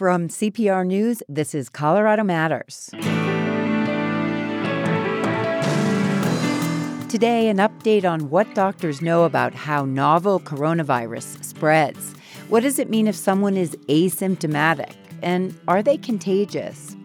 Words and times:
From 0.00 0.28
CPR 0.28 0.86
News, 0.86 1.22
this 1.28 1.54
is 1.54 1.68
Colorado 1.68 2.24
Matters. 2.24 2.88
Today, 7.10 7.50
an 7.50 7.58
update 7.58 8.10
on 8.10 8.30
what 8.30 8.54
doctors 8.54 9.02
know 9.02 9.24
about 9.24 9.52
how 9.52 9.84
novel 9.84 10.40
coronavirus 10.40 11.44
spreads. 11.44 12.14
What 12.48 12.62
does 12.62 12.78
it 12.78 12.88
mean 12.88 13.08
if 13.08 13.14
someone 13.14 13.58
is 13.58 13.76
asymptomatic? 13.90 14.94
And 15.22 15.54
are 15.68 15.82
they 15.82 15.98
contagious? 15.98 16.96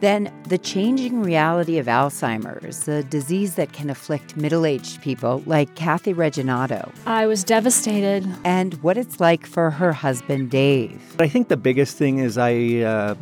Then, 0.00 0.32
the 0.48 0.58
changing 0.58 1.22
reality 1.22 1.78
of 1.78 1.86
Alzheimer's, 1.86 2.86
a 2.86 3.02
disease 3.02 3.56
that 3.56 3.72
can 3.72 3.90
afflict 3.90 4.36
middle 4.36 4.64
aged 4.64 5.02
people 5.02 5.42
like 5.46 5.74
Kathy 5.74 6.14
Reginato. 6.14 6.92
I 7.04 7.26
was 7.26 7.42
devastated. 7.42 8.26
And 8.44 8.74
what 8.82 8.96
it's 8.96 9.18
like 9.18 9.44
for 9.46 9.70
her 9.70 9.92
husband, 9.92 10.50
Dave. 10.50 11.16
I 11.18 11.28
think 11.28 11.48
the 11.48 11.56
biggest 11.56 11.96
thing 11.96 12.18
is 12.18 12.38
I, 12.38 12.80
uh, 12.80 13.14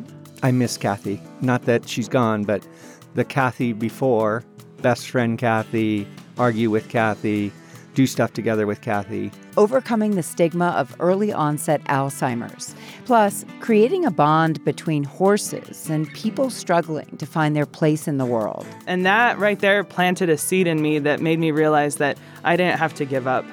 I 0.42 0.50
miss 0.52 0.76
Kathy. 0.76 1.20
Not 1.40 1.62
that 1.62 1.88
she's 1.88 2.08
gone, 2.08 2.44
but 2.44 2.66
the 3.14 3.24
Kathy 3.24 3.72
before, 3.72 4.44
best 4.82 5.08
friend 5.08 5.38
Kathy, 5.38 6.06
argue 6.36 6.68
with 6.68 6.88
Kathy, 6.90 7.52
do 7.96 8.06
stuff 8.06 8.32
together 8.34 8.66
with 8.66 8.82
Kathy. 8.82 9.32
Overcoming 9.56 10.14
the 10.16 10.22
stigma 10.22 10.66
of 10.76 10.94
early 11.00 11.32
onset 11.32 11.82
Alzheimer's. 11.84 12.76
Plus, 13.06 13.44
creating 13.60 14.04
a 14.04 14.10
bond 14.10 14.62
between 14.64 15.02
horses 15.02 15.88
and 15.88 16.06
people 16.12 16.50
struggling 16.50 17.16
to 17.16 17.26
find 17.26 17.56
their 17.56 17.66
place 17.66 18.06
in 18.06 18.18
the 18.18 18.26
world. 18.26 18.66
And 18.86 19.04
that 19.06 19.38
right 19.38 19.58
there 19.58 19.82
planted 19.82 20.28
a 20.28 20.36
seed 20.36 20.66
in 20.66 20.82
me 20.82 20.98
that 21.00 21.20
made 21.20 21.38
me 21.38 21.50
realize 21.50 21.96
that 21.96 22.18
I 22.44 22.56
didn't 22.56 22.78
have 22.78 22.94
to 22.96 23.06
give 23.06 23.26
up. 23.26 23.46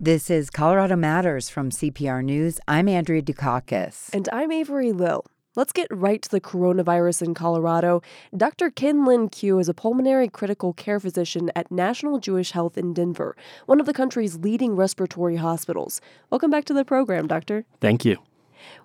This 0.00 0.30
is 0.30 0.50
Colorado 0.50 0.96
Matters 0.96 1.50
from 1.50 1.70
CPR 1.70 2.24
News. 2.24 2.60
I'm 2.66 2.88
Andrea 2.88 3.20
Dukakis. 3.20 4.14
And 4.14 4.28
I'm 4.32 4.52
Avery 4.52 4.92
Lill. 4.92 5.26
Let's 5.56 5.72
get 5.72 5.88
right 5.90 6.20
to 6.20 6.30
the 6.30 6.38
coronavirus 6.38 7.22
in 7.22 7.32
Colorado. 7.32 8.02
Dr. 8.36 8.68
Kin 8.68 9.06
Lin 9.06 9.30
Kyu 9.30 9.58
is 9.58 9.70
a 9.70 9.74
pulmonary 9.74 10.28
critical 10.28 10.74
care 10.74 11.00
physician 11.00 11.50
at 11.56 11.72
National 11.72 12.18
Jewish 12.18 12.50
Health 12.50 12.76
in 12.76 12.92
Denver, 12.92 13.34
one 13.64 13.80
of 13.80 13.86
the 13.86 13.94
country's 13.94 14.36
leading 14.36 14.76
respiratory 14.76 15.36
hospitals. 15.36 16.02
Welcome 16.28 16.50
back 16.50 16.66
to 16.66 16.74
the 16.74 16.84
program, 16.84 17.26
Doctor. 17.26 17.64
Thank 17.80 18.04
you. 18.04 18.18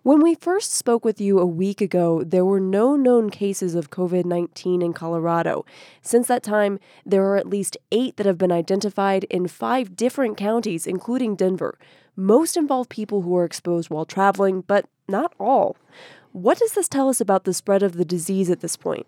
When 0.04 0.22
we 0.22 0.34
first 0.34 0.74
spoke 0.74 1.04
with 1.04 1.20
you 1.20 1.40
a 1.40 1.46
week 1.46 1.82
ago, 1.82 2.24
there 2.24 2.46
were 2.46 2.62
no 2.62 2.96
known 2.96 3.32
cases 3.32 3.76
of 3.76 3.90
COVID 3.90 4.24
19 4.24 4.82
in 4.82 4.94
Colorado. 4.94 5.66
Since 6.02 6.30
that 6.30 6.42
time, 6.42 6.80
there 7.06 7.26
are 7.26 7.36
at 7.36 7.50
least 7.50 7.76
eight 7.92 8.16
that 8.16 8.26
have 8.26 8.38
been 8.38 8.52
identified 8.52 9.26
in 9.26 9.50
five 9.50 9.98
different 9.98 10.38
counties, 10.38 10.88
including 10.88 11.36
Denver. 11.36 11.78
Most 12.16 12.56
involve 12.56 12.88
people 12.88 13.24
who 13.24 13.32
were 13.32 13.46
exposed 13.46 13.90
while 13.90 14.06
traveling, 14.06 14.62
but 14.62 14.86
not 15.10 15.34
all. 15.38 15.76
What 16.34 16.60
does 16.60 16.74
this 16.74 16.88
tell 16.88 17.10
us 17.10 17.20
about 17.20 17.44
the 17.44 17.54
spread 17.54 17.84
of 17.84 17.94
the 17.94 18.06
disease 18.06 18.50
at 18.50 18.62
this 18.62 18.78
point? 18.78 19.06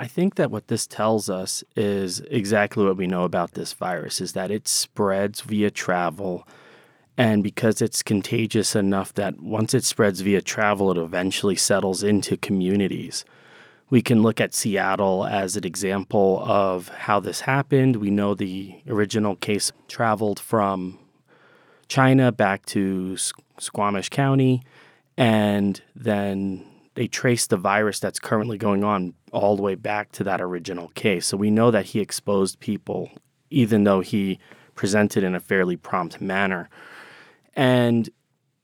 I 0.00 0.06
think 0.06 0.36
that 0.36 0.50
what 0.50 0.68
this 0.68 0.86
tells 0.86 1.28
us 1.28 1.62
is 1.76 2.20
exactly 2.30 2.84
what 2.84 2.96
we 2.96 3.06
know 3.06 3.24
about 3.24 3.52
this 3.52 3.72
virus 3.72 4.20
is 4.20 4.32
that 4.32 4.50
it 4.50 4.66
spreads 4.66 5.42
via 5.42 5.70
travel 5.70 6.46
and 7.18 7.42
because 7.42 7.82
it's 7.82 8.02
contagious 8.02 8.74
enough 8.74 9.12
that 9.14 9.40
once 9.40 9.74
it 9.74 9.84
spreads 9.84 10.22
via 10.22 10.40
travel 10.40 10.90
it 10.90 10.96
eventually 10.96 11.56
settles 11.56 12.02
into 12.02 12.38
communities. 12.38 13.24
We 13.90 14.00
can 14.00 14.22
look 14.22 14.40
at 14.40 14.54
Seattle 14.54 15.26
as 15.26 15.56
an 15.56 15.64
example 15.64 16.42
of 16.46 16.88
how 16.88 17.20
this 17.20 17.42
happened. 17.42 17.96
We 17.96 18.10
know 18.10 18.34
the 18.34 18.74
original 18.88 19.36
case 19.36 19.70
traveled 19.88 20.40
from 20.40 20.98
China 21.88 22.32
back 22.32 22.64
to 22.66 23.18
Snohomish 23.58 24.08
County 24.08 24.62
and 25.16 25.80
then 25.94 26.64
they 26.94 27.06
traced 27.06 27.50
the 27.50 27.56
virus 27.56 27.98
that's 28.00 28.18
currently 28.18 28.58
going 28.58 28.84
on 28.84 29.14
all 29.32 29.56
the 29.56 29.62
way 29.62 29.74
back 29.74 30.12
to 30.12 30.24
that 30.24 30.40
original 30.40 30.88
case. 30.88 31.26
So 31.26 31.36
we 31.36 31.50
know 31.50 31.70
that 31.70 31.86
he 31.86 32.00
exposed 32.00 32.60
people, 32.60 33.10
even 33.50 33.84
though 33.84 34.00
he 34.00 34.38
presented 34.74 35.24
in 35.24 35.34
a 35.34 35.40
fairly 35.40 35.76
prompt 35.76 36.20
manner. 36.20 36.68
And 37.54 38.08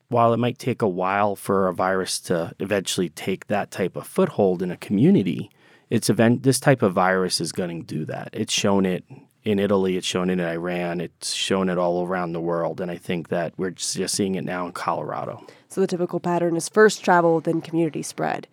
while 0.08 0.32
it 0.32 0.38
might 0.38 0.58
take 0.58 0.82
a 0.82 0.88
while 0.88 1.36
for 1.36 1.68
a 1.68 1.74
virus 1.74 2.18
to 2.20 2.54
eventually 2.58 3.08
take 3.10 3.46
that 3.46 3.70
type 3.70 3.96
of 3.96 4.06
foothold 4.06 4.62
in 4.62 4.70
a 4.70 4.76
community, 4.76 5.50
it's 5.90 6.10
event 6.10 6.42
this 6.42 6.60
type 6.60 6.82
of 6.82 6.92
virus 6.92 7.40
is 7.40 7.52
going 7.52 7.84
to 7.84 7.94
do 7.94 8.04
that. 8.06 8.30
It's 8.32 8.52
shown 8.52 8.84
it 8.84 9.04
in 9.44 9.58
Italy, 9.58 9.96
it's 9.96 10.06
shown 10.06 10.30
it 10.30 10.34
in 10.34 10.40
Iran, 10.40 11.00
it's 11.00 11.32
shown 11.32 11.68
it 11.68 11.78
all 11.78 12.06
around 12.06 12.32
the 12.32 12.40
world, 12.40 12.80
and 12.80 12.90
I 12.90 12.96
think 12.96 13.28
that 13.28 13.54
we're 13.56 13.70
just 13.70 14.14
seeing 14.14 14.34
it 14.34 14.44
now 14.44 14.66
in 14.66 14.72
Colorado. 14.72 15.46
So 15.68 15.80
the 15.80 15.86
typical 15.86 16.20
pattern 16.20 16.56
is 16.56 16.68
first 16.68 17.04
travel, 17.04 17.40
then 17.40 17.60
community 17.60 18.02
spread. 18.02 18.46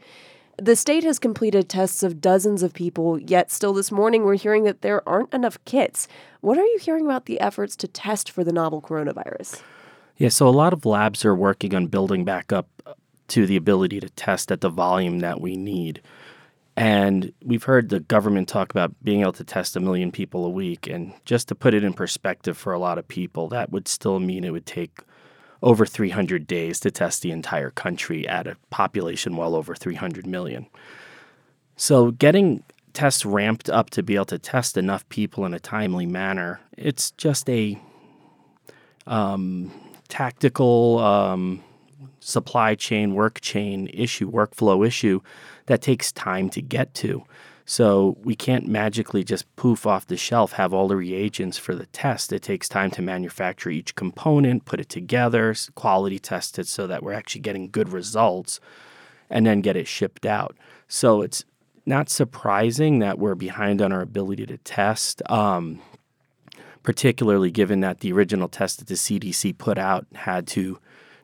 The 0.57 0.75
state 0.75 1.03
has 1.03 1.19
completed 1.19 1.67
tests 1.67 2.01
of 2.01 2.21
dozens 2.21 2.63
of 2.63 2.73
people, 2.73 3.19
yet 3.19 3.51
still 3.51 3.73
this 3.73 3.91
morning 3.91 4.23
we're 4.23 4.35
hearing 4.35 4.63
that 4.63 4.81
there 4.81 5.07
aren't 5.07 5.33
enough 5.33 5.57
kits. 5.65 6.07
What 6.39 6.57
are 6.57 6.65
you 6.65 6.79
hearing 6.79 7.05
about 7.05 7.25
the 7.25 7.41
efforts 7.41 7.75
to 7.77 7.89
test 7.89 8.31
for 8.31 8.43
the 8.43 8.53
novel 8.53 8.81
coronavirus? 8.81 9.61
Yeah, 10.17 10.29
so 10.29 10.47
a 10.47 10.49
lot 10.49 10.71
of 10.71 10.85
labs 10.85 11.25
are 11.25 11.35
working 11.35 11.75
on 11.75 11.87
building 11.87 12.23
back 12.23 12.53
up 12.53 12.69
to 13.27 13.45
the 13.45 13.57
ability 13.57 13.99
to 13.99 14.09
test 14.11 14.49
at 14.49 14.61
the 14.61 14.69
volume 14.69 15.19
that 15.19 15.41
we 15.41 15.57
need. 15.57 16.01
And 16.77 17.31
we've 17.43 17.63
heard 17.63 17.89
the 17.89 18.01
government 18.01 18.49
talk 18.49 18.71
about 18.71 18.93
being 19.01 19.21
able 19.21 19.33
to 19.33 19.45
test 19.45 19.77
a 19.77 19.79
million 19.79 20.11
people 20.11 20.45
a 20.45 20.49
week. 20.49 20.87
And 20.87 21.13
just 21.23 21.47
to 21.47 21.55
put 21.55 21.73
it 21.73 21.83
in 21.83 21.93
perspective 21.93 22.57
for 22.57 22.73
a 22.73 22.79
lot 22.79 22.97
of 22.97 23.07
people, 23.07 23.47
that 23.49 23.71
would 23.71 23.87
still 23.87 24.19
mean 24.19 24.43
it 24.43 24.51
would 24.51 24.65
take 24.65 24.99
over 25.61 25.85
300 25.85 26.45
days 26.45 26.79
to 26.81 26.91
test 26.91 27.21
the 27.21 27.31
entire 27.31 27.71
country 27.71 28.27
at 28.27 28.45
a 28.45 28.57
population 28.69 29.37
well 29.37 29.55
over 29.55 29.73
300 29.73 30.27
million. 30.27 30.67
So 31.77 32.11
getting 32.11 32.63
tests 32.93 33.25
ramped 33.25 33.69
up 33.69 33.89
to 33.91 34.03
be 34.03 34.15
able 34.15 34.25
to 34.25 34.39
test 34.39 34.77
enough 34.77 35.07
people 35.09 35.45
in 35.45 35.53
a 35.53 35.59
timely 35.59 36.05
manner, 36.05 36.59
it's 36.77 37.11
just 37.11 37.49
a 37.49 37.79
um, 39.07 39.71
tactical 40.07 40.99
um, 40.99 41.63
supply 42.19 42.75
chain, 42.75 43.13
work 43.13 43.41
chain 43.41 43.87
issue, 43.93 44.29
workflow 44.31 44.85
issue 44.85 45.21
that 45.67 45.81
takes 45.81 46.11
time 46.11 46.49
to 46.49 46.61
get 46.61 46.93
to. 46.95 47.23
So 47.65 48.15
we 48.23 48.35
can't 48.35 48.67
magically 48.67 49.23
just 49.23 49.53
poof 49.55 49.87
off 49.87 50.05
the 50.05 50.17
shelf, 50.17 50.53
have 50.53 50.71
all 50.71 50.87
the 50.87 50.95
reagents 50.95 51.57
for 51.57 51.73
the 51.73 51.87
test. 51.87 52.31
It 52.31 52.43
takes 52.43 52.69
time 52.69 52.91
to 52.91 53.01
manufacture 53.01 53.71
each 53.71 53.95
component, 53.95 54.65
put 54.65 54.79
it 54.79 54.89
together, 54.89 55.55
quality 55.73 56.19
test 56.19 56.59
it 56.59 56.67
so 56.67 56.85
that 56.85 57.01
we're 57.01 57.13
actually 57.13 57.41
getting 57.41 57.69
good 57.69 57.89
results, 57.89 58.59
and 59.31 59.47
then 59.47 59.61
get 59.61 59.75
it 59.75 59.87
shipped 59.87 60.27
out. 60.27 60.55
So 60.87 61.23
it's 61.23 61.43
not 61.87 62.09
surprising 62.09 62.99
that 62.99 63.17
we're 63.17 63.35
behind 63.35 63.81
on 63.81 63.91
our 63.91 64.01
ability 64.01 64.45
to 64.45 64.57
test. 64.57 65.23
Um, 65.29 65.81
particularly 66.83 67.49
given 67.49 67.79
that 67.79 68.01
the 68.01 68.13
original 68.13 68.47
test 68.47 68.77
that 68.77 68.87
the 68.87 68.93
CDC 68.93 69.57
put 69.57 69.79
out 69.79 70.05
had 70.13 70.45
to 70.45 70.77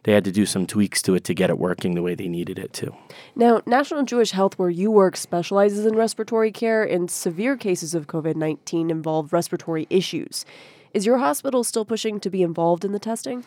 they 0.03 0.13
had 0.13 0.23
to 0.25 0.31
do 0.31 0.45
some 0.45 0.65
tweaks 0.65 1.01
to 1.03 1.15
it 1.15 1.23
to 1.25 1.33
get 1.33 1.49
it 1.49 1.59
working 1.59 1.95
the 1.95 2.01
way 2.01 2.15
they 2.15 2.27
needed 2.27 2.57
it 2.57 2.73
to. 2.73 2.93
Now, 3.35 3.61
National 3.65 4.03
Jewish 4.03 4.31
Health, 4.31 4.57
where 4.57 4.69
you 4.69 4.89
work, 4.89 5.15
specializes 5.15 5.85
in 5.85 5.95
respiratory 5.95 6.51
care, 6.51 6.83
and 6.83 7.09
severe 7.09 7.55
cases 7.55 7.93
of 7.93 8.07
COVID 8.07 8.35
19 8.35 8.89
involve 8.89 9.33
respiratory 9.33 9.87
issues. 9.89 10.45
Is 10.93 11.05
your 11.05 11.19
hospital 11.19 11.63
still 11.63 11.85
pushing 11.85 12.19
to 12.19 12.29
be 12.29 12.41
involved 12.41 12.83
in 12.83 12.91
the 12.91 12.99
testing? 12.99 13.45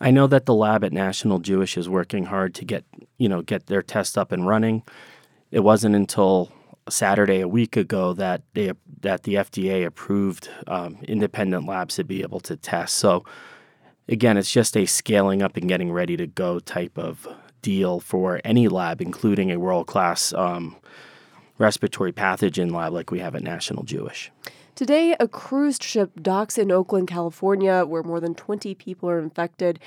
I 0.00 0.10
know 0.10 0.26
that 0.28 0.46
the 0.46 0.54
lab 0.54 0.84
at 0.84 0.92
National 0.92 1.40
Jewish 1.40 1.76
is 1.76 1.88
working 1.88 2.26
hard 2.26 2.54
to 2.54 2.64
get, 2.64 2.84
you 3.18 3.28
know, 3.28 3.42
get 3.42 3.66
their 3.66 3.82
test 3.82 4.16
up 4.16 4.30
and 4.30 4.46
running. 4.46 4.84
It 5.50 5.60
wasn't 5.60 5.96
until 5.96 6.52
Saturday 6.88 7.40
a 7.40 7.48
week 7.48 7.76
ago 7.76 8.12
that 8.14 8.42
they 8.54 8.72
that 9.00 9.24
the 9.24 9.34
FDA 9.34 9.84
approved 9.84 10.48
um, 10.66 10.98
independent 11.02 11.66
labs 11.66 11.96
to 11.96 12.04
be 12.04 12.22
able 12.22 12.40
to 12.40 12.56
test. 12.56 12.94
So 12.96 13.24
again, 14.08 14.36
it's 14.36 14.50
just 14.50 14.76
a 14.76 14.86
scaling 14.86 15.42
up 15.42 15.56
and 15.56 15.68
getting 15.68 15.92
ready 15.92 16.16
to 16.16 16.26
go 16.26 16.58
type 16.58 16.98
of 16.98 17.26
deal 17.62 18.00
for 18.00 18.40
any 18.44 18.68
lab, 18.68 19.00
including 19.00 19.50
a 19.50 19.58
world 19.58 19.86
class 19.86 20.32
um, 20.32 20.76
respiratory 21.58 22.12
pathogen 22.12 22.72
lab 22.72 22.92
like 22.92 23.10
we 23.10 23.18
have 23.18 23.34
at 23.34 23.42
National 23.42 23.82
Jewish. 23.82 24.30
Today, 24.74 25.16
a 25.18 25.26
cruise 25.26 25.78
ship 25.82 26.12
docks 26.22 26.56
in 26.56 26.70
Oakland, 26.70 27.08
California, 27.08 27.84
where 27.84 28.04
more 28.04 28.20
than 28.20 28.34
20 28.34 28.76
people 28.76 29.10
are 29.10 29.18
infected. 29.18 29.80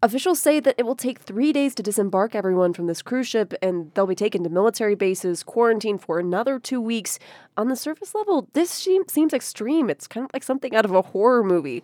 Officials 0.00 0.38
say 0.38 0.60
that 0.60 0.76
it 0.78 0.86
will 0.86 0.94
take 0.94 1.18
three 1.18 1.52
days 1.52 1.74
to 1.74 1.82
disembark 1.82 2.36
everyone 2.36 2.72
from 2.72 2.86
this 2.86 3.02
cruise 3.02 3.26
ship, 3.26 3.52
and 3.60 3.90
they'll 3.94 4.06
be 4.06 4.14
taken 4.14 4.44
to 4.44 4.48
military 4.48 4.94
bases, 4.94 5.42
quarantined 5.42 6.00
for 6.00 6.20
another 6.20 6.60
two 6.60 6.80
weeks. 6.80 7.18
On 7.56 7.68
the 7.68 7.74
surface 7.74 8.14
level, 8.14 8.48
this 8.52 8.70
seems 8.70 9.34
extreme. 9.34 9.90
It's 9.90 10.06
kind 10.06 10.24
of 10.24 10.30
like 10.32 10.44
something 10.44 10.72
out 10.76 10.84
of 10.84 10.92
a 10.92 11.02
horror 11.02 11.42
movie. 11.42 11.82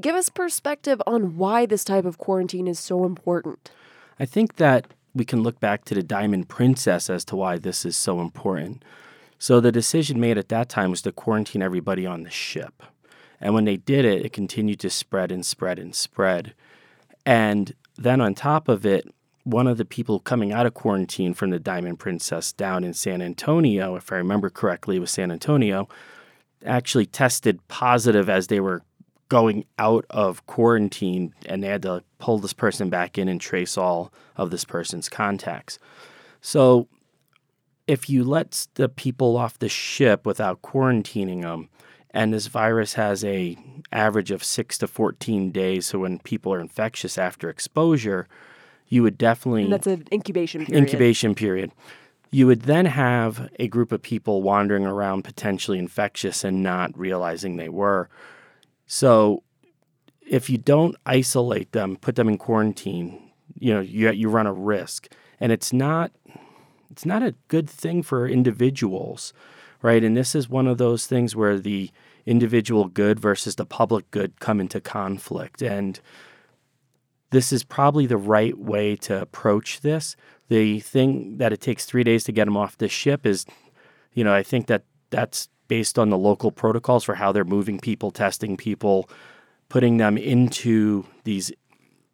Give 0.00 0.14
us 0.14 0.28
perspective 0.28 1.02
on 1.08 1.36
why 1.36 1.66
this 1.66 1.82
type 1.82 2.04
of 2.04 2.18
quarantine 2.18 2.68
is 2.68 2.78
so 2.78 3.04
important. 3.04 3.72
I 4.20 4.26
think 4.26 4.56
that 4.56 4.86
we 5.12 5.24
can 5.24 5.42
look 5.42 5.58
back 5.58 5.84
to 5.86 5.94
the 5.94 6.04
Diamond 6.04 6.48
Princess 6.48 7.10
as 7.10 7.24
to 7.24 7.34
why 7.34 7.58
this 7.58 7.84
is 7.84 7.96
so 7.96 8.20
important. 8.20 8.84
So, 9.40 9.58
the 9.58 9.72
decision 9.72 10.20
made 10.20 10.38
at 10.38 10.50
that 10.50 10.68
time 10.68 10.90
was 10.90 11.02
to 11.02 11.10
quarantine 11.10 11.62
everybody 11.62 12.06
on 12.06 12.22
the 12.22 12.30
ship. 12.30 12.84
And 13.40 13.54
when 13.54 13.64
they 13.64 13.76
did 13.76 14.04
it, 14.04 14.24
it 14.24 14.32
continued 14.32 14.78
to 14.80 14.90
spread 14.90 15.32
and 15.32 15.44
spread 15.44 15.80
and 15.80 15.94
spread. 15.94 16.54
And 17.26 17.74
then 17.96 18.20
on 18.20 18.34
top 18.34 18.68
of 18.68 18.86
it, 18.86 19.12
one 19.42 19.66
of 19.66 19.76
the 19.76 19.84
people 19.84 20.20
coming 20.20 20.52
out 20.52 20.64
of 20.64 20.74
quarantine 20.74 21.34
from 21.34 21.50
the 21.50 21.58
Diamond 21.58 21.98
Princess 21.98 22.52
down 22.52 22.84
in 22.84 22.94
San 22.94 23.20
Antonio, 23.20 23.96
if 23.96 24.10
I 24.12 24.16
remember 24.16 24.48
correctly, 24.48 24.98
was 24.98 25.10
San 25.10 25.30
Antonio, 25.30 25.88
actually 26.64 27.06
tested 27.06 27.60
positive 27.68 28.28
as 28.28 28.46
they 28.46 28.60
were 28.60 28.82
going 29.28 29.64
out 29.78 30.06
of 30.10 30.46
quarantine 30.46 31.34
and 31.46 31.62
they 31.62 31.68
had 31.68 31.82
to 31.82 32.02
pull 32.18 32.38
this 32.38 32.52
person 32.52 32.88
back 32.88 33.18
in 33.18 33.28
and 33.28 33.40
trace 33.40 33.76
all 33.76 34.12
of 34.36 34.50
this 34.50 34.64
person's 34.64 35.08
contacts. 35.08 35.78
So 36.40 36.88
if 37.86 38.08
you 38.08 38.24
let 38.24 38.66
the 38.74 38.88
people 38.88 39.36
off 39.36 39.58
the 39.58 39.68
ship 39.68 40.26
without 40.26 40.62
quarantining 40.62 41.42
them, 41.42 41.68
and 42.16 42.32
this 42.32 42.46
virus 42.46 42.94
has 42.94 43.24
a 43.24 43.56
average 43.92 44.30
of 44.30 44.42
6 44.42 44.78
to 44.78 44.86
14 44.86 45.50
days 45.52 45.86
so 45.86 46.00
when 46.00 46.18
people 46.20 46.52
are 46.52 46.60
infectious 46.60 47.18
after 47.18 47.48
exposure 47.48 48.26
you 48.88 49.02
would 49.02 49.18
definitely 49.18 49.64
And 49.64 49.72
that's 49.72 49.86
an 49.86 50.04
incubation 50.12 50.64
period. 50.64 50.82
incubation 50.82 51.34
period. 51.34 51.72
You 52.30 52.46
would 52.46 52.62
then 52.62 52.86
have 52.86 53.50
a 53.58 53.68
group 53.68 53.92
of 53.92 54.02
people 54.02 54.42
wandering 54.42 54.86
around 54.86 55.22
potentially 55.22 55.78
infectious 55.78 56.44
and 56.44 56.62
not 56.62 56.96
realizing 56.98 57.56
they 57.56 57.68
were. 57.68 58.08
So 58.86 59.42
if 60.28 60.50
you 60.50 60.58
don't 60.58 60.96
isolate 61.06 61.72
them, 61.72 61.96
put 61.96 62.16
them 62.16 62.28
in 62.28 62.38
quarantine, 62.38 63.30
you 63.58 63.72
know, 63.72 63.80
you 63.80 64.10
you 64.10 64.28
run 64.28 64.46
a 64.46 64.52
risk. 64.52 65.08
And 65.40 65.52
it's 65.52 65.72
not 65.72 66.12
it's 66.90 67.06
not 67.06 67.22
a 67.22 67.34
good 67.48 67.68
thing 67.68 68.02
for 68.02 68.28
individuals, 68.28 69.32
right? 69.82 70.02
And 70.02 70.16
this 70.16 70.34
is 70.34 70.48
one 70.48 70.66
of 70.66 70.78
those 70.78 71.06
things 71.06 71.34
where 71.34 71.58
the 71.58 71.90
individual 72.26 72.86
good 72.88 73.18
versus 73.18 73.54
the 73.54 73.64
public 73.64 74.10
good 74.10 74.38
come 74.40 74.60
into 74.60 74.80
conflict 74.80 75.62
and 75.62 76.00
this 77.30 77.52
is 77.52 77.64
probably 77.64 78.06
the 78.06 78.16
right 78.16 78.56
way 78.56 78.96
to 78.96 79.20
approach 79.20 79.80
this. 79.80 80.16
The 80.48 80.80
thing 80.80 81.38
that 81.38 81.52
it 81.52 81.60
takes 81.60 81.84
three 81.84 82.04
days 82.04 82.24
to 82.24 82.32
get 82.32 82.44
them 82.44 82.56
off 82.56 82.78
the 82.78 82.88
ship 82.88 83.26
is, 83.26 83.46
you 84.12 84.24
know, 84.24 84.32
I 84.32 84.42
think 84.42 84.68
that 84.68 84.84
that's 85.10 85.48
based 85.68 85.98
on 85.98 86.10
the 86.10 86.18
local 86.18 86.52
protocols 86.52 87.04
for 87.04 87.16
how 87.16 87.32
they're 87.32 87.44
moving 87.44 87.80
people, 87.80 88.10
testing 88.10 88.56
people, 88.56 89.10
putting 89.68 89.96
them 89.96 90.16
into 90.16 91.04
these 91.24 91.50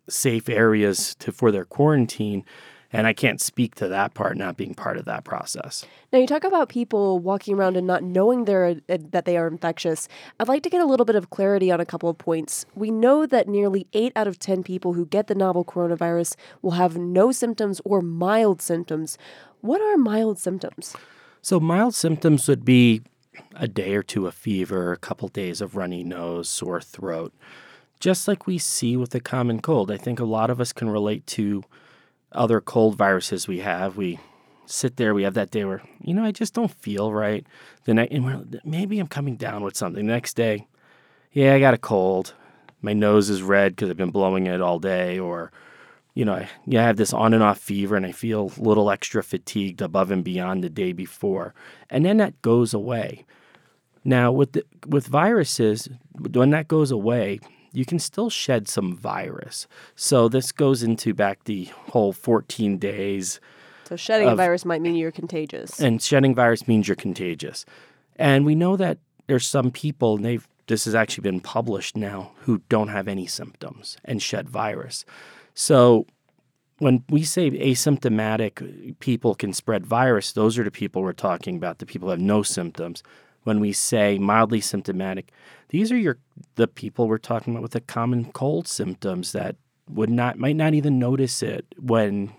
safe 0.08 0.48
areas 0.48 1.14
to 1.16 1.30
for 1.30 1.52
their 1.52 1.66
quarantine. 1.66 2.44
And 2.92 3.06
I 3.06 3.14
can't 3.14 3.40
speak 3.40 3.74
to 3.76 3.88
that 3.88 4.12
part, 4.12 4.36
not 4.36 4.56
being 4.56 4.74
part 4.74 4.98
of 4.98 5.06
that 5.06 5.24
process. 5.24 5.84
Now 6.12 6.18
you 6.18 6.26
talk 6.26 6.44
about 6.44 6.68
people 6.68 7.18
walking 7.18 7.54
around 7.54 7.76
and 7.76 7.86
not 7.86 8.02
knowing 8.02 8.44
they're 8.44 8.66
uh, 8.66 8.98
that 9.10 9.24
they 9.24 9.36
are 9.36 9.46
infectious. 9.46 10.08
I'd 10.38 10.48
like 10.48 10.62
to 10.64 10.70
get 10.70 10.82
a 10.82 10.86
little 10.86 11.06
bit 11.06 11.16
of 11.16 11.30
clarity 11.30 11.70
on 11.70 11.80
a 11.80 11.86
couple 11.86 12.08
of 12.08 12.18
points. 12.18 12.66
We 12.74 12.90
know 12.90 13.24
that 13.26 13.48
nearly 13.48 13.86
8 13.94 14.12
out 14.14 14.26
of 14.26 14.38
10 14.38 14.62
people 14.62 14.92
who 14.92 15.06
get 15.06 15.26
the 15.26 15.34
novel 15.34 15.64
coronavirus 15.64 16.36
will 16.60 16.72
have 16.72 16.96
no 16.96 17.32
symptoms 17.32 17.80
or 17.84 18.02
mild 18.02 18.60
symptoms. 18.60 19.16
What 19.62 19.80
are 19.80 19.96
mild 19.96 20.38
symptoms? 20.38 20.94
So 21.40 21.58
mild 21.58 21.94
symptoms 21.94 22.46
would 22.46 22.64
be 22.64 23.02
a 23.54 23.68
day 23.68 23.94
or 23.94 24.02
two 24.02 24.26
of 24.26 24.34
fever, 24.34 24.92
a 24.92 24.98
couple 24.98 25.28
days 25.28 25.60
of 25.60 25.76
runny 25.76 26.04
nose, 26.04 26.48
sore 26.48 26.80
throat, 26.80 27.32
just 28.00 28.28
like 28.28 28.46
we 28.46 28.58
see 28.58 28.96
with 28.96 29.10
the 29.10 29.20
common 29.20 29.60
cold. 29.60 29.90
I 29.90 29.96
think 29.96 30.20
a 30.20 30.24
lot 30.24 30.50
of 30.50 30.60
us 30.60 30.72
can 30.72 30.90
relate 30.90 31.26
to 31.28 31.64
other 32.34 32.60
cold 32.60 32.96
viruses 32.96 33.48
we 33.48 33.60
have. 33.60 33.96
We 33.96 34.18
sit 34.66 34.96
there, 34.96 35.14
we 35.14 35.24
have 35.24 35.34
that 35.34 35.50
day 35.50 35.64
where, 35.64 35.82
you 36.00 36.14
know, 36.14 36.24
I 36.24 36.32
just 36.32 36.54
don't 36.54 36.70
feel 36.70 37.12
right. 37.12 37.46
The 37.84 37.94
next, 37.94 38.12
and 38.12 38.60
maybe 38.64 38.98
I'm 38.98 39.06
coming 39.08 39.36
down 39.36 39.62
with 39.62 39.76
something. 39.76 40.06
The 40.06 40.12
next 40.12 40.34
day, 40.34 40.66
yeah, 41.32 41.54
I 41.54 41.60
got 41.60 41.74
a 41.74 41.78
cold. 41.78 42.34
My 42.80 42.92
nose 42.92 43.30
is 43.30 43.42
red 43.42 43.76
because 43.76 43.90
I've 43.90 43.96
been 43.96 44.10
blowing 44.10 44.46
it 44.46 44.60
all 44.60 44.78
day, 44.78 45.18
or 45.18 45.52
you 46.14 46.24
know, 46.24 46.34
I, 46.34 46.48
yeah, 46.66 46.82
I 46.82 46.86
have 46.86 46.96
this 46.96 47.12
on 47.12 47.32
and 47.32 47.42
off 47.42 47.58
fever 47.58 47.96
and 47.96 48.04
I 48.04 48.12
feel 48.12 48.52
a 48.56 48.60
little 48.60 48.90
extra 48.90 49.22
fatigued 49.22 49.80
above 49.80 50.10
and 50.10 50.22
beyond 50.22 50.62
the 50.62 50.68
day 50.68 50.92
before. 50.92 51.54
And 51.88 52.04
then 52.04 52.18
that 52.18 52.40
goes 52.42 52.74
away. 52.74 53.24
Now, 54.04 54.32
with 54.32 54.52
the, 54.52 54.64
with 54.86 55.06
viruses, 55.06 55.88
when 56.18 56.50
that 56.50 56.68
goes 56.68 56.90
away, 56.90 57.40
you 57.72 57.84
can 57.84 57.98
still 57.98 58.30
shed 58.30 58.68
some 58.68 58.96
virus. 58.96 59.66
So 59.96 60.28
this 60.28 60.52
goes 60.52 60.82
into 60.82 61.14
back 61.14 61.44
the 61.44 61.64
whole 61.90 62.12
14 62.12 62.78
days. 62.78 63.40
So 63.88 63.96
shedding 63.96 64.28
a 64.28 64.32
Of- 64.32 64.36
virus 64.38 64.64
might 64.64 64.80
mean 64.82 64.94
you're 64.94 65.10
contagious. 65.10 65.80
And 65.80 66.00
shedding 66.00 66.34
virus 66.34 66.68
means 66.68 66.88
you're 66.88 66.96
contagious. 66.96 67.64
And 68.16 68.44
we 68.44 68.54
know 68.54 68.76
that 68.76 68.98
there's 69.26 69.46
some 69.46 69.70
people, 69.70 70.16
and 70.16 70.24
they've 70.24 70.46
this 70.68 70.84
has 70.84 70.94
actually 70.94 71.22
been 71.22 71.40
published 71.40 71.96
now, 71.96 72.30
who 72.42 72.62
don't 72.68 72.88
have 72.88 73.08
any 73.08 73.26
symptoms 73.26 73.96
and 74.04 74.22
shed 74.22 74.48
virus. 74.48 75.04
So 75.54 76.06
when 76.78 77.02
we 77.10 77.24
say 77.24 77.50
asymptomatic 77.50 78.98
people 79.00 79.34
can 79.34 79.52
spread 79.52 79.84
virus, 79.84 80.32
those 80.32 80.58
are 80.58 80.64
the 80.64 80.70
people 80.70 81.02
we're 81.02 81.12
talking 81.12 81.56
about, 81.56 81.78
the 81.78 81.86
people 81.86 82.06
who 82.08 82.10
have 82.12 82.20
no 82.20 82.42
symptoms. 82.42 83.02
When 83.44 83.60
we 83.60 83.72
say 83.72 84.18
mildly 84.18 84.60
symptomatic, 84.60 85.32
these 85.68 85.90
are 85.90 85.98
your 85.98 86.18
the 86.54 86.68
people 86.68 87.08
we're 87.08 87.18
talking 87.18 87.54
about 87.54 87.62
with 87.62 87.72
the 87.72 87.80
common 87.80 88.32
cold 88.32 88.68
symptoms 88.68 89.32
that 89.32 89.56
would 89.88 90.10
not 90.10 90.38
might 90.38 90.56
not 90.56 90.74
even 90.74 90.98
notice 90.98 91.42
it 91.42 91.66
when 91.78 92.32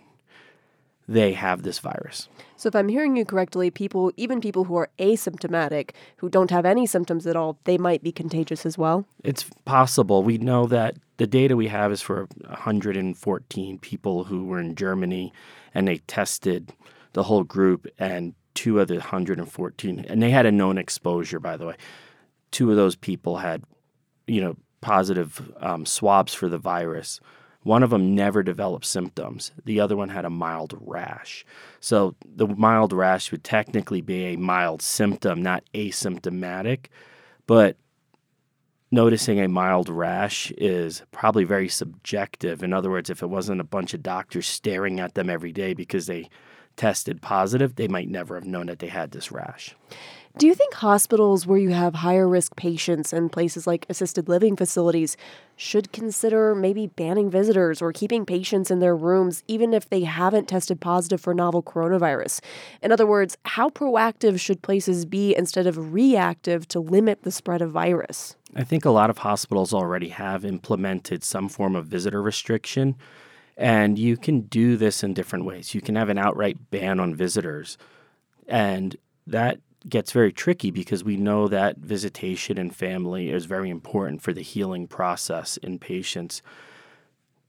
they 1.08 1.34
have 1.34 1.64
this 1.64 1.80
virus. 1.80 2.30
So 2.56 2.68
if 2.68 2.76
I'm 2.76 2.88
hearing 2.88 3.18
you 3.18 3.26
correctly, 3.26 3.70
people 3.70 4.12
even 4.16 4.40
people 4.40 4.64
who 4.64 4.78
are 4.78 4.90
asymptomatic, 5.00 5.92
who 6.18 6.30
don't 6.30 6.52
have 6.52 6.66
any 6.66 6.86
symptoms 6.86 7.28
at 7.28 7.36
all, 7.36 7.58
they 7.66 7.78
might 7.78 8.04
be 8.04 8.12
contagious 8.12 8.66
as 8.66 8.78
well. 8.78 9.06
It's 9.24 9.46
possible. 9.66 10.24
We 10.24 10.38
know 10.38 10.66
that 10.68 10.96
the 11.18 11.28
data 11.28 11.56
we 11.56 11.68
have 11.68 11.92
is 11.92 12.02
for 12.02 12.28
114 12.48 13.80
people 13.80 14.24
who 14.24 14.46
were 14.46 14.60
in 14.60 14.76
Germany, 14.76 15.34
and 15.74 15.88
they 15.88 15.98
tested 15.98 16.74
the 17.14 17.24
whole 17.24 17.44
group, 17.44 17.86
and 18.00 18.34
two 18.54 18.80
of 18.80 18.88
the 18.88 18.96
114, 18.96 20.06
and 20.08 20.22
they 20.22 20.30
had 20.30 20.46
a 20.46 20.52
known 20.52 20.78
exposure, 20.78 21.40
by 21.40 21.58
the 21.58 21.68
way. 21.68 21.76
Two 22.52 22.70
of 22.70 22.76
those 22.76 22.96
people 22.96 23.38
had, 23.38 23.64
you 24.28 24.42
know, 24.42 24.56
positive 24.82 25.52
um, 25.58 25.86
swabs 25.86 26.34
for 26.34 26.50
the 26.50 26.58
virus. 26.58 27.20
One 27.64 27.82
of 27.82 27.90
them 27.90 28.14
never 28.14 28.44
developed 28.44 28.86
symptoms. 28.86 29.52
The 29.64 29.80
other 29.80 29.96
one 29.96 30.10
had 30.10 30.26
a 30.26 30.30
mild 30.30 30.78
rash. 30.82 31.46
So 31.80 32.16
the 32.26 32.48
mild 32.48 32.92
rash 32.92 33.32
would 33.32 33.44
technically 33.44 34.02
be 34.02 34.26
a 34.26 34.36
mild 34.36 34.82
symptom, 34.82 35.42
not 35.42 35.64
asymptomatic. 35.74 36.88
But 37.48 37.78
noticing 38.92 39.40
a 39.40 39.48
mild 39.48 39.90
rash 39.90 40.52
is 40.52 41.02
probably 41.12 41.46
very 41.46 41.70
subjective. 41.70 42.62
In 42.62 42.74
other 42.74 42.92
words, 42.92 43.10
if 43.10 43.24
it 43.24 43.28
wasn't 43.28 43.62
a 43.62 43.66
bunch 43.66 43.94
of 43.94 44.04
doctors 44.04 44.46
staring 44.46 45.00
at 45.00 45.16
them 45.16 45.30
every 45.30 45.52
day 45.52 45.74
because 45.74 46.06
they 46.06 46.30
tested 46.76 47.22
positive, 47.22 47.76
they 47.76 47.88
might 47.88 48.10
never 48.10 48.36
have 48.36 48.46
known 48.46 48.68
that 48.68 48.80
they 48.80 48.88
had 48.88 49.12
this 49.12 49.32
rash. 49.32 49.76
Do 50.36 50.48
you 50.48 50.56
think 50.56 50.74
hospitals 50.74 51.46
where 51.46 51.60
you 51.60 51.70
have 51.70 51.94
higher 51.94 52.28
risk 52.28 52.56
patients 52.56 53.14
and 53.14 53.32
places 53.32 53.68
like 53.68 53.86
assisted 53.88 54.28
living 54.28 54.56
facilities 54.56 55.16
should 55.58 55.92
consider 55.92 56.56
maybe 56.56 56.88
banning 56.88 57.30
visitors 57.30 57.84
or 57.84 57.92
keeping 57.92 58.26
patients 58.26 58.72
in 58.72 58.80
their 58.80 58.96
rooms 58.96 59.44
even 59.48 59.76
if 59.76 59.88
they 59.90 60.02
haven't 60.02 60.48
tested 60.48 60.82
positive 60.82 61.22
for 61.22 61.36
novel 61.36 61.62
coronavirus? 61.62 62.42
In 62.82 62.92
other 62.92 63.06
words, 63.06 63.38
how 63.46 63.70
proactive 63.70 64.40
should 64.40 64.64
places 64.64 65.06
be 65.06 65.36
instead 65.36 65.68
of 65.68 65.94
reactive 65.94 66.68
to 66.70 66.80
limit 66.80 67.22
the 67.22 67.32
spread 67.32 67.62
of 67.62 67.70
virus? 67.70 68.36
I 68.56 68.64
think 68.64 68.86
a 68.86 68.90
lot 68.90 69.12
of 69.12 69.20
hospitals 69.20 69.72
already 69.72 70.10
have 70.10 70.46
implemented 70.46 71.24
some 71.24 71.48
form 71.48 71.76
of 71.76 71.86
visitor 71.86 72.24
restriction, 72.24 72.96
and 73.58 74.00
you 74.00 74.18
can 74.18 74.42
do 74.42 74.78
this 74.78 75.04
in 75.04 75.14
different 75.14 75.46
ways. 75.46 75.76
You 75.76 75.82
can 75.82 75.96
have 75.96 76.10
an 76.10 76.18
outright 76.18 76.72
ban 76.72 77.00
on 77.00 77.16
visitors, 77.16 77.78
and 78.48 78.96
that 79.28 79.60
gets 79.88 80.12
very 80.12 80.32
tricky 80.32 80.72
because 80.72 81.04
we 81.04 81.18
know 81.18 81.48
that 81.48 81.78
visitation 81.78 82.58
and 82.58 82.76
family 82.76 83.30
is 83.30 83.46
very 83.46 83.70
important 83.70 84.22
for 84.22 84.34
the 84.34 84.42
healing 84.42 84.88
process 84.88 85.58
in 85.58 85.78
patients. 85.78 86.42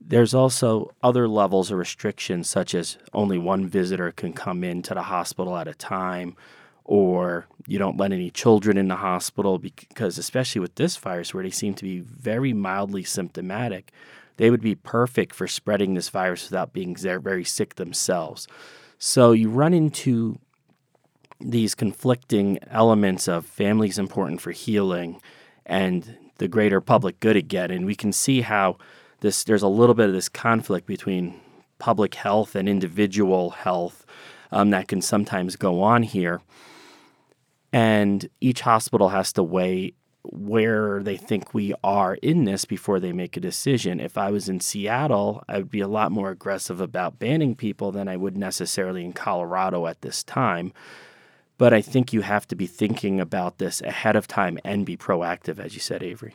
There's 0.01 0.35
also 0.35 0.93
other 1.03 1.29
levels 1.29 1.71
of 1.71 1.79
restrictions, 1.79 2.49
such 2.49 2.75
as 2.75 2.99
only 3.13 3.39
one 3.39 3.67
visitor 3.67 4.11
can 4.13 4.33
come 4.33 4.65
into 4.65 4.95
the 4.95 5.03
hospital 5.03 5.57
at 5.57 5.69
a 5.69 5.75
time, 5.75 6.37
or 6.85 7.47
you 7.67 7.79
don't 7.79 7.97
let 7.97 8.13
any 8.13 8.31
children 8.31 8.77
in 8.77 8.89
the 8.89 8.97
hospital 8.97 9.59
because, 9.59 10.19
especially 10.19 10.61
with 10.61 10.75
this 10.75 10.97
virus, 10.97 11.33
where 11.33 11.43
they 11.43 11.51
seem 11.51 11.73
to 11.75 11.85
be 11.85 12.01
very 12.01 12.53
mildly 12.53 13.05
symptomatic, 13.05 13.93
they 14.37 14.51
would 14.51 14.61
be 14.61 14.75
perfect 14.75 15.35
for 15.35 15.47
spreading 15.47 15.95
this 15.95 16.09
virus 16.09 16.51
without 16.51 16.73
being 16.73 16.97
very 16.97 17.45
sick 17.45 17.77
themselves. 17.77 18.47
So 18.99 19.33
you 19.33 19.49
run 19.49 19.75
into 19.75 20.39
these 21.41 21.75
conflicting 21.75 22.59
elements 22.71 23.29
of 23.29 23.47
family's 23.47 23.99
important 23.99 24.41
for 24.41 24.53
healing 24.53 25.21
and 25.67 26.17
the 26.39 26.49
greater 26.49 26.81
public 26.81 27.21
good 27.21 27.37
again. 27.37 27.71
And 27.71 27.87
we 27.87 27.95
can 27.95 28.13
see 28.13 28.41
how 28.41 28.79
this 29.21 29.45
there's 29.45 29.63
a 29.63 29.69
little 29.69 29.95
bit 29.95 30.09
of 30.09 30.15
this 30.15 30.29
conflict 30.29 30.87
between 30.87 31.41
public 31.79 32.15
health 32.15 32.55
and 32.55 32.69
individual 32.69 33.51
health 33.51 34.07
um, 34.53 34.71
that 34.71 34.89
can 34.89 35.03
sometimes 35.03 35.57
go 35.57 35.83
on 35.83 36.03
here. 36.03 36.41
And 37.73 38.29
each 38.41 38.61
hospital 38.61 39.09
has 39.09 39.33
to 39.35 39.43
weigh 39.43 39.95
where 40.25 41.03
they 41.03 41.17
think 41.17 41.53
we 41.53 41.75
are 41.85 42.15
in 42.15 42.45
this 42.45 42.65
before 42.65 42.99
they 42.99 43.13
make 43.13 43.37
a 43.37 43.41
decision. 43.41 44.01
If 44.01 44.17
I 44.17 44.31
was 44.31 44.49
in 44.49 44.61
Seattle, 44.61 45.43
I 45.49 45.59
would 45.59 45.71
be 45.71 45.81
a 45.81 45.89
lot 45.89 46.13
more 46.13 46.31
aggressive 46.31 46.81
about 46.81 47.19
banning 47.19 47.55
people 47.55 47.93
than 47.93 48.09
I 48.09 48.17
would 48.17 48.37
necessarily 48.37 49.05
in 49.05 49.13
Colorado 49.13 49.87
at 49.87 50.01
this 50.01 50.23
time. 50.23 50.73
But 51.57 51.73
I 51.73 51.81
think 51.83 52.13
you 52.13 52.23
have 52.23 52.49
to 52.49 52.57
be 52.57 52.67
thinking 52.67 53.21
about 53.21 53.59
this 53.59 53.81
ahead 53.83 54.17
of 54.17 54.27
time 54.27 54.59
and 54.65 54.85
be 54.85 54.97
proactive, 54.97 55.61
as 55.61 55.75
you 55.75 55.81
said, 55.81 56.03
Avery. 56.03 56.35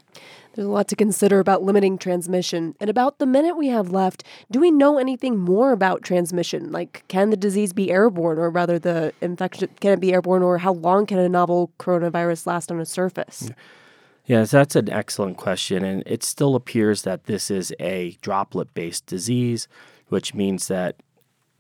There's 0.54 0.66
a 0.66 0.72
lot 0.72 0.88
to 0.88 0.96
consider 0.96 1.40
about 1.40 1.62
limiting 1.62 1.98
transmission. 1.98 2.74
And 2.80 2.90
about 2.90 3.20
the 3.20 3.26
minute 3.26 3.58
we 3.58 3.68
have 3.68 3.92
left, 3.92 4.24
do 4.50 4.62
we 4.62 4.72
know 4.72 4.98
anything 4.98 5.38
more 5.38 5.74
about 5.74 6.04
transmission? 6.04 6.72
Like, 6.72 7.04
can 7.10 7.32
the 7.32 7.38
disease 7.38 7.74
be 7.74 7.92
airborne, 7.92 8.40
or 8.40 8.50
rather, 8.50 8.80
the 8.80 9.14
infection, 9.20 9.70
can 9.82 9.92
it 9.92 10.00
be 10.00 10.14
airborne, 10.14 10.42
or 10.42 10.60
how 10.60 10.74
long 10.74 11.06
can 11.06 11.20
a 11.20 11.28
novel 11.28 11.72
coronavirus 11.80 12.46
last 12.46 12.72
on 12.72 12.80
a 12.80 12.86
surface? 12.86 13.48
Yeah. 13.48 13.56
Yes, 14.26 14.52
that's 14.52 14.76
an 14.76 14.92
excellent 14.92 15.38
question. 15.38 15.84
And 15.84 16.04
it 16.06 16.24
still 16.24 16.56
appears 16.56 17.02
that 17.02 17.24
this 17.24 17.50
is 17.50 17.74
a 17.80 18.16
droplet 18.22 18.74
based 18.76 19.08
disease, 19.08 19.68
which 20.10 20.36
means 20.36 20.68
that 20.68 20.98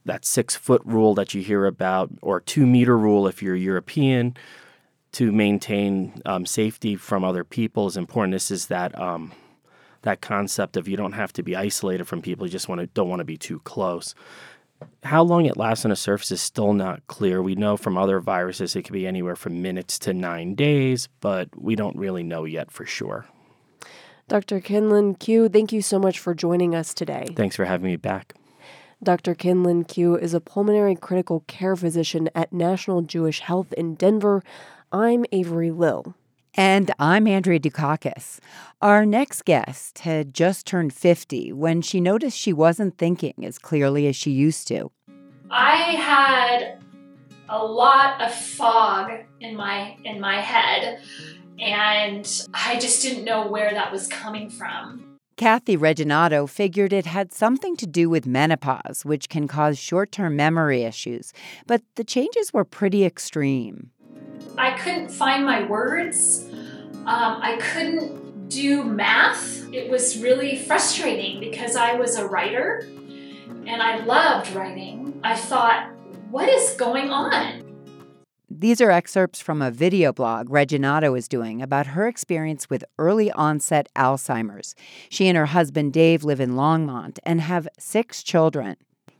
that 0.09 0.25
six 0.25 0.55
foot 0.55 0.81
rule 0.83 1.13
that 1.15 1.33
you 1.33 1.41
hear 1.41 1.65
about, 1.65 2.09
or 2.21 2.41
two 2.41 2.65
meter 2.65 2.97
rule 2.97 3.27
if 3.27 3.41
you're 3.41 3.55
European, 3.55 4.35
to 5.13 5.31
maintain 5.31 6.21
um, 6.25 6.45
safety 6.45 6.95
from 6.95 7.23
other 7.23 7.43
people 7.43 7.87
is 7.87 7.95
important. 7.95 8.33
This 8.33 8.51
is 8.51 8.67
that 8.67 8.97
um, 8.99 9.31
that 10.01 10.21
concept 10.21 10.77
of 10.77 10.87
you 10.87 10.97
don't 10.97 11.13
have 11.13 11.31
to 11.33 11.43
be 11.43 11.55
isolated 11.55 12.05
from 12.05 12.21
people; 12.21 12.45
you 12.45 12.51
just 12.51 12.67
want 12.67 12.81
to 12.81 12.87
don't 12.87 13.09
want 13.09 13.19
to 13.19 13.25
be 13.25 13.37
too 13.37 13.59
close. 13.59 14.13
How 15.03 15.23
long 15.23 15.45
it 15.45 15.57
lasts 15.57 15.85
on 15.85 15.91
a 15.91 15.95
surface 15.95 16.31
is 16.31 16.41
still 16.41 16.73
not 16.73 17.05
clear. 17.07 17.41
We 17.41 17.55
know 17.55 17.75
from 17.75 17.97
other 17.97 18.19
viruses 18.19 18.75
it 18.75 18.83
could 18.83 18.93
be 18.93 19.05
anywhere 19.05 19.35
from 19.35 19.61
minutes 19.61 19.99
to 19.99 20.13
nine 20.13 20.55
days, 20.55 21.09
but 21.19 21.49
we 21.55 21.75
don't 21.75 21.97
really 21.97 22.23
know 22.23 22.45
yet 22.45 22.71
for 22.71 22.85
sure. 22.85 23.25
Dr. 24.29 24.61
Kinlan 24.61 25.19
Q, 25.19 25.49
thank 25.49 25.73
you 25.73 25.81
so 25.81 25.99
much 25.99 26.19
for 26.19 26.33
joining 26.33 26.75
us 26.75 26.93
today. 26.93 27.25
Thanks 27.35 27.55
for 27.55 27.65
having 27.65 27.87
me 27.87 27.97
back. 27.97 28.35
Dr. 29.01 29.33
Kinlan 29.33 29.87
Q 29.87 30.17
is 30.17 30.33
a 30.33 30.41
pulmonary 30.41 30.93
critical 30.93 31.45
care 31.47 31.77
physician 31.77 32.29
at 32.35 32.51
National 32.51 33.01
Jewish 33.01 33.39
Health 33.39 33.71
in 33.73 33.95
Denver. 33.95 34.43
I'm 34.91 35.23
Avery 35.31 35.71
Lill. 35.71 36.15
And 36.53 36.91
I'm 36.99 37.25
Andrea 37.25 37.61
Dukakis. 37.61 38.39
Our 38.81 39.05
next 39.05 39.45
guest 39.45 39.99
had 39.99 40.33
just 40.33 40.67
turned 40.67 40.91
50 40.91 41.53
when 41.53 41.81
she 41.81 42.01
noticed 42.01 42.37
she 42.37 42.51
wasn't 42.51 42.97
thinking 42.97 43.35
as 43.43 43.57
clearly 43.57 44.05
as 44.05 44.17
she 44.17 44.31
used 44.31 44.67
to. 44.67 44.91
I 45.49 45.77
had 45.77 46.79
a 47.47 47.65
lot 47.65 48.21
of 48.21 48.33
fog 48.33 49.11
in 49.39 49.55
my 49.55 49.95
in 50.03 50.19
my 50.19 50.41
head 50.41 50.99
and 51.57 52.47
I 52.53 52.77
just 52.77 53.01
didn't 53.01 53.23
know 53.23 53.47
where 53.47 53.71
that 53.71 53.93
was 53.93 54.07
coming 54.07 54.49
from. 54.49 55.08
Kathy 55.39 55.77
Reginato 55.77 56.49
figured 56.49 56.91
it 56.91 57.05
had 57.05 57.31
something 57.31 57.77
to 57.77 57.87
do 57.87 58.09
with 58.09 58.27
menopause, 58.27 59.05
which 59.05 59.29
can 59.29 59.47
cause 59.47 59.79
short 59.79 60.11
term 60.11 60.35
memory 60.35 60.83
issues, 60.83 61.31
but 61.65 61.81
the 61.95 62.03
changes 62.03 62.51
were 62.51 62.65
pretty 62.65 63.05
extreme. 63.05 63.91
I 64.57 64.77
couldn't 64.77 65.07
find 65.07 65.45
my 65.45 65.63
words. 65.63 66.45
Um, 67.05 67.39
I 67.41 67.57
couldn't 67.61 68.49
do 68.49 68.83
math. 68.83 69.73
It 69.73 69.89
was 69.89 70.21
really 70.21 70.57
frustrating 70.57 71.39
because 71.39 71.77
I 71.77 71.93
was 71.93 72.17
a 72.17 72.27
writer 72.27 72.85
and 73.65 73.81
I 73.81 74.03
loved 74.03 74.51
writing. 74.51 75.21
I 75.23 75.37
thought, 75.37 75.89
what 76.31 76.49
is 76.49 76.71
going 76.71 77.11
on? 77.11 77.68
These 78.51 78.81
are 78.81 78.89
excerpts 78.89 79.39
from 79.39 79.61
a 79.61 79.69
video 79.69 80.11
blog 80.11 80.49
Reginato 80.49 81.15
is 81.15 81.27
doing 81.27 81.61
about 81.61 81.85
her 81.85 82.07
experience 82.07 82.67
with 82.67 82.83
early 82.97 83.31
onset 83.33 83.87
Alzheimer's. 83.95 84.73
She 85.07 85.27
and 85.27 85.37
her 85.37 85.45
husband 85.45 85.93
Dave 85.93 86.23
live 86.23 86.39
in 86.39 86.53
Longmont 86.53 87.19
and 87.23 87.41
have 87.41 87.67
six 87.77 88.23
children. 88.23 88.75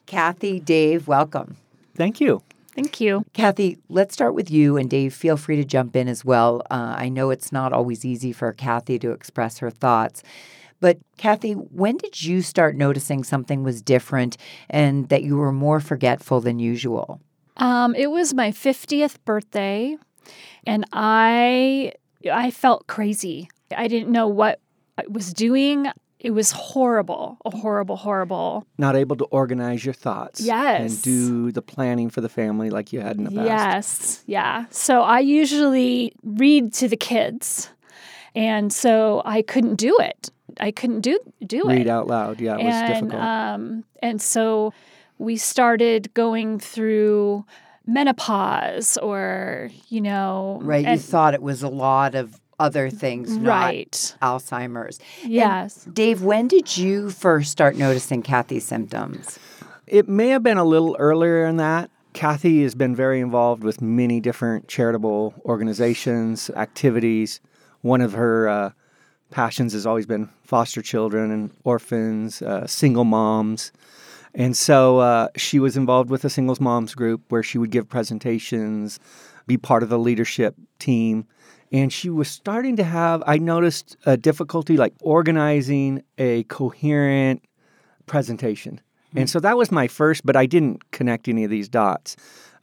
Kathy, 0.07 0.59
Dave, 0.59 1.07
welcome. 1.07 1.57
Thank 1.93 2.19
you. 2.19 2.41
Thank 2.74 3.00
you. 3.00 3.24
Kathy, 3.33 3.77
let's 3.88 4.15
start 4.15 4.33
with 4.33 4.50
you, 4.50 4.77
and 4.77 4.89
Dave, 4.89 5.13
feel 5.13 5.38
free 5.38 5.57
to 5.57 5.63
jump 5.63 5.95
in 5.95 6.07
as 6.07 6.25
well. 6.25 6.63
Uh, 6.71 6.95
I 6.98 7.09
know 7.09 7.29
it's 7.29 7.51
not 7.51 7.71
always 7.71 8.03
easy 8.03 8.31
for 8.31 8.51
Kathy 8.51 8.98
to 8.98 9.12
express 9.12 9.59
her 9.59 9.69
thoughts. 9.69 10.24
But 10.79 10.98
Kathy, 11.17 11.53
when 11.53 11.98
did 11.98 12.24
you 12.24 12.41
start 12.41 12.75
noticing 12.75 13.24
something 13.24 13.62
was 13.63 13.83
different 13.83 14.38
and 14.71 15.07
that 15.09 15.21
you 15.21 15.38
were 15.38 15.51
more 15.51 15.79
forgetful 15.79 16.41
than 16.41 16.57
usual? 16.57 17.21
Um, 17.59 17.93
it 17.95 18.09
was 18.09 18.33
my 18.33 18.51
50th 18.51 19.17
birthday, 19.25 19.97
and 20.65 20.85
I 20.93 21.93
I 22.31 22.51
felt 22.51 22.87
crazy. 22.87 23.49
I 23.75 23.87
didn't 23.87 24.11
know 24.11 24.27
what 24.27 24.59
I 24.97 25.03
was 25.09 25.33
doing. 25.33 25.87
It 26.19 26.31
was 26.31 26.51
horrible, 26.51 27.37
horrible, 27.45 27.95
horrible. 27.95 28.65
Not 28.77 28.97
able 28.97 29.15
to 29.17 29.25
organize 29.25 29.85
your 29.85 29.93
thoughts. 29.93 30.41
Yes. 30.41 30.91
And 30.91 31.01
do 31.01 31.51
the 31.53 31.61
planning 31.61 32.09
for 32.09 32.19
the 32.19 32.27
family 32.27 32.69
like 32.69 32.91
you 32.91 32.99
had 32.99 33.17
in 33.17 33.23
the 33.23 33.31
past. 33.31 33.47
Yes, 33.47 34.23
yeah. 34.25 34.65
So 34.69 35.01
I 35.01 35.19
usually 35.19 36.13
read 36.23 36.73
to 36.73 36.89
the 36.89 36.97
kids, 36.97 37.69
and 38.35 38.73
so 38.73 39.21
I 39.23 39.41
couldn't 39.41 39.75
do 39.75 39.97
it. 39.99 40.29
I 40.59 40.71
couldn't 40.71 41.01
do 41.01 41.19
do 41.45 41.63
Read 41.65 41.75
it. 41.75 41.79
Read 41.79 41.87
out 41.87 42.07
loud. 42.07 42.41
Yeah, 42.41 42.57
it 42.57 42.65
was 42.65 42.73
and 42.73 42.93
difficult. 42.93 43.21
um, 43.23 43.83
and 44.01 44.21
so 44.21 44.73
we 45.19 45.38
started 45.38 46.11
going 46.15 46.59
through 46.59 47.45
menopause, 47.85 48.97
or 48.97 49.69
you 49.89 50.01
know, 50.01 50.59
Right, 50.63 50.88
you 50.88 50.97
thought 50.97 51.33
it 51.35 51.41
was 51.41 51.61
a 51.61 51.69
lot 51.69 52.15
of 52.15 52.39
other 52.59 52.89
things, 52.89 53.38
not 53.38 53.49
right? 53.49 54.15
Alzheimer's. 54.21 54.99
And 55.23 55.31
Yes. 55.31 55.85
Dave, 55.93 56.23
when 56.23 56.47
did 56.47 56.75
you 56.77 57.09
first 57.09 57.51
start 57.51 57.75
noticing 57.77 58.21
Kathy's 58.21 58.65
symptoms? 58.65 59.39
It 59.88 60.09
may 60.09 60.29
have 60.29 60.43
been 60.43 60.57
a 60.57 60.65
little 60.65 60.95
earlier 60.99 61.45
than 61.45 61.57
that. 61.57 61.89
Kathy 62.13 62.63
has 62.63 62.75
been 62.75 62.95
very 62.95 63.19
involved 63.21 63.63
with 63.63 63.81
many 63.81 64.19
different 64.19 64.67
charitable 64.67 65.33
organizations, 65.45 66.49
activities. 66.51 67.39
One 67.81 68.01
of 68.01 68.13
her 68.13 68.49
uh, 68.49 68.71
passions 69.31 69.73
has 69.73 69.85
always 69.85 70.05
been 70.05 70.29
foster 70.43 70.81
children 70.81 71.31
and 71.31 71.51
orphans, 71.63 72.41
uh, 72.41 72.67
single 72.67 73.05
moms. 73.05 73.71
And 74.33 74.55
so 74.55 75.00
uh, 75.00 75.29
she 75.36 75.59
was 75.59 75.75
involved 75.75 76.09
with 76.09 76.24
a 76.24 76.29
singles 76.29 76.59
moms 76.59 76.95
group 76.95 77.21
where 77.29 77.43
she 77.43 77.57
would 77.57 77.71
give 77.71 77.89
presentations, 77.89 79.00
be 79.48 79.57
part 79.57 79.83
of 79.83 79.89
the 79.89 80.00
leadership 80.00 80.55
team. 80.77 81.25
And 81.71 81.91
she 81.93 82.09
was 82.09 82.27
starting 82.27 82.75
to 82.77 82.83
have, 82.83 83.24
I 83.25 83.38
noticed 83.38 83.98
a 84.05 84.17
difficulty 84.17 84.77
like 84.77 84.93
organizing 85.01 86.03
a 86.17 86.43
coherent 86.43 87.43
presentation. 88.05 88.81
And 89.15 89.29
so 89.29 89.39
that 89.39 89.57
was 89.57 89.71
my 89.71 89.88
first, 89.88 90.25
but 90.25 90.36
I 90.36 90.45
didn't 90.45 90.91
connect 90.91 91.27
any 91.27 91.43
of 91.43 91.50
these 91.50 91.67
dots. 91.67 92.15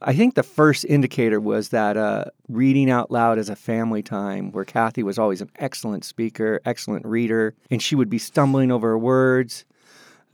I 0.02 0.14
think 0.14 0.34
the 0.34 0.42
first 0.42 0.84
indicator 0.84 1.40
was 1.40 1.70
that 1.70 1.96
uh, 1.96 2.26
reading 2.48 2.90
out 2.90 3.10
loud 3.10 3.38
as 3.38 3.48
a 3.48 3.56
family 3.56 4.02
time, 4.02 4.52
where 4.52 4.64
Kathy 4.64 5.02
was 5.02 5.18
always 5.18 5.40
an 5.40 5.50
excellent 5.56 6.04
speaker, 6.04 6.60
excellent 6.64 7.06
reader, 7.06 7.54
and 7.70 7.82
she 7.82 7.96
would 7.96 8.10
be 8.10 8.18
stumbling 8.18 8.70
over 8.70 8.88
her 8.88 8.98
words. 8.98 9.64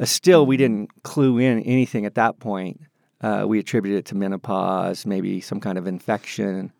Uh, 0.03 0.05
still, 0.05 0.45
we 0.47 0.57
didn't 0.57 1.05
clue 1.05 1.39
in 1.39 1.61
anything 1.61 2.05
at 2.05 2.17
that 2.17 2.41
point. 2.41 2.81
Uh, 3.21 3.45
we 3.47 3.61
attributed 3.61 4.01
it 4.01 4.05
to 4.07 4.17
menopause, 4.17 5.07
maybe 5.07 5.41
some 5.41 5.61
kind 5.61 5.79
of 5.79 5.87
infection. 5.87 6.73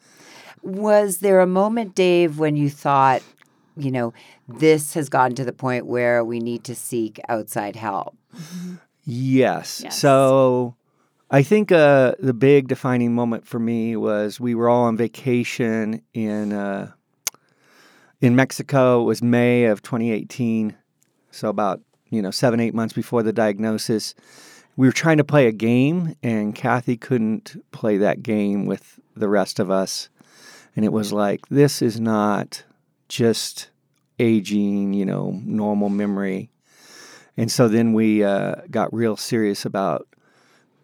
Was 0.63 1.19
there 1.19 1.41
a 1.41 1.47
moment, 1.47 1.95
Dave, 1.95 2.41
when 2.41 2.57
you 2.57 2.69
thought, 2.69 3.23
you 3.77 3.93
know, 3.93 4.13
this 4.49 4.95
has 4.95 5.09
gotten 5.09 5.37
to 5.37 5.45
the 5.45 5.53
point 5.53 5.87
where 5.87 6.25
we 6.25 6.41
need 6.41 6.65
to 6.65 6.75
seek 6.75 7.21
outside 7.29 7.77
help? 7.77 8.17
Yes. 9.05 9.83
Yes. 9.85 9.97
So 9.99 10.75
I 11.31 11.45
think 11.45 11.71
uh, 11.71 12.15
the 12.19 12.35
big 12.35 12.67
defining 12.67 13.15
moment 13.15 13.47
for 13.47 13.61
me 13.61 13.95
was 13.95 14.41
we 14.41 14.57
were 14.57 14.69
all 14.69 14.85
on 14.85 14.97
vacation 14.97 16.03
in 16.13 16.53
uh, 16.53 16.91
in 18.21 18.35
Mexico. 18.35 19.03
It 19.03 19.05
was 19.05 19.23
May 19.23 19.65
of 19.65 19.81
2018, 19.83 20.77
so 21.31 21.49
about 21.49 21.81
you 22.13 22.23
know 22.23 22.31
seven 22.31 22.61
eight 22.61 22.75
months 22.75 22.95
before 22.95 23.23
the 23.23 23.33
diagnosis. 23.33 24.15
We 24.77 24.87
were 24.87 24.93
trying 24.93 25.17
to 25.17 25.25
play 25.25 25.47
a 25.47 25.53
game, 25.53 26.15
and 26.23 26.55
Kathy 26.55 26.97
couldn't 26.97 27.57
play 27.73 27.97
that 27.99 28.23
game 28.23 28.67
with 28.67 29.01
the 29.17 29.29
rest 29.29 29.59
of 29.59 29.71
us, 29.71 30.09
and 30.77 30.85
it 30.85 30.93
was 30.93 31.13
like 31.13 31.49
this 31.49 31.83
is 31.83 31.99
not 31.99 32.63
just 33.09 33.71
aging, 34.19 34.93
you 34.93 35.05
know, 35.05 35.41
normal 35.45 35.89
memory. 35.89 36.51
And 37.37 37.51
so 37.51 37.67
then 37.67 37.95
we 37.95 38.23
uh, 38.23 38.57
got 38.71 38.93
real 38.93 39.17
serious 39.17 39.65
about 39.65 40.07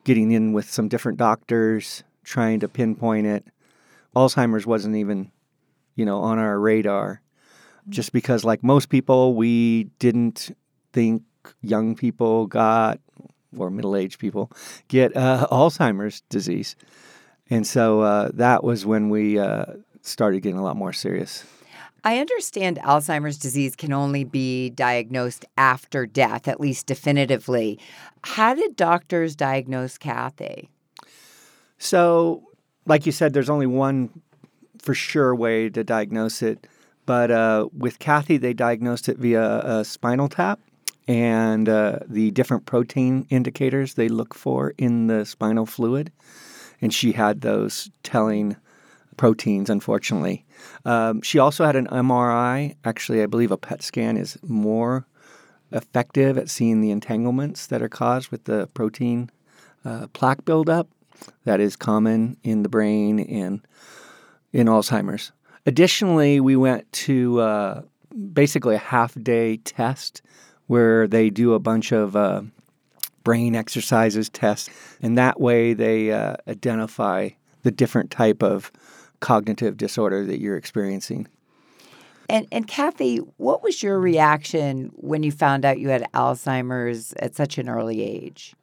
getting 0.04 0.30
in 0.30 0.54
with 0.54 0.70
some 0.70 0.88
different 0.88 1.18
doctors, 1.18 2.02
trying 2.24 2.60
to 2.60 2.68
pinpoint 2.68 3.26
it. 3.26 3.44
Alzheimer's 4.16 4.66
wasn't 4.66 4.96
even, 4.96 5.30
you 5.94 6.06
know, 6.06 6.20
on 6.20 6.38
our 6.38 6.58
radar, 6.58 7.20
just 7.90 8.12
because, 8.12 8.44
like 8.44 8.64
most 8.64 8.88
people, 8.88 9.34
we 9.34 9.84
didn't 9.98 10.50
think 10.98 11.22
young 11.62 11.94
people 11.94 12.48
got, 12.48 12.98
or 13.56 13.70
middle 13.70 13.94
aged 13.94 14.18
people, 14.18 14.50
get 14.88 15.16
uh, 15.16 15.46
Alzheimer's 15.48 16.22
disease. 16.22 16.74
And 17.48 17.64
so 17.64 18.00
uh, 18.00 18.30
that 18.34 18.64
was 18.64 18.84
when 18.84 19.08
we 19.08 19.38
uh, 19.38 19.66
started 20.02 20.40
getting 20.40 20.58
a 20.58 20.62
lot 20.64 20.76
more 20.76 20.92
serious. 20.92 21.44
I 22.02 22.18
understand 22.18 22.78
Alzheimer's 22.78 23.38
disease 23.38 23.76
can 23.76 23.92
only 23.92 24.24
be 24.24 24.70
diagnosed 24.70 25.44
after 25.56 26.04
death, 26.04 26.48
at 26.48 26.58
least 26.58 26.86
definitively. 26.86 27.78
How 28.24 28.54
did 28.54 28.74
doctors 28.74 29.36
diagnose 29.36 29.98
Kathy? 29.98 30.68
So, 31.78 32.42
like 32.86 33.06
you 33.06 33.12
said, 33.12 33.34
there's 33.34 33.50
only 33.50 33.66
one 33.66 34.10
for 34.78 34.94
sure 34.94 35.32
way 35.32 35.68
to 35.68 35.84
diagnose 35.84 36.42
it. 36.42 36.66
But 37.06 37.30
uh, 37.30 37.68
with 37.72 38.00
Kathy, 38.00 38.36
they 38.36 38.52
diagnosed 38.52 39.08
it 39.08 39.16
via 39.16 39.60
a 39.60 39.84
spinal 39.84 40.28
tap 40.28 40.58
and 41.08 41.70
uh, 41.70 41.98
the 42.06 42.30
different 42.32 42.66
protein 42.66 43.26
indicators 43.30 43.94
they 43.94 44.08
look 44.08 44.34
for 44.34 44.74
in 44.76 45.06
the 45.06 45.24
spinal 45.24 45.64
fluid. 45.64 46.12
And 46.80 46.92
she 46.94 47.12
had 47.12 47.40
those 47.40 47.90
telling 48.02 48.56
proteins, 49.16 49.70
unfortunately. 49.70 50.44
Um, 50.84 51.22
she 51.22 51.38
also 51.38 51.64
had 51.64 51.74
an 51.74 51.86
MRI. 51.86 52.76
Actually, 52.84 53.22
I 53.22 53.26
believe 53.26 53.50
a 53.50 53.56
PET 53.56 53.82
scan 53.82 54.16
is 54.16 54.38
more 54.46 55.06
effective 55.72 56.38
at 56.38 56.50
seeing 56.50 56.80
the 56.80 56.90
entanglements 56.90 57.66
that 57.66 57.82
are 57.82 57.88
caused 57.88 58.28
with 58.30 58.44
the 58.44 58.68
protein 58.74 59.30
uh, 59.84 60.06
plaque 60.12 60.44
buildup 60.44 60.88
that 61.44 61.58
is 61.58 61.74
common 61.74 62.36
in 62.44 62.62
the 62.62 62.68
brain 62.68 63.18
and 63.18 63.66
in 64.52 64.66
Alzheimer's. 64.66 65.32
Additionally, 65.66 66.38
we 66.38 66.54
went 66.54 66.90
to 66.92 67.40
uh, 67.40 67.82
basically 68.32 68.74
a 68.74 68.78
half 68.78 69.14
day 69.22 69.56
test 69.58 70.22
where 70.68 71.08
they 71.08 71.28
do 71.28 71.52
a 71.54 71.58
bunch 71.58 71.92
of 71.92 72.14
uh, 72.14 72.42
brain 73.24 73.54
exercises 73.54 74.28
tests, 74.28 74.70
and 75.02 75.18
that 75.18 75.40
way 75.40 75.74
they 75.74 76.12
uh, 76.12 76.36
identify 76.46 77.30
the 77.62 77.70
different 77.70 78.10
type 78.10 78.42
of 78.42 78.70
cognitive 79.20 79.76
disorder 79.76 80.24
that 80.24 80.40
you're 80.40 80.56
experiencing. 80.56 81.26
And, 82.30 82.46
and 82.52 82.68
Kathy, 82.68 83.18
what 83.38 83.62
was 83.62 83.82
your 83.82 83.98
reaction 83.98 84.92
when 84.94 85.22
you 85.22 85.32
found 85.32 85.64
out 85.64 85.78
you 85.78 85.88
had 85.88 86.06
Alzheimer's 86.12 87.14
at 87.14 87.34
such 87.34 87.58
an 87.58 87.68
early 87.68 88.02
age? 88.02 88.54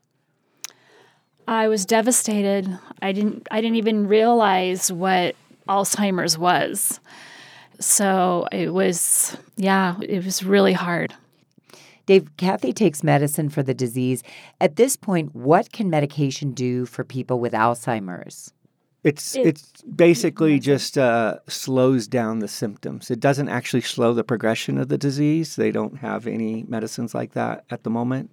I 1.48 1.68
was 1.68 1.86
devastated. 1.86 2.68
I 3.02 3.12
didn't 3.12 3.48
I 3.52 3.62
didn't 3.62 3.78
even 3.78 4.08
realize 4.08 4.92
what 4.92 5.36
Alzheimer's 5.70 6.38
was. 6.38 7.00
So 7.80 8.48
it 8.52 8.74
was 8.74 9.38
yeah, 9.56 9.96
it 10.02 10.24
was 10.24 10.44
really 10.44 10.74
hard. 10.74 11.14
Dave, 12.06 12.30
Kathy 12.38 12.72
takes 12.74 13.04
medicine 13.04 13.50
for 13.50 13.64
the 13.64 13.74
disease. 13.74 14.22
At 14.62 14.76
this 14.76 14.96
point, 14.96 15.34
what 15.36 15.72
can 15.72 15.90
medication 15.90 16.52
do 16.52 16.86
for 16.86 17.04
people 17.04 17.40
with 17.40 17.54
Alzheimer's? 17.54 18.54
It's 19.04 19.36
It- 19.36 19.46
it's 19.48 19.82
basically 19.84 20.60
just 20.60 20.98
uh, 20.98 21.38
slows 21.48 22.08
down 22.08 22.40
the 22.40 22.48
symptoms. 22.48 23.12
It 23.12 23.20
doesn't 23.20 23.50
actually 23.50 23.82
slow 23.82 24.14
the 24.14 24.24
progression 24.24 24.78
of 24.78 24.88
the 24.90 24.98
disease. 24.98 25.56
They 25.56 25.72
don't 25.72 25.98
have 25.98 26.26
any 26.28 26.64
medicines 26.68 27.14
like 27.14 27.34
that 27.34 27.66
at 27.70 27.84
the 27.84 27.90
moment. 27.90 28.32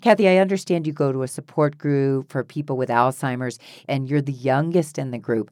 Kathy, 0.00 0.28
I 0.28 0.36
understand 0.36 0.86
you 0.86 0.92
go 0.92 1.12
to 1.12 1.22
a 1.22 1.28
support 1.28 1.78
group 1.78 2.30
for 2.30 2.44
people 2.44 2.76
with 2.76 2.88
Alzheimer's, 2.90 3.58
and 3.88 4.08
you're 4.08 4.20
the 4.20 4.32
youngest 4.32 4.98
in 4.98 5.10
the 5.10 5.18
group. 5.18 5.50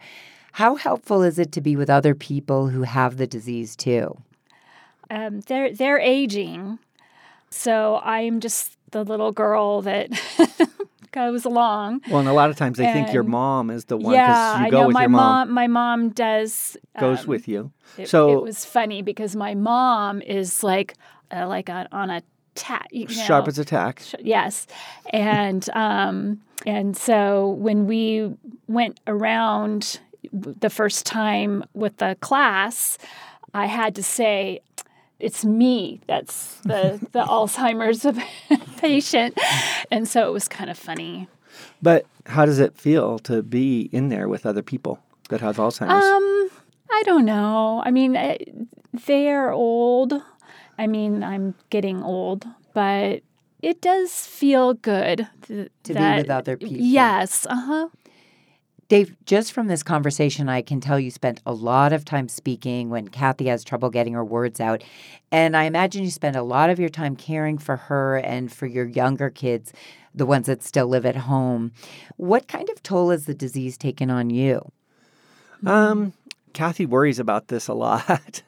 How 0.53 0.75
helpful 0.77 1.23
is 1.23 1.39
it 1.39 1.53
to 1.53 1.61
be 1.61 1.77
with 1.77 1.89
other 1.89 2.15
people 2.15 2.69
who 2.69 2.83
have 2.83 3.17
the 3.17 3.27
disease 3.27 3.77
too? 3.77 4.19
Um, 5.11 5.41
they're 5.41 5.73
they're 5.73 5.99
aging, 6.01 6.79
so 7.51 8.01
I'm 8.03 8.41
just 8.41 8.77
the 8.91 9.05
little 9.05 9.33
girl 9.33 9.83
that 9.83 10.11
goes 11.13 11.45
along. 11.45 12.03
Well, 12.09 12.21
and 12.21 12.29
a 12.29 12.33
lot 12.33 12.51
of 12.51 12.57
times 12.57 12.79
they 12.79 12.87
think 12.93 13.13
your 13.13 13.23
mom 13.23 13.71
is 13.71 13.87
the 13.87 13.97
one 13.97 14.15
yeah, 14.15 14.59
you 14.59 14.67
I 14.67 14.71
go 14.71 14.81
know 14.83 14.87
with 14.89 14.95
my 14.95 15.03
your 15.03 15.09
mom, 15.11 15.53
My 15.53 15.67
mom 15.67 16.11
does 16.11 16.77
goes 16.99 17.21
um, 17.21 17.27
with 17.27 17.49
you. 17.49 17.73
It, 17.97 18.09
so 18.09 18.33
it 18.33 18.43
was 18.43 18.65
funny 18.65 19.03
because 19.03 19.35
my 19.37 19.55
mom 19.55 20.23
is 20.23 20.63
like 20.63 20.95
uh, 21.31 21.47
like 21.47 21.69
a, 21.69 21.89
on 21.93 22.11
a 22.11 22.23
tat. 22.55 22.89
You 22.91 23.09
sharp 23.09 23.49
as 23.49 23.59
a 23.59 23.65
tack. 23.65 24.01
sh- 24.05 24.15
Yes, 24.21 24.67
and 25.13 25.69
um, 25.71 26.41
and 26.67 26.97
so 26.97 27.51
when 27.51 27.87
we 27.87 28.35
went 28.67 29.01
around 29.07 30.01
the 30.33 30.71
first 30.71 31.07
time 31.07 31.65
with 31.75 31.97
the 31.99 32.17
class, 32.21 32.99
I 33.55 33.67
had 33.67 33.95
to 33.97 34.03
say. 34.03 34.61
It's 35.21 35.45
me 35.45 36.01
that's 36.07 36.55
the, 36.61 37.01
the 37.13 37.25
Alzheimer's 37.29 38.07
patient. 38.79 39.37
And 39.91 40.07
so 40.09 40.29
it 40.29 40.33
was 40.33 40.49
kind 40.49 40.71
of 40.71 40.79
funny. 40.79 41.29
But 41.83 42.07
how 42.27 42.45
does 42.47 42.59
it 42.61 42.77
feel 42.77 43.19
to 43.21 43.43
be 43.43 43.89
in 43.93 44.09
there 44.11 44.29
with 44.29 44.47
other 44.47 44.63
people 44.63 45.01
that 45.29 45.41
have 45.41 45.57
Alzheimer's? 45.57 46.05
Um, 46.05 46.51
I 46.91 47.03
don't 47.05 47.25
know. 47.25 47.83
I 47.85 47.91
mean, 47.91 48.17
eh, 48.17 48.39
they're 49.07 49.51
old. 49.51 50.15
I 50.79 50.87
mean, 50.87 51.25
I'm 51.25 51.55
getting 51.71 52.03
old, 52.03 52.47
but 52.73 53.23
it 53.61 53.81
does 53.81 54.13
feel 54.27 54.75
good 54.75 55.27
th- 55.43 55.71
To 55.85 55.95
be 55.95 56.01
with 56.01 56.31
other 56.31 56.57
people. 56.57 56.77
Yes. 56.79 57.47
Uh 57.51 57.57
huh. 57.57 57.89
Dave, 58.89 59.15
just 59.27 59.53
from 59.53 59.67
this 59.67 59.83
conversation, 59.83 60.49
I 60.49 60.63
can 60.63 60.81
tell 60.81 60.99
you 60.99 61.11
spent 61.11 61.43
a 61.45 61.53
lot 61.53 61.93
of 61.93 62.07
time 62.07 62.27
speaking 62.27 62.89
when 62.89 63.09
Kathy 63.09 63.47
has 63.49 63.63
trouble 63.63 63.91
getting 63.91 64.15
her 64.15 64.25
words 64.25 64.61
out. 64.61 64.83
And 65.31 65.55
I 65.55 65.65
imagine 65.65 66.05
you 66.05 66.11
spend 66.11 66.37
a 66.37 66.43
lot 66.43 66.71
of 66.71 66.79
your 66.79 66.89
time 66.89 67.15
caring 67.15 67.59
for 67.59 67.77
her 67.77 68.17
and 68.17 68.51
for 68.51 68.67
your 68.67 68.87
younger 68.87 69.29
kids, 69.29 69.75
the 70.15 70.25
ones 70.25 70.47
that 70.47 70.63
still 70.63 70.87
live 70.87 71.05
at 71.05 71.17
home. 71.17 71.73
What 72.17 72.49
kind 72.49 72.71
of 72.71 72.83
toll 72.83 73.11
has 73.11 73.27
the 73.27 73.35
disease 73.35 73.77
taken 73.77 74.09
on 74.09 74.31
you? 74.31 74.73
Um, 75.67 76.15
Kathy 76.55 76.87
worries 76.87 77.19
about 77.19 77.49
this 77.49 77.69
a 77.69 77.75
lot. 77.75 78.43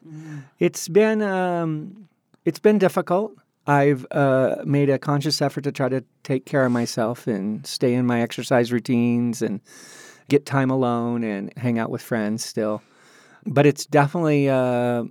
It's 0.59 0.89
been 0.89 1.21
um, 1.21 2.09
it's 2.47 2.59
been 2.59 2.79
difficult. 2.79 3.37
I've 3.67 4.07
uh, 4.11 4.57
made 4.65 4.89
a 4.89 4.99
conscious 4.99 5.43
effort 5.43 5.65
to 5.65 5.73
try 5.73 5.89
to 5.91 6.03
take 6.23 6.47
care 6.47 6.65
of 6.65 6.73
myself 6.73 7.27
and 7.27 7.67
stay 7.67 7.93
in 7.95 8.07
my 8.07 8.23
exercise 8.23 8.73
routines 8.73 9.43
and 9.43 9.61
get 10.31 10.47
time 10.47 10.71
alone 10.71 11.23
and 11.23 11.53
hang 11.59 11.79
out 11.79 11.91
with 11.91 12.01
friends 12.01 12.43
still. 12.43 12.83
But 13.45 13.67
it's 13.67 13.85
definitely 13.85 14.49
uh, 14.49 15.05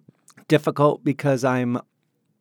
difficult 0.48 1.04
because 1.04 1.44
I'm 1.44 1.80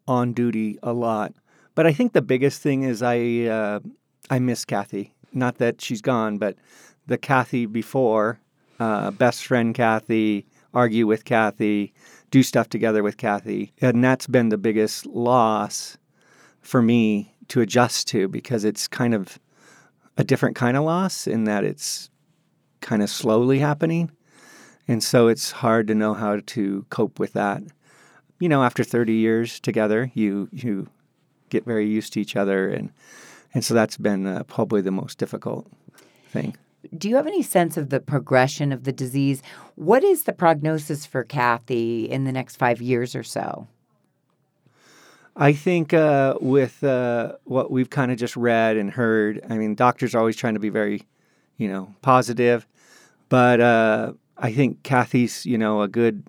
on 0.07 0.33
duty 0.33 0.79
a 0.83 0.93
lot. 0.93 1.35
But 1.75 1.87
I 1.87 1.93
think 1.93 2.13
the 2.13 2.23
biggest 2.23 2.63
thing 2.63 2.83
is 2.83 3.03
I 3.03 3.45
uh, 3.45 3.81
I 4.31 4.39
miss 4.39 4.65
Kathy. 4.65 5.15
Not 5.33 5.59
that 5.59 5.81
she's 5.81 6.01
gone, 6.01 6.39
but 6.39 6.57
the 7.07 7.19
Kathy 7.19 7.67
before, 7.67 8.41
uh, 8.81 9.11
best 9.11 9.45
friend 9.47 9.75
Kathy, 9.75 10.47
argue 10.73 11.07
with 11.07 11.25
Kathy, 11.25 11.93
do 12.31 12.43
stuff 12.43 12.69
together 12.69 13.03
with 13.03 13.17
Kathy, 13.17 13.73
and 13.81 14.03
that's 14.03 14.27
been 14.27 14.49
the 14.49 14.59
biggest 14.59 15.07
loss 15.07 15.99
for 16.61 16.83
me 16.83 17.35
to 17.49 17.61
adjust 17.61 18.09
to 18.09 18.29
because 18.29 18.65
it's 18.65 18.87
kind 18.89 19.15
of 19.15 19.39
a 20.17 20.25
different 20.25 20.57
kind 20.57 20.77
of 20.77 20.85
loss 20.85 21.27
in 21.27 21.45
that 21.45 21.65
it's 21.65 22.11
kind 22.81 23.03
of 23.03 23.11
slowly 23.11 23.59
happening. 23.59 24.11
And 24.87 25.03
so 25.03 25.29
it's 25.29 25.51
hard 25.51 25.87
to 25.89 25.95
know 25.95 26.15
how 26.15 26.41
to 26.45 26.87
cope 26.91 27.19
with 27.19 27.35
that. 27.35 27.63
You 28.41 28.49
know, 28.49 28.63
after 28.63 28.85
30 28.85 29.13
years 29.13 29.61
together, 29.61 30.11
you 30.15 30.49
you 30.53 30.89
get 31.51 31.65
very 31.65 31.87
used 31.87 32.13
to 32.13 32.21
each 32.21 32.37
other 32.37 32.69
and 32.69 32.91
and 33.55 33.65
so 33.65 33.75
that's 33.75 33.97
been 33.97 34.27
uh, 34.27 34.43
probably 34.45 34.81
the 34.83 34.91
most 34.91 35.19
difficult 35.19 35.67
thing. 36.31 36.57
Do 36.97 37.09
you 37.09 37.17
have 37.17 37.27
any 37.27 37.43
sense 37.43 37.77
of 37.77 37.91
the 37.91 38.01
progression 38.01 38.73
of 38.73 38.85
the 38.85 38.93
disease? 38.93 39.43
What 39.75 40.05
is 40.05 40.25
the 40.25 40.33
prognosis 40.33 41.07
for 41.07 41.25
Kathy 41.25 42.05
in 42.05 42.25
the 42.25 42.33
next 42.33 42.57
five 42.57 42.81
years 42.81 43.17
or 43.17 43.23
so? 43.23 43.67
I 45.37 45.53
think 45.53 45.95
uh, 45.95 46.35
with 46.41 46.83
uh, 46.83 47.35
what 47.45 47.71
we've 47.71 47.91
kind 47.91 48.11
of 48.11 48.19
just 48.19 48.37
read 48.37 48.77
and 48.77 48.91
heard, 48.91 49.41
I 49.49 49.57
mean, 49.57 49.75
doctors 49.75 50.15
are 50.15 50.19
always 50.19 50.37
trying 50.37 50.55
to 50.55 50.61
be 50.61 50.69
very, 50.69 51.03
you 51.59 51.69
know, 51.69 51.95
positive, 52.01 52.67
but 53.29 53.61
uh, 53.61 54.13
I 54.37 54.53
think 54.53 54.83
Kathy's, 54.83 55.45
you 55.45 55.59
know, 55.59 55.83
a 55.83 55.89
good 55.89 56.23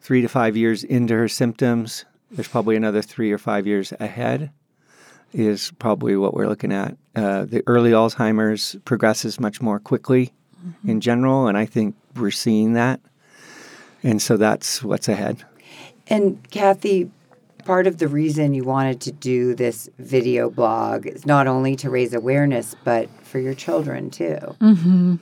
three 0.00 0.22
to 0.22 0.28
five 0.28 0.56
years 0.56 0.82
into 0.82 1.14
her 1.14 1.28
symptoms. 1.28 2.04
There's 2.30 2.48
probably 2.48 2.76
another 2.76 3.02
three 3.02 3.30
or 3.30 3.38
five 3.38 3.66
years 3.66 3.92
ahead. 4.00 4.50
Is 5.32 5.72
probably 5.78 6.16
what 6.16 6.34
we're 6.34 6.48
looking 6.48 6.72
at. 6.72 6.96
Uh, 7.14 7.44
the 7.44 7.62
early 7.66 7.90
Alzheimer's 7.90 8.76
progresses 8.84 9.38
much 9.38 9.60
more 9.60 9.78
quickly 9.78 10.32
in 10.86 11.00
general, 11.00 11.46
and 11.46 11.58
I 11.58 11.66
think 11.66 11.94
we're 12.14 12.30
seeing 12.30 12.72
that. 12.72 13.00
And 14.02 14.22
so 14.22 14.36
that's 14.36 14.82
what's 14.82 15.08
ahead. 15.08 15.44
And 16.06 16.48
Kathy, 16.50 17.10
part 17.66 17.86
of 17.88 17.98
the 17.98 18.06
reason 18.08 18.54
you 18.54 18.62
wanted 18.64 19.00
to 19.02 19.12
do 19.12 19.54
this 19.54 19.90
video 19.98 20.48
blog 20.48 21.06
is 21.06 21.26
not 21.26 21.46
only 21.48 21.74
to 21.76 21.90
raise 21.90 22.14
awareness, 22.14 22.76
but 22.84 23.10
for 23.24 23.40
your 23.40 23.54
children 23.54 24.08
too. 24.10 24.38
Mm-hmm. 24.60 25.16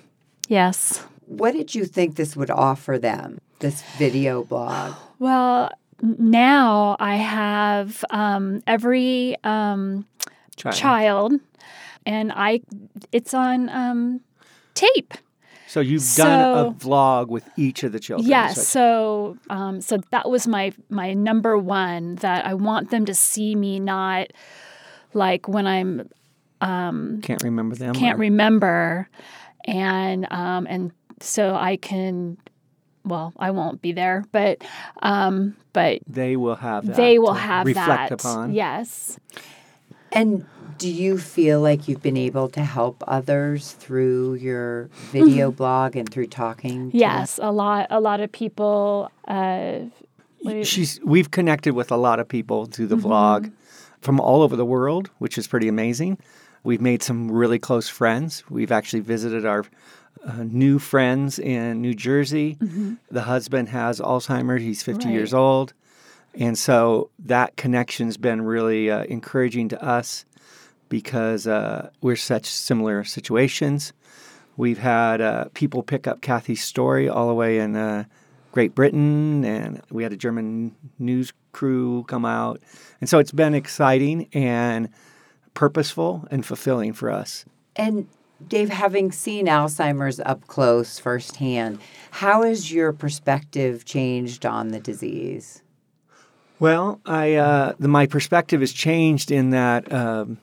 Yes. 0.49 1.03
What 1.27 1.53
did 1.53 1.75
you 1.75 1.87
think 1.87 2.17
this 2.17 2.37
would 2.37 2.51
offer 2.51 2.99
them, 2.99 3.41
this 3.61 3.83
video 3.99 4.45
blog? 4.45 4.95
Well, 5.21 5.71
now 6.03 6.97
I 6.99 7.17
have 7.17 8.05
um, 8.11 8.63
every 8.67 9.37
um, 9.43 10.05
Child. 10.57 10.75
child, 10.77 11.33
and 12.05 12.31
I 12.35 12.61
it's 13.11 13.33
on 13.33 13.71
um, 13.71 14.21
tape. 14.75 15.15
So 15.67 15.81
you've 15.81 16.05
done 16.17 16.67
a 16.67 16.71
vlog 16.73 17.29
with 17.29 17.49
each 17.57 17.83
of 17.85 17.93
the 17.93 18.01
children. 18.01 18.29
Yes. 18.29 18.57
So- 18.57 18.63
So, 19.49 19.55
um, 19.55 19.81
so 19.81 19.99
that 20.11 20.29
was 20.31 20.47
my 20.47 20.73
my 20.91 21.15
number 21.15 21.57
one. 21.59 22.17
That 22.17 22.45
I 22.47 22.55
want 22.55 22.91
them 22.91 23.05
to 23.07 23.15
see 23.15 23.55
me 23.55 23.81
not 23.81 24.29
like 25.15 25.49
when 25.49 25.67
I'm 25.67 26.09
um, 26.61 27.21
can't 27.23 27.43
remember 27.43 27.75
them. 27.77 27.95
can't 27.95 28.17
or- 28.19 28.21
remember, 28.21 29.09
and 29.67 30.27
um, 30.31 30.67
and 30.69 30.93
so 31.21 31.55
I 31.55 31.77
can. 31.77 32.37
Well, 33.07 33.35
I 33.39 33.51
won't 33.51 33.83
be 33.83 33.93
there, 33.93 34.25
but 34.33 34.65
um, 35.03 35.57
but 35.75 36.01
They 36.07 36.37
will 36.37 36.55
have 36.57 36.87
that. 36.87 36.97
they 36.97 37.19
will 37.19 37.35
have 37.35 37.67
reflect 37.67 38.11
that. 38.11 38.13
upon. 38.13 38.55
Yes. 38.55 39.19
And 40.15 40.47
do 40.79 40.89
you 40.89 41.19
feel 41.19 41.61
like 41.61 41.89
you've 41.89 42.03
been 42.03 42.17
able 42.17 42.49
to 42.51 42.61
help 42.65 43.03
others 43.07 43.73
through 43.73 44.35
your 44.35 44.89
video 45.13 45.51
blog 45.51 45.97
and 45.97 46.09
through 46.09 46.27
talking? 46.29 46.91
to 46.91 46.97
Yes. 46.97 47.39
A 47.43 47.51
lot. 47.53 47.87
A 47.91 48.01
lot 48.01 48.21
of 48.21 48.31
people. 48.33 49.11
Uh, 49.27 49.81
She's 50.63 51.01
we've 51.03 51.31
connected 51.31 51.75
with 51.75 51.91
a 51.91 51.97
lot 51.97 52.21
of 52.21 52.29
people 52.29 52.67
through 52.67 52.89
the 52.89 52.97
Mm-hmm. 52.97 53.07
vlog 53.07 53.53
from 54.03 54.21
all 54.21 54.43
over 54.43 54.57
the 54.57 54.65
world, 54.67 55.09
which 55.19 55.39
is 55.39 55.47
pretty 55.47 55.69
amazing. 55.69 56.19
We've 56.65 56.81
made 56.83 57.03
some 57.03 57.31
really 57.31 57.59
close 57.59 57.89
friends. 57.89 58.45
We've 58.51 58.71
actually 58.73 59.01
visited 59.01 59.47
our 59.47 59.65
uh, 60.27 60.45
new 60.45 60.79
friends 60.79 61.39
in 61.39 61.81
New 61.81 61.95
Jersey. 61.95 62.59
The 63.11 63.23
husband 63.23 63.71
has 63.71 64.01
Alzheimer's. 64.01 64.63
He's 64.63 64.83
50 64.83 65.09
years 65.09 65.31
Mm-hmm. 65.31 65.39
Old. 65.39 65.73
And 66.39 66.59
so 66.59 67.11
that 67.21 67.57
connection's 67.57 68.17
been 68.17 68.43
really 68.43 68.91
uh, 68.91 69.05
encouraging 69.05 69.69
to 69.71 69.83
us 69.83 70.25
because 70.89 71.47
uh, 71.47 71.91
we're 72.01 72.17
such 72.17 72.47
similar 72.47 73.05
situations. 73.05 73.93
We've 74.57 74.79
had 74.79 75.21
uh, 75.21 75.47
people 75.55 75.83
pick 75.83 76.07
up 76.07 76.21
Kathy's 76.21 76.63
story 76.63 77.09
all 77.09 77.29
the 77.29 77.35
way 77.35 77.59
in 77.59 77.75
uh, 77.75 78.05
Great 78.53 78.75
Britain, 78.75 79.45
and 79.45 79.83
we 79.91 80.05
had 80.05 80.13
a 80.13 80.17
German 80.17 80.77
news 80.99 81.33
crew 81.51 82.05
come 82.07 82.25
out. 82.25 82.61
And 83.01 83.11
so 83.11 83.19
it's 83.19 83.33
been 83.33 83.55
exciting 83.55 84.29
and 84.33 84.89
purposeful 85.55 86.27
and 86.31 86.47
fulfilling 86.47 86.93
for 86.93 87.11
us. 87.11 87.45
And 87.75 88.07
Dave, 88.47 88.69
having 88.69 89.11
seen 89.11 89.47
Alzheimer's 89.47 90.21
up 90.21 90.47
close 90.47 90.99
firsthand, 91.01 91.81
how 92.13 92.43
has 92.43 92.71
your 92.71 92.93
perspective 92.93 93.85
changed 93.85 94.47
on 94.47 94.69
the 94.69 94.79
disease? 94.79 95.64
Well, 96.61 97.01
I 97.05 97.35
uh, 97.35 97.73
the, 97.79 97.89
my 97.89 98.07
perspective 98.07 98.61
has 98.61 98.73
changed 98.73 99.33
in 99.33 99.51
that 99.51 99.93
um, 99.93 100.39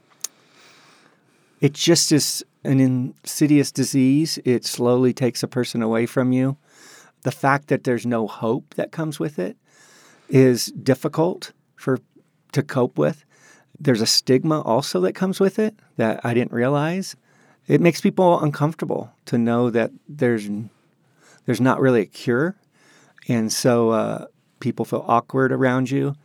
it 1.62 1.74
just 1.74 2.12
is 2.12 2.44
an 2.64 2.80
insidious 2.80 3.72
disease. 3.72 4.38
It 4.44 4.66
slowly 4.66 5.14
takes 5.14 5.42
a 5.42 5.48
person 5.48 5.82
away 5.82 6.06
from 6.06 6.34
you. 6.34 6.58
The 7.24 7.32
fact 7.32 7.68
that 7.68 7.86
there's 7.86 8.06
no 8.06 8.28
hope 8.28 8.74
that 8.76 8.92
comes 8.92 9.20
with 9.20 9.40
it 9.40 9.56
is 10.28 10.68
difficult 10.68 11.54
for 11.76 12.00
to 12.52 12.62
cope 12.62 12.98
with. 12.98 13.24
There's 13.80 14.02
a 14.02 14.06
stigma 14.06 14.62
also 14.62 15.00
that 15.02 15.14
comes 15.14 15.40
with 15.40 15.60
it 15.60 15.76
that 15.96 16.20
I 16.26 16.34
didn't 16.34 16.52
realize. 16.52 17.16
It 17.68 17.80
makes 17.80 18.02
people 18.02 18.40
uncomfortable 18.42 19.14
to 19.26 19.38
know 19.38 19.70
that 19.70 19.92
there's 20.10 20.50
there's 21.46 21.62
not 21.62 21.80
really 21.80 22.02
a 22.02 22.06
cure, 22.06 22.56
and 23.30 23.52
so 23.52 23.92
uh, 23.92 24.26
people 24.62 24.86
feel 24.86 25.04
awkward 25.08 25.52
around 25.52 25.92
you, 25.92 26.16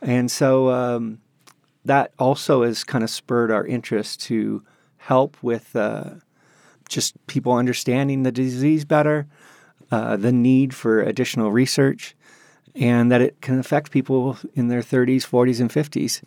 and 0.00 0.30
so 0.30 0.70
um, 0.70 1.20
that 1.84 2.12
also 2.18 2.62
has 2.62 2.84
kind 2.84 3.04
of 3.04 3.10
spurred 3.10 3.50
our 3.50 3.66
interest 3.66 4.20
to 4.22 4.62
help 4.96 5.36
with 5.42 5.74
uh, 5.74 6.10
just 6.88 7.14
people 7.26 7.52
understanding 7.52 8.22
the 8.22 8.32
disease 8.32 8.84
better, 8.84 9.26
uh, 9.90 10.16
the 10.16 10.32
need 10.32 10.74
for 10.74 11.02
additional 11.02 11.50
research, 11.50 12.14
and 12.74 13.10
that 13.10 13.20
it 13.20 13.40
can 13.40 13.58
affect 13.58 13.90
people 13.90 14.38
in 14.54 14.68
their 14.68 14.82
30s, 14.82 15.26
40s, 15.26 15.60
and 15.60 15.70
50s. 15.70 16.22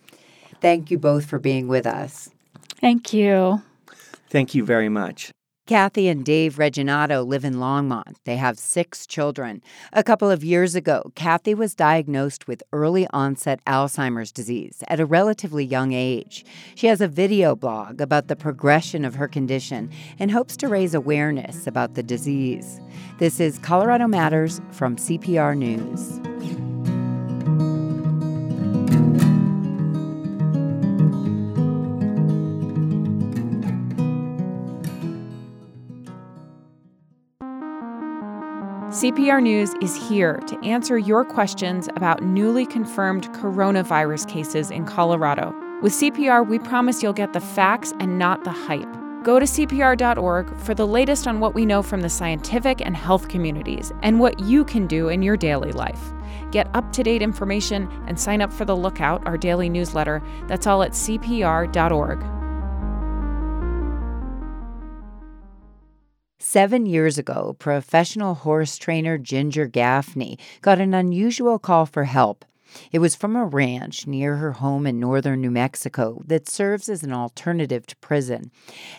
Thank 0.61 0.91
you 0.91 0.97
both 0.97 1.25
for 1.25 1.39
being 1.39 1.67
with 1.67 1.85
us. 1.85 2.29
Thank 2.81 3.13
you. 3.13 3.61
Thank 4.29 4.55
you 4.55 4.65
very 4.65 4.89
much. 4.89 5.31
Kathy 5.67 6.08
and 6.10 6.23
Dave 6.23 6.58
Reginato 6.58 7.25
live 7.25 7.43
in 7.43 7.56
Longmont. 7.56 8.17
They 8.23 8.36
have 8.36 8.60
six 8.60 9.08
children. 9.08 9.63
A 9.93 10.04
couple 10.04 10.30
of 10.30 10.43
years 10.43 10.75
ago, 10.75 11.12
Kathy 11.15 11.56
was 11.56 11.73
diagnosed 11.73 12.47
with 12.47 12.62
early 12.71 13.08
onset 13.12 13.65
Alzheimer's 13.65 14.32
disease 14.32 14.84
at 14.89 14.99
a 14.99 15.08
relatively 15.08 15.65
young 15.65 15.91
age. 15.91 16.45
She 16.75 16.86
has 16.86 17.01
a 17.01 17.08
video 17.08 17.56
blog 17.56 17.99
about 17.99 18.28
the 18.28 18.36
progression 18.36 19.04
of 19.04 19.15
her 19.15 19.28
condition 19.28 19.89
and 20.19 20.30
hopes 20.30 20.56
to 20.58 20.67
raise 20.67 20.93
awareness 20.93 21.65
about 21.65 21.95
the 21.95 22.04
disease. 22.04 22.80
This 23.17 23.39
is 23.39 23.58
Colorado 23.58 24.06
Matters 24.06 24.62
from 24.69 24.97
CPR 24.97 25.58
News. 25.58 26.64
CPR 38.95 39.43
News 39.43 39.73
is 39.81 39.93
here 39.93 40.36
to 40.47 40.58
answer 40.63 40.97
your 40.97 41.25
questions 41.25 41.89
about 41.97 42.23
newly 42.23 42.65
confirmed 42.65 43.27
coronavirus 43.34 44.25
cases 44.29 44.71
in 44.71 44.86
Colorado. 44.86 45.53
With 45.81 45.91
CPR, 45.91 46.47
we 46.47 46.60
promise 46.60 47.03
you'll 47.03 47.12
get 47.12 47.34
the 47.34 47.41
facts 47.41 47.93
and 47.99 48.17
not 48.17 48.45
the 48.45 48.53
hype. 48.53 48.88
Go 49.21 49.38
to 49.38 49.45
CPR.org 49.45 50.55
for 50.60 50.73
the 50.73 50.88
latest 50.88 51.27
on 51.27 51.41
what 51.41 51.53
we 51.53 51.65
know 51.65 51.84
from 51.84 51.99
the 51.99 52.10
scientific 52.10 52.79
and 52.79 52.95
health 52.95 53.27
communities 53.27 53.91
and 54.01 54.21
what 54.21 54.39
you 54.39 54.63
can 54.63 54.88
do 54.88 55.10
in 55.10 55.21
your 55.21 55.36
daily 55.36 55.73
life. 55.73 56.13
Get 56.51 56.73
up 56.73 56.93
to 56.93 57.03
date 57.03 57.21
information 57.21 57.91
and 58.08 58.17
sign 58.17 58.39
up 58.39 58.53
for 58.53 58.63
the 58.63 58.77
Lookout, 58.77 59.27
our 59.27 59.38
daily 59.38 59.67
newsletter. 59.67 60.23
That's 60.47 60.67
all 60.67 60.84
at 60.84 60.91
CPR.org. 60.91 62.44
Seven 66.47 66.86
years 66.86 67.17
ago, 67.17 67.55
professional 67.58 68.36
horse 68.36 68.77
trainer 68.77 69.17
Ginger 69.17 69.65
Gaffney 69.65 70.38
got 70.62 70.79
an 70.79 70.93
unusual 70.93 71.58
call 71.58 71.88
for 71.88 72.03
help. 72.03 72.45
It 72.91 72.99
was 72.99 73.15
from 73.15 73.36
a 73.36 73.43
ranch 73.43 74.05
near 74.05 74.36
her 74.36 74.51
home 74.51 74.86
in 74.86 74.99
northern 74.99 75.41
New 75.41 75.49
Mexico 75.49 76.21
that 76.27 76.47
serves 76.47 76.88
as 76.88 77.01
an 77.01 77.12
alternative 77.12 77.88
to 77.88 77.95
prison. 77.95 78.51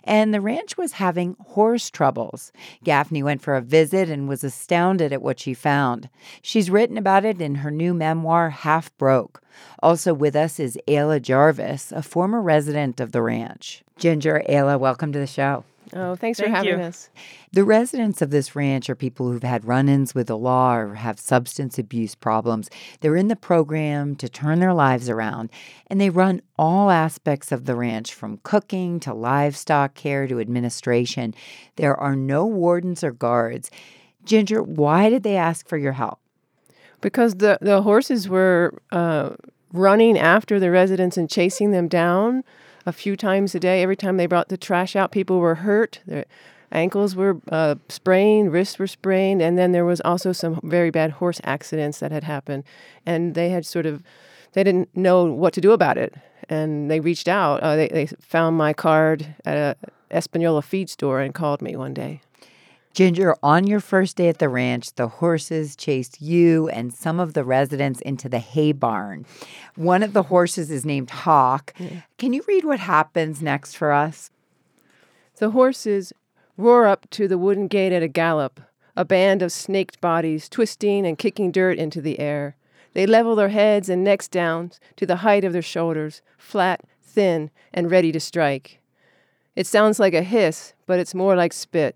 And 0.02 0.34
the 0.34 0.40
ranch 0.40 0.76
was 0.76 0.94
having 0.94 1.36
horse 1.46 1.88
troubles. 1.88 2.50
Gaffney 2.82 3.22
went 3.22 3.42
for 3.42 3.54
a 3.54 3.62
visit 3.62 4.10
and 4.10 4.28
was 4.28 4.42
astounded 4.42 5.12
at 5.12 5.22
what 5.22 5.38
she 5.38 5.54
found. 5.54 6.10
She's 6.42 6.68
written 6.68 6.98
about 6.98 7.24
it 7.24 7.40
in 7.40 7.54
her 7.54 7.70
new 7.70 7.94
memoir, 7.94 8.50
Half 8.50 8.94
Broke. 8.98 9.40
Also 9.80 10.12
with 10.12 10.34
us 10.34 10.58
is 10.58 10.76
Ayla 10.88 11.22
Jarvis, 11.22 11.92
a 11.92 12.02
former 12.02 12.42
resident 12.42 12.98
of 12.98 13.12
the 13.12 13.22
ranch. 13.22 13.84
Ginger, 13.98 14.42
Ayla, 14.48 14.80
welcome 14.80 15.12
to 15.12 15.20
the 15.20 15.28
show. 15.28 15.64
Oh, 15.92 16.16
thanks 16.16 16.40
for 16.40 16.48
having 16.48 16.78
you. 16.78 16.84
us. 16.84 17.10
The 17.52 17.64
residents 17.64 18.20
of 18.20 18.30
this 18.30 18.56
ranch 18.56 18.90
are 18.90 18.94
people 18.94 19.30
who've 19.30 19.42
had 19.42 19.64
run 19.64 19.88
ins 19.88 20.14
with 20.14 20.26
the 20.26 20.36
law 20.36 20.76
or 20.76 20.94
have 20.94 21.20
substance 21.20 21.78
abuse 21.78 22.14
problems. 22.14 22.68
They're 23.00 23.16
in 23.16 23.28
the 23.28 23.36
program 23.36 24.16
to 24.16 24.28
turn 24.28 24.60
their 24.60 24.74
lives 24.74 25.08
around, 25.08 25.50
and 25.86 26.00
they 26.00 26.10
run 26.10 26.42
all 26.58 26.90
aspects 26.90 27.52
of 27.52 27.66
the 27.66 27.76
ranch 27.76 28.12
from 28.14 28.40
cooking 28.42 28.98
to 29.00 29.14
livestock 29.14 29.94
care 29.94 30.26
to 30.26 30.40
administration. 30.40 31.34
There 31.76 31.96
are 31.96 32.16
no 32.16 32.46
wardens 32.46 33.04
or 33.04 33.12
guards. 33.12 33.70
Ginger, 34.24 34.62
why 34.62 35.08
did 35.08 35.22
they 35.22 35.36
ask 35.36 35.68
for 35.68 35.78
your 35.78 35.92
help? 35.92 36.18
Because 37.00 37.36
the, 37.36 37.58
the 37.60 37.82
horses 37.82 38.28
were 38.28 38.82
uh, 38.90 39.30
running 39.72 40.18
after 40.18 40.58
the 40.58 40.70
residents 40.70 41.16
and 41.16 41.30
chasing 41.30 41.70
them 41.70 41.86
down 41.86 42.42
a 42.86 42.92
few 42.92 43.16
times 43.16 43.54
a 43.54 43.60
day. 43.60 43.82
Every 43.82 43.96
time 43.96 44.16
they 44.16 44.26
brought 44.26 44.48
the 44.48 44.56
trash 44.56 44.96
out, 44.96 45.10
people 45.10 45.38
were 45.40 45.56
hurt. 45.56 46.00
Their 46.06 46.24
ankles 46.72 47.14
were 47.14 47.40
uh, 47.50 47.74
sprained, 47.88 48.52
wrists 48.52 48.78
were 48.78 48.86
sprained, 48.86 49.42
and 49.42 49.58
then 49.58 49.72
there 49.72 49.84
was 49.84 50.00
also 50.02 50.32
some 50.32 50.60
very 50.62 50.90
bad 50.90 51.12
horse 51.12 51.40
accidents 51.44 51.98
that 51.98 52.12
had 52.12 52.24
happened. 52.24 52.64
And 53.04 53.34
they 53.34 53.50
had 53.50 53.66
sort 53.66 53.86
of, 53.86 54.02
they 54.52 54.64
didn't 54.64 54.96
know 54.96 55.24
what 55.24 55.52
to 55.54 55.60
do 55.60 55.72
about 55.72 55.98
it. 55.98 56.14
And 56.48 56.90
they 56.90 57.00
reached 57.00 57.28
out. 57.28 57.60
Uh, 57.60 57.76
they, 57.76 57.88
they 57.88 58.06
found 58.06 58.56
my 58.56 58.72
card 58.72 59.34
at 59.44 59.56
a 59.56 59.76
Espanola 60.10 60.62
feed 60.62 60.88
store 60.88 61.20
and 61.20 61.34
called 61.34 61.60
me 61.60 61.74
one 61.74 61.92
day. 61.92 62.20
Ginger, 62.96 63.36
on 63.42 63.66
your 63.66 63.80
first 63.80 64.16
day 64.16 64.30
at 64.30 64.38
the 64.38 64.48
ranch, 64.48 64.94
the 64.94 65.06
horses 65.06 65.76
chased 65.76 66.22
you 66.22 66.70
and 66.70 66.94
some 66.94 67.20
of 67.20 67.34
the 67.34 67.44
residents 67.44 68.00
into 68.00 68.26
the 68.26 68.38
hay 68.38 68.72
barn. 68.72 69.26
One 69.74 70.02
of 70.02 70.14
the 70.14 70.22
horses 70.22 70.70
is 70.70 70.86
named 70.86 71.10
Hawk. 71.10 71.74
Can 72.16 72.32
you 72.32 72.42
read 72.48 72.64
what 72.64 72.80
happens 72.80 73.42
next 73.42 73.76
for 73.76 73.92
us? 73.92 74.30
The 75.36 75.50
horses 75.50 76.14
roar 76.56 76.86
up 76.86 77.06
to 77.10 77.28
the 77.28 77.36
wooden 77.36 77.68
gate 77.68 77.92
at 77.92 78.02
a 78.02 78.08
gallop, 78.08 78.62
a 78.96 79.04
band 79.04 79.42
of 79.42 79.52
snaked 79.52 80.00
bodies 80.00 80.48
twisting 80.48 81.04
and 81.04 81.18
kicking 81.18 81.52
dirt 81.52 81.76
into 81.76 82.00
the 82.00 82.18
air. 82.18 82.56
They 82.94 83.06
level 83.06 83.36
their 83.36 83.50
heads 83.50 83.90
and 83.90 84.04
necks 84.04 84.26
down 84.26 84.72
to 84.96 85.04
the 85.04 85.16
height 85.16 85.44
of 85.44 85.52
their 85.52 85.60
shoulders, 85.60 86.22
flat, 86.38 86.80
thin, 87.02 87.50
and 87.74 87.90
ready 87.90 88.10
to 88.12 88.20
strike. 88.20 88.80
It 89.54 89.66
sounds 89.66 90.00
like 90.00 90.14
a 90.14 90.22
hiss, 90.22 90.72
but 90.86 90.98
it's 90.98 91.14
more 91.14 91.36
like 91.36 91.52
spit. 91.52 91.94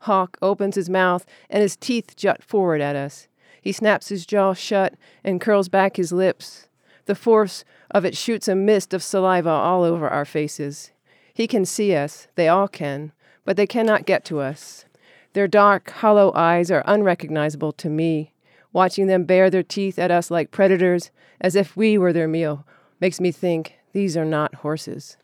Hawk 0.00 0.36
opens 0.40 0.74
his 0.74 0.90
mouth 0.90 1.26
and 1.48 1.62
his 1.62 1.76
teeth 1.76 2.16
jut 2.16 2.42
forward 2.42 2.80
at 2.80 2.96
us. 2.96 3.28
He 3.60 3.72
snaps 3.72 4.08
his 4.08 4.24
jaw 4.24 4.54
shut 4.54 4.94
and 5.22 5.40
curls 5.40 5.68
back 5.68 5.96
his 5.96 6.12
lips. 6.12 6.68
The 7.04 7.14
force 7.14 7.64
of 7.90 8.04
it 8.04 8.16
shoots 8.16 8.48
a 8.48 8.54
mist 8.54 8.94
of 8.94 9.02
saliva 9.02 9.50
all 9.50 9.82
over 9.82 10.08
our 10.08 10.24
faces. 10.24 10.92
He 11.34 11.46
can 11.46 11.64
see 11.64 11.94
us, 11.94 12.28
they 12.34 12.48
all 12.48 12.68
can, 12.68 13.12
but 13.44 13.56
they 13.56 13.66
cannot 13.66 14.06
get 14.06 14.24
to 14.26 14.40
us. 14.40 14.84
Their 15.32 15.48
dark, 15.48 15.90
hollow 15.90 16.32
eyes 16.34 16.70
are 16.70 16.82
unrecognizable 16.86 17.72
to 17.72 17.88
me. 17.88 18.32
Watching 18.72 19.06
them 19.06 19.24
bare 19.24 19.50
their 19.50 19.62
teeth 19.62 19.98
at 19.98 20.10
us 20.10 20.30
like 20.30 20.50
predators, 20.50 21.10
as 21.40 21.56
if 21.56 21.76
we 21.76 21.98
were 21.98 22.12
their 22.12 22.28
meal, 22.28 22.66
makes 23.00 23.20
me 23.20 23.32
think 23.32 23.74
these 23.92 24.16
are 24.16 24.24
not 24.24 24.56
horses. 24.56 25.16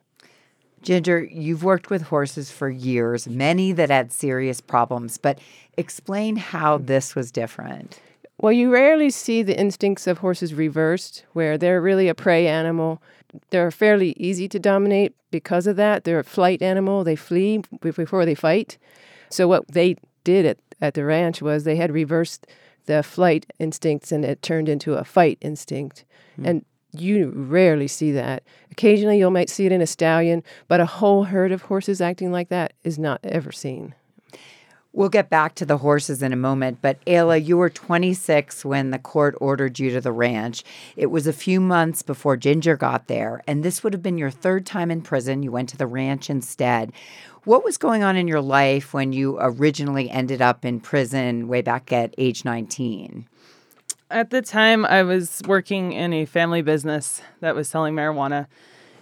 Ginger, 0.87 1.25
you've 1.25 1.65
worked 1.65 1.91
with 1.91 2.03
horses 2.03 2.53
for 2.53 2.71
years, 2.71 3.27
many 3.27 3.73
that 3.73 3.91
had 3.91 4.13
serious 4.13 4.61
problems, 4.61 5.19
but 5.19 5.41
explain 5.77 6.37
how 6.37 6.79
this 6.79 7.17
was 7.17 7.33
different. 7.33 8.01
Well, 8.39 8.53
you 8.53 8.73
rarely 8.73 9.11
see 9.11 9.43
the 9.43 9.59
instincts 9.59 10.07
of 10.07 10.19
horses 10.19 10.55
reversed, 10.55 11.25
where 11.33 11.59
they're 11.59 11.81
really 11.81 12.07
a 12.07 12.15
prey 12.15 12.47
animal. 12.47 13.03
They're 13.51 13.73
fairly 13.73 14.15
easy 14.17 14.49
to 14.49 14.61
dominate 14.61 15.13
because 15.33 15.67
of 15.67 15.75
that. 15.75 16.05
They're 16.05 16.21
a 16.21 16.25
flight 16.25 16.63
animal, 16.63 17.03
they 17.03 17.17
flee 17.17 17.63
before 17.81 18.25
they 18.25 18.37
fight. 18.37 18.79
So, 19.29 19.49
what 19.49 19.67
they 19.67 19.97
did 20.23 20.47
at, 20.47 20.59
at 20.81 20.95
the 20.95 21.05
ranch 21.05 21.43
was 21.43 21.65
they 21.65 21.75
had 21.75 21.91
reversed 21.91 22.47
the 22.85 23.03
flight 23.03 23.45
instincts 23.59 24.13
and 24.13 24.25
it 24.25 24.41
turned 24.41 24.69
into 24.69 24.95
a 24.95 25.03
fight 25.03 25.39
instinct. 25.41 26.05
Mm. 26.39 26.47
And 26.47 26.65
you 27.01 27.33
rarely 27.35 27.89
see 27.89 28.13
that. 28.13 28.43
Occasionally, 28.71 29.19
you 29.19 29.31
might 29.31 29.51
see 29.51 29.67
it 29.67 29.73
in 29.73 29.81
a 29.81 29.87
stallion, 29.87 30.43
but 30.69 30.81
a 30.81 30.87
whole 30.87 31.25
herd 31.25 31.53
of 31.53 31.63
horses 31.63 32.01
acting 32.01 32.33
like 32.33 32.49
that 32.49 32.73
is 32.85 32.99
not 32.99 33.21
ever 33.23 33.53
seen. 33.53 33.95
We'll 34.97 35.11
get 35.11 35.29
back 35.29 35.55
to 35.57 35.67
the 35.67 35.77
horses 35.77 36.23
in 36.23 36.33
a 36.33 36.37
moment, 36.37 36.79
but 36.81 37.05
Ayla, 37.05 37.45
you 37.45 37.59
were 37.59 37.69
26 37.69 38.65
when 38.65 38.93
the 38.93 38.99
court 38.99 39.35
ordered 39.43 39.79
you 39.79 39.91
to 39.91 40.01
the 40.01 40.11
ranch. 40.11 40.65
It 40.97 41.11
was 41.11 41.27
a 41.27 41.35
few 41.35 41.61
months 41.61 42.01
before 42.01 42.39
Ginger 42.39 42.79
got 42.79 43.07
there, 43.07 43.43
and 43.47 43.63
this 43.63 43.85
would 43.85 43.93
have 43.93 44.03
been 44.03 44.17
your 44.17 44.31
third 44.31 44.65
time 44.65 44.91
in 44.91 45.03
prison. 45.03 45.43
You 45.43 45.53
went 45.53 45.69
to 45.69 45.77
the 45.77 45.87
ranch 45.87 46.31
instead. 46.31 46.95
What 47.45 47.63
was 47.63 47.77
going 47.77 48.05
on 48.05 48.17
in 48.17 48.27
your 48.27 48.41
life 48.41 48.95
when 48.95 49.13
you 49.13 49.37
originally 49.39 50.09
ended 50.09 50.41
up 50.41 50.65
in 50.65 50.81
prison 50.81 51.47
way 51.47 51.61
back 51.61 51.93
at 51.93 52.15
age 52.17 52.47
19? 52.47 53.29
At 54.09 54.31
the 54.31 54.41
time, 54.41 54.85
I 54.85 55.03
was 55.03 55.43
working 55.49 55.93
in 55.93 56.13
a 56.13 56.27
family 56.27 56.63
business 56.63 57.23
that 57.41 57.57
was 57.57 57.69
selling 57.69 57.95
marijuana, 57.95 58.47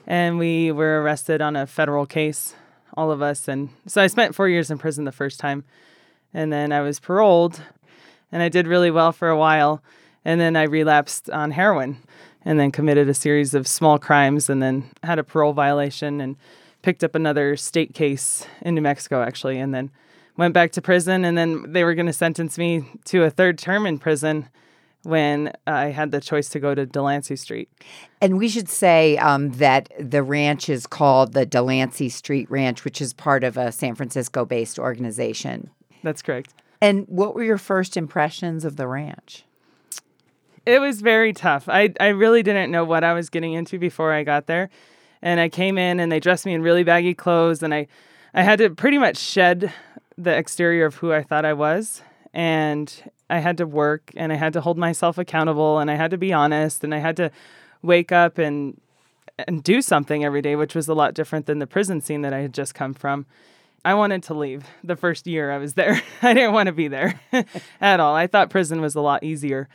and 0.07 0.39
we 0.39 0.73
were 0.73 1.03
arrested 1.03 1.43
on 1.43 1.57
a 1.57 1.67
federal 1.67 2.07
case 2.07 2.55
all 2.97 3.11
of 3.11 3.21
us. 3.21 3.49
And 3.49 3.69
so 3.87 4.01
I 4.03 4.07
spent 4.07 4.35
four 4.35 4.49
years 4.49 4.71
in 4.71 4.79
prison 4.79 5.05
the 5.05 5.13
first 5.13 5.39
time. 5.39 5.65
And 6.33 6.53
then 6.53 6.73
I 6.73 6.81
was 6.81 7.01
paroled 7.01 7.61
and 8.33 8.43
I 8.43 8.49
did 8.49 8.67
really 8.67 8.91
well 8.91 9.13
for 9.13 9.29
a 9.29 9.37
while. 9.37 9.83
And 10.25 10.41
then 10.41 10.57
I 10.57 10.63
relapsed 10.63 11.29
on 11.31 11.51
heroin 11.51 11.99
and 12.45 12.59
then 12.59 12.71
committed 12.71 13.09
a 13.09 13.15
series 13.15 13.55
of 13.55 13.67
small 13.67 13.99
crimes 13.99 14.49
and 14.49 14.63
then 14.63 14.91
had 15.03 15.19
a 15.19 15.25
parole 15.25 15.53
violation 15.53 16.21
and 16.21 16.37
picked 16.83 17.05
up 17.05 17.15
another 17.15 17.57
state 17.57 17.95
case 17.95 18.47
in 18.63 18.75
New 18.75 18.83
Mexico, 18.83 19.23
actually. 19.23 19.59
And 19.59 19.75
then 19.75 19.91
went 20.37 20.55
back 20.55 20.73
to 20.73 20.83
prison. 20.83 21.25
And 21.25 21.37
then 21.37 21.73
they 21.73 21.85
were 21.85 21.95
going 21.95 22.07
to 22.07 22.13
sentence 22.13 22.59
me 22.59 22.85
to 23.07 23.25
a 23.25 23.31
third 23.31 23.59
term 23.59 23.87
in 23.87 23.99
prison 23.99 24.49
when 25.05 25.53
I 25.67 25.87
had 25.87 26.11
the 26.11 26.21
choice 26.21 26.49
to 26.51 26.61
go 26.61 26.75
to 26.75 26.87
Delancey 26.87 27.37
Street. 27.37 27.69
And 28.21 28.39
we 28.39 28.49
should 28.49 28.69
say 28.69 29.17
um, 29.19 29.51
that 29.53 29.91
the 29.99 30.23
ranch 30.23 30.69
is 30.69 30.87
called 30.87 31.33
the 31.33 31.47
Delancey 31.47 32.09
Street 32.09 32.51
Ranch, 32.51 32.85
which 32.85 33.01
is 33.01 33.13
part 33.13 33.45
of 33.45 33.57
a 33.57 33.71
San 33.71 33.95
Francisco 33.95 34.45
based 34.45 34.79
organization. 34.79 35.71
That's 36.03 36.23
correct. 36.23 36.53
And 36.81 37.07
what 37.09 37.35
were 37.35 37.45
your 37.45 37.59
first 37.59 37.97
impressions 37.97 38.65
of 38.65 38.77
the 38.77 38.87
ranch? 38.87 39.45
It 40.67 40.81
was 40.81 41.03
very 41.03 41.33
tough. 41.33 41.69
I, 41.69 41.93
I 42.01 42.09
really 42.09 42.43
didn't 42.43 42.71
know 42.71 42.85
what 42.85 43.05
I 43.05 43.13
was 43.13 43.29
getting 43.29 43.53
into 43.53 43.79
before 43.79 44.13
I 44.13 44.23
got 44.23 44.47
there. 44.47 44.71
And 45.23 45.41
I 45.41 45.49
came 45.49 45.79
in 45.79 46.01
and 46.01 46.11
they 46.11 46.21
dressed 46.21 46.47
me 46.47 46.55
in 46.55 46.63
really 46.63 46.85
baggy 46.85 47.15
clothes 47.15 47.63
and 47.63 47.75
I, 47.75 47.87
I 48.35 48.43
had 48.43 48.59
to 48.59 48.71
pretty 48.71 48.99
much 48.99 49.17
shed 49.17 49.73
the 50.17 50.37
exterior 50.37 50.87
of 50.87 50.97
who 50.97 51.13
I 51.13 51.23
thought 51.23 51.45
I 51.45 51.53
was. 51.53 52.03
And 52.33 52.93
I 53.31 53.39
had 53.39 53.57
to 53.59 53.67
work 53.67 54.11
and 54.17 54.33
I 54.33 54.37
had 54.37 54.53
to 54.53 54.61
hold 54.61 54.79
myself 54.79 55.19
accountable 55.19 55.79
and 55.79 55.91
I 55.91 55.95
had 55.95 56.11
to 56.11 56.19
be 56.19 56.33
honest 56.33 56.85
and 56.85 56.95
I 56.95 56.99
had 56.99 57.17
to 57.17 57.31
wake 57.83 58.13
up 58.13 58.39
and 58.39 58.81
and 59.49 59.65
do 59.65 59.83
something 59.83 60.25
every 60.25 60.43
day, 60.43 60.55
which 60.55 60.75
was 60.75 60.87
a 60.87 60.95
lot 60.95 61.15
different 61.15 61.47
than 61.47 61.59
the 61.59 61.67
prison 61.67 62.01
scene 62.01 62.23
that 62.23 62.33
I 62.33 62.39
had 62.39 62.55
just 62.55 62.75
come 62.75 62.95
from. 62.95 63.27
I 63.85 63.95
wanted 63.95 64.23
to 64.25 64.35
leave 64.35 64.65
the 64.83 64.97
first 64.97 65.27
year 65.27 65.51
I 65.51 65.59
was 65.59 65.75
there. 65.75 66.01
I 66.23 66.35
didn't 66.35 66.53
want 66.53 66.69
to 66.69 66.73
be 66.73 66.89
there 66.89 67.21
at 67.81 68.01
all. 68.01 68.15
I 68.15 68.27
thought 68.27 68.51
prison 68.51 68.81
was 68.81 68.95
a 68.95 69.01
lot 69.01 69.25
easier. 69.25 69.69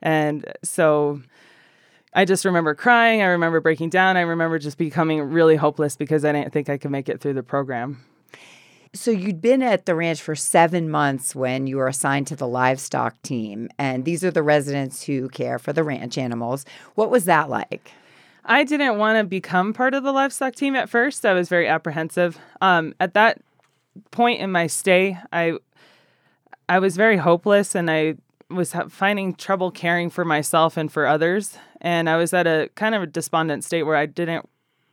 And 0.00 0.50
so 0.64 1.22
I 2.14 2.24
just 2.24 2.44
remember 2.44 2.74
crying. 2.74 3.22
I 3.22 3.26
remember 3.26 3.60
breaking 3.60 3.90
down. 3.90 4.16
I 4.16 4.22
remember 4.22 4.58
just 4.58 4.78
becoming 4.78 5.22
really 5.22 5.56
hopeless 5.56 5.96
because 5.96 6.24
I 6.24 6.32
didn't 6.32 6.52
think 6.52 6.68
I 6.68 6.76
could 6.76 6.90
make 6.90 7.08
it 7.08 7.20
through 7.20 7.34
the 7.34 7.42
program. 7.42 8.04
So 8.94 9.10
you'd 9.10 9.40
been 9.40 9.62
at 9.62 9.86
the 9.86 9.94
ranch 9.94 10.20
for 10.20 10.34
seven 10.36 10.90
months 10.90 11.34
when 11.34 11.66
you 11.66 11.78
were 11.78 11.88
assigned 11.88 12.26
to 12.26 12.36
the 12.36 12.46
livestock 12.46 13.20
team, 13.22 13.70
and 13.78 14.04
these 14.04 14.22
are 14.22 14.30
the 14.30 14.42
residents 14.42 15.04
who 15.04 15.30
care 15.30 15.58
for 15.58 15.72
the 15.72 15.82
ranch 15.82 16.18
animals. 16.18 16.66
What 16.94 17.10
was 17.10 17.24
that 17.24 17.48
like? 17.48 17.92
I 18.44 18.64
didn't 18.64 18.98
want 18.98 19.18
to 19.18 19.24
become 19.24 19.72
part 19.72 19.94
of 19.94 20.02
the 20.02 20.12
livestock 20.12 20.56
team 20.56 20.76
at 20.76 20.90
first. 20.90 21.24
I 21.24 21.32
was 21.32 21.48
very 21.48 21.68
apprehensive. 21.68 22.38
Um, 22.60 22.94
at 23.00 23.14
that 23.14 23.40
point 24.10 24.40
in 24.40 24.52
my 24.52 24.66
stay, 24.66 25.16
I 25.32 25.54
I 26.68 26.78
was 26.78 26.94
very 26.96 27.16
hopeless, 27.16 27.74
and 27.74 27.90
I 27.90 28.16
was 28.50 28.74
finding 28.90 29.34
trouble 29.34 29.70
caring 29.70 30.10
for 30.10 30.24
myself 30.24 30.76
and 30.76 30.92
for 30.92 31.06
others. 31.06 31.56
And 31.80 32.10
I 32.10 32.18
was 32.18 32.34
at 32.34 32.46
a 32.46 32.68
kind 32.74 32.94
of 32.94 33.02
a 33.02 33.06
despondent 33.06 33.64
state 33.64 33.84
where 33.84 33.96
I 33.96 34.04
didn't 34.04 34.48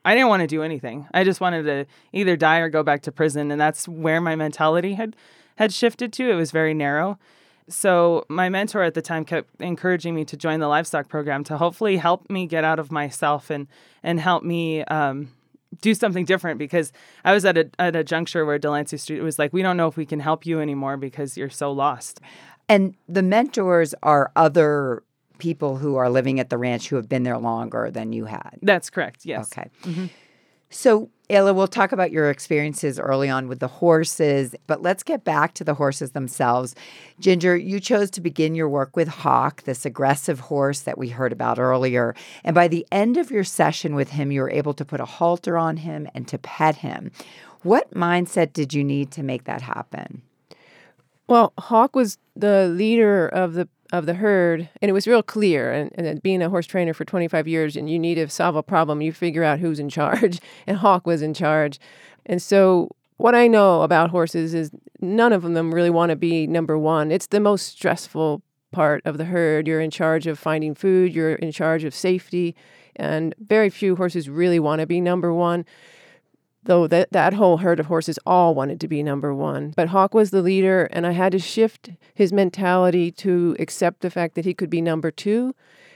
I 0.09 0.15
didn't 0.15 0.29
want 0.29 0.41
to 0.41 0.47
do 0.47 0.63
anything. 0.63 1.07
I 1.13 1.23
just 1.23 1.39
wanted 1.39 1.63
to 1.65 1.85
either 2.13 2.35
die 2.35 2.57
or 2.57 2.69
go 2.69 2.81
back 2.81 3.03
to 3.03 3.11
prison, 3.11 3.51
and 3.51 3.61
that's 3.61 3.87
where 3.87 4.19
my 4.19 4.35
mentality 4.35 4.95
had 4.95 5.15
had 5.57 5.71
shifted 5.71 6.11
to. 6.13 6.31
It 6.31 6.33
was 6.33 6.49
very 6.49 6.73
narrow. 6.73 7.19
So 7.67 8.25
my 8.27 8.49
mentor 8.49 8.81
at 8.81 8.95
the 8.95 9.03
time 9.03 9.23
kept 9.23 9.61
encouraging 9.61 10.15
me 10.15 10.25
to 10.25 10.35
join 10.35 10.61
the 10.61 10.67
livestock 10.67 11.09
program 11.09 11.43
to 11.43 11.57
hopefully 11.57 11.97
help 11.97 12.27
me 12.27 12.47
get 12.47 12.63
out 12.63 12.79
of 12.79 12.91
myself 12.91 13.51
and 13.51 13.67
and 14.01 14.19
help 14.19 14.41
me 14.41 14.83
um, 14.85 15.31
do 15.79 15.93
something 15.93 16.25
different 16.25 16.57
because 16.57 16.91
I 17.23 17.31
was 17.31 17.45
at 17.45 17.55
a 17.55 17.69
at 17.77 17.95
a 17.95 18.03
juncture 18.03 18.47
where 18.47 18.57
Delancey 18.57 18.97
Street 18.97 19.21
was 19.21 19.37
like, 19.37 19.53
we 19.53 19.61
don't 19.61 19.77
know 19.77 19.87
if 19.87 19.95
we 19.95 20.07
can 20.07 20.21
help 20.21 20.43
you 20.43 20.59
anymore 20.59 20.97
because 20.97 21.37
you're 21.37 21.51
so 21.51 21.71
lost. 21.71 22.19
And 22.67 22.95
the 23.07 23.21
mentors 23.21 23.93
are 24.01 24.31
other 24.35 25.03
people 25.39 25.77
who 25.77 25.95
are 25.95 26.09
living 26.09 26.39
at 26.39 26.49
the 26.49 26.57
ranch 26.57 26.89
who 26.89 26.95
have 26.95 27.09
been 27.09 27.23
there 27.23 27.37
longer 27.37 27.89
than 27.89 28.13
you 28.13 28.25
had. 28.25 28.59
That's 28.61 28.89
correct. 28.89 29.25
Yes. 29.25 29.51
Okay. 29.51 29.69
Mm-hmm. 29.83 30.05
So, 30.71 31.09
Ayla, 31.31 31.55
we'll 31.55 31.67
talk 31.67 31.91
about 31.91 32.11
your 32.11 32.29
experiences 32.29 32.99
early 32.99 33.27
on 33.27 33.47
with 33.47 33.59
the 33.59 33.67
horses, 33.67 34.53
but 34.67 34.83
let's 34.83 35.01
get 35.01 35.23
back 35.23 35.55
to 35.55 35.63
the 35.63 35.73
horses 35.73 36.11
themselves. 36.11 36.75
Ginger, 37.19 37.57
you 37.57 37.79
chose 37.79 38.11
to 38.11 38.21
begin 38.21 38.53
your 38.53 38.69
work 38.69 38.95
with 38.95 39.07
Hawk, 39.07 39.63
this 39.63 39.83
aggressive 39.85 40.39
horse 40.39 40.81
that 40.81 40.97
we 40.97 41.09
heard 41.09 41.31
about 41.31 41.57
earlier. 41.57 42.15
And 42.43 42.53
by 42.53 42.67
the 42.67 42.85
end 42.91 43.17
of 43.17 43.31
your 43.31 43.43
session 43.43 43.95
with 43.95 44.11
him, 44.11 44.31
you 44.31 44.41
were 44.41 44.51
able 44.51 44.75
to 44.75 44.85
put 44.85 44.99
a 44.99 45.05
halter 45.05 45.57
on 45.57 45.77
him 45.77 46.07
and 46.13 46.27
to 46.27 46.37
pet 46.37 46.77
him. 46.77 47.11
What 47.63 47.91
mindset 47.91 48.53
did 48.53 48.73
you 48.73 48.83
need 48.83 49.11
to 49.11 49.23
make 49.23 49.45
that 49.45 49.61
happen? 49.61 50.21
Well, 51.27 51.53
Hawk 51.57 51.95
was 51.95 52.17
the 52.35 52.67
leader 52.67 53.27
of 53.27 53.53
the 53.53 53.67
of 53.91 54.05
the 54.05 54.15
herd, 54.15 54.69
and 54.81 54.89
it 54.89 54.93
was 54.93 55.07
real 55.07 55.23
clear. 55.23 55.71
And, 55.71 55.91
and 55.95 56.21
being 56.21 56.41
a 56.41 56.49
horse 56.49 56.67
trainer 56.67 56.93
for 56.93 57.05
25 57.05 57.47
years, 57.47 57.75
and 57.75 57.89
you 57.89 57.99
need 57.99 58.15
to 58.15 58.29
solve 58.29 58.55
a 58.55 58.63
problem, 58.63 59.01
you 59.01 59.11
figure 59.11 59.43
out 59.43 59.59
who's 59.59 59.79
in 59.79 59.89
charge. 59.89 60.39
And 60.67 60.77
Hawk 60.77 61.07
was 61.07 61.21
in 61.21 61.33
charge. 61.33 61.79
And 62.25 62.41
so, 62.41 62.89
what 63.17 63.33
I 63.33 63.47
know 63.47 63.81
about 63.81 64.11
horses 64.11 64.53
is 64.53 64.71
none 64.99 65.33
of 65.33 65.41
them 65.41 65.73
really 65.73 65.89
want 65.89 66.11
to 66.11 66.15
be 66.15 66.47
number 66.47 66.77
one. 66.77 67.11
It's 67.11 67.27
the 67.27 67.39
most 67.39 67.67
stressful 67.67 68.43
part 68.71 69.01
of 69.05 69.17
the 69.17 69.25
herd. 69.25 69.67
You're 69.67 69.81
in 69.81 69.91
charge 69.91 70.27
of 70.27 70.37
finding 70.37 70.75
food, 70.75 71.13
you're 71.13 71.35
in 71.35 71.51
charge 71.51 71.83
of 71.83 71.95
safety, 71.95 72.55
and 72.95 73.33
very 73.39 73.69
few 73.69 73.95
horses 73.95 74.29
really 74.29 74.59
want 74.59 74.81
to 74.81 74.87
be 74.87 75.01
number 75.01 75.33
one 75.33 75.65
though 76.69 76.85
that, 76.85 77.11
that 77.11 77.33
whole 77.33 77.57
herd 77.57 77.79
of 77.79 77.87
horses 77.87 78.19
all 78.27 78.53
wanted 78.53 78.79
to 78.79 78.87
be 78.87 79.01
number 79.01 79.33
one. 79.33 79.73
But 79.75 79.89
Hawk 79.89 80.13
was 80.13 80.29
the 80.29 80.43
leader, 80.43 80.85
and 80.91 81.07
I 81.07 81.11
had 81.11 81.31
to 81.31 81.39
shift 81.39 81.89
his 82.13 82.31
mentality 82.31 83.11
to 83.13 83.55
accept 83.59 84.01
the 84.01 84.11
fact 84.11 84.35
that 84.35 84.45
he 84.45 84.53
could 84.53 84.69
be 84.69 84.79
number 84.79 85.09
two. 85.09 85.55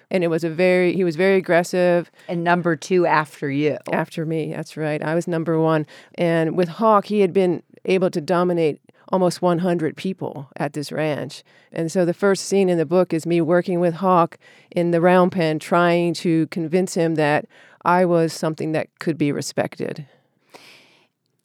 And 0.09 0.23
it 0.23 0.27
was 0.27 0.43
a 0.43 0.49
very, 0.49 0.93
he 0.93 1.03
was 1.03 1.15
very 1.15 1.38
aggressive. 1.38 2.09
And 2.27 2.43
number 2.43 2.75
two 2.75 3.05
after 3.05 3.51
you. 3.51 3.77
After 3.91 4.25
me, 4.25 4.51
that's 4.51 4.75
right. 4.75 5.01
I 5.01 5.13
was 5.13 5.27
number 5.27 5.59
one. 5.59 5.86
And 6.15 6.57
with 6.57 6.69
Hawk, 6.69 7.05
he 7.05 7.21
had 7.21 7.33
been 7.33 7.62
able 7.86 8.09
to 8.09 8.19
dominate 8.19 8.81
almost 9.09 9.43
100 9.43 9.95
people 9.95 10.49
at 10.57 10.73
this 10.73 10.91
ranch. 10.91 11.43
And 11.71 11.91
so 11.91 12.03
the 12.03 12.15
first 12.15 12.45
scene 12.45 12.67
in 12.67 12.79
the 12.79 12.86
book 12.86 13.13
is 13.13 13.27
me 13.27 13.41
working 13.41 13.79
with 13.79 13.95
Hawk 13.95 14.39
in 14.71 14.89
the 14.89 15.01
round 15.01 15.33
pen, 15.33 15.59
trying 15.59 16.15
to 16.15 16.47
convince 16.47 16.95
him 16.95 17.13
that 17.15 17.45
I 17.86 18.05
was 18.05 18.33
something 18.33 18.71
that 18.71 18.88
could 18.99 19.19
be 19.19 19.31
respected. 19.31 20.07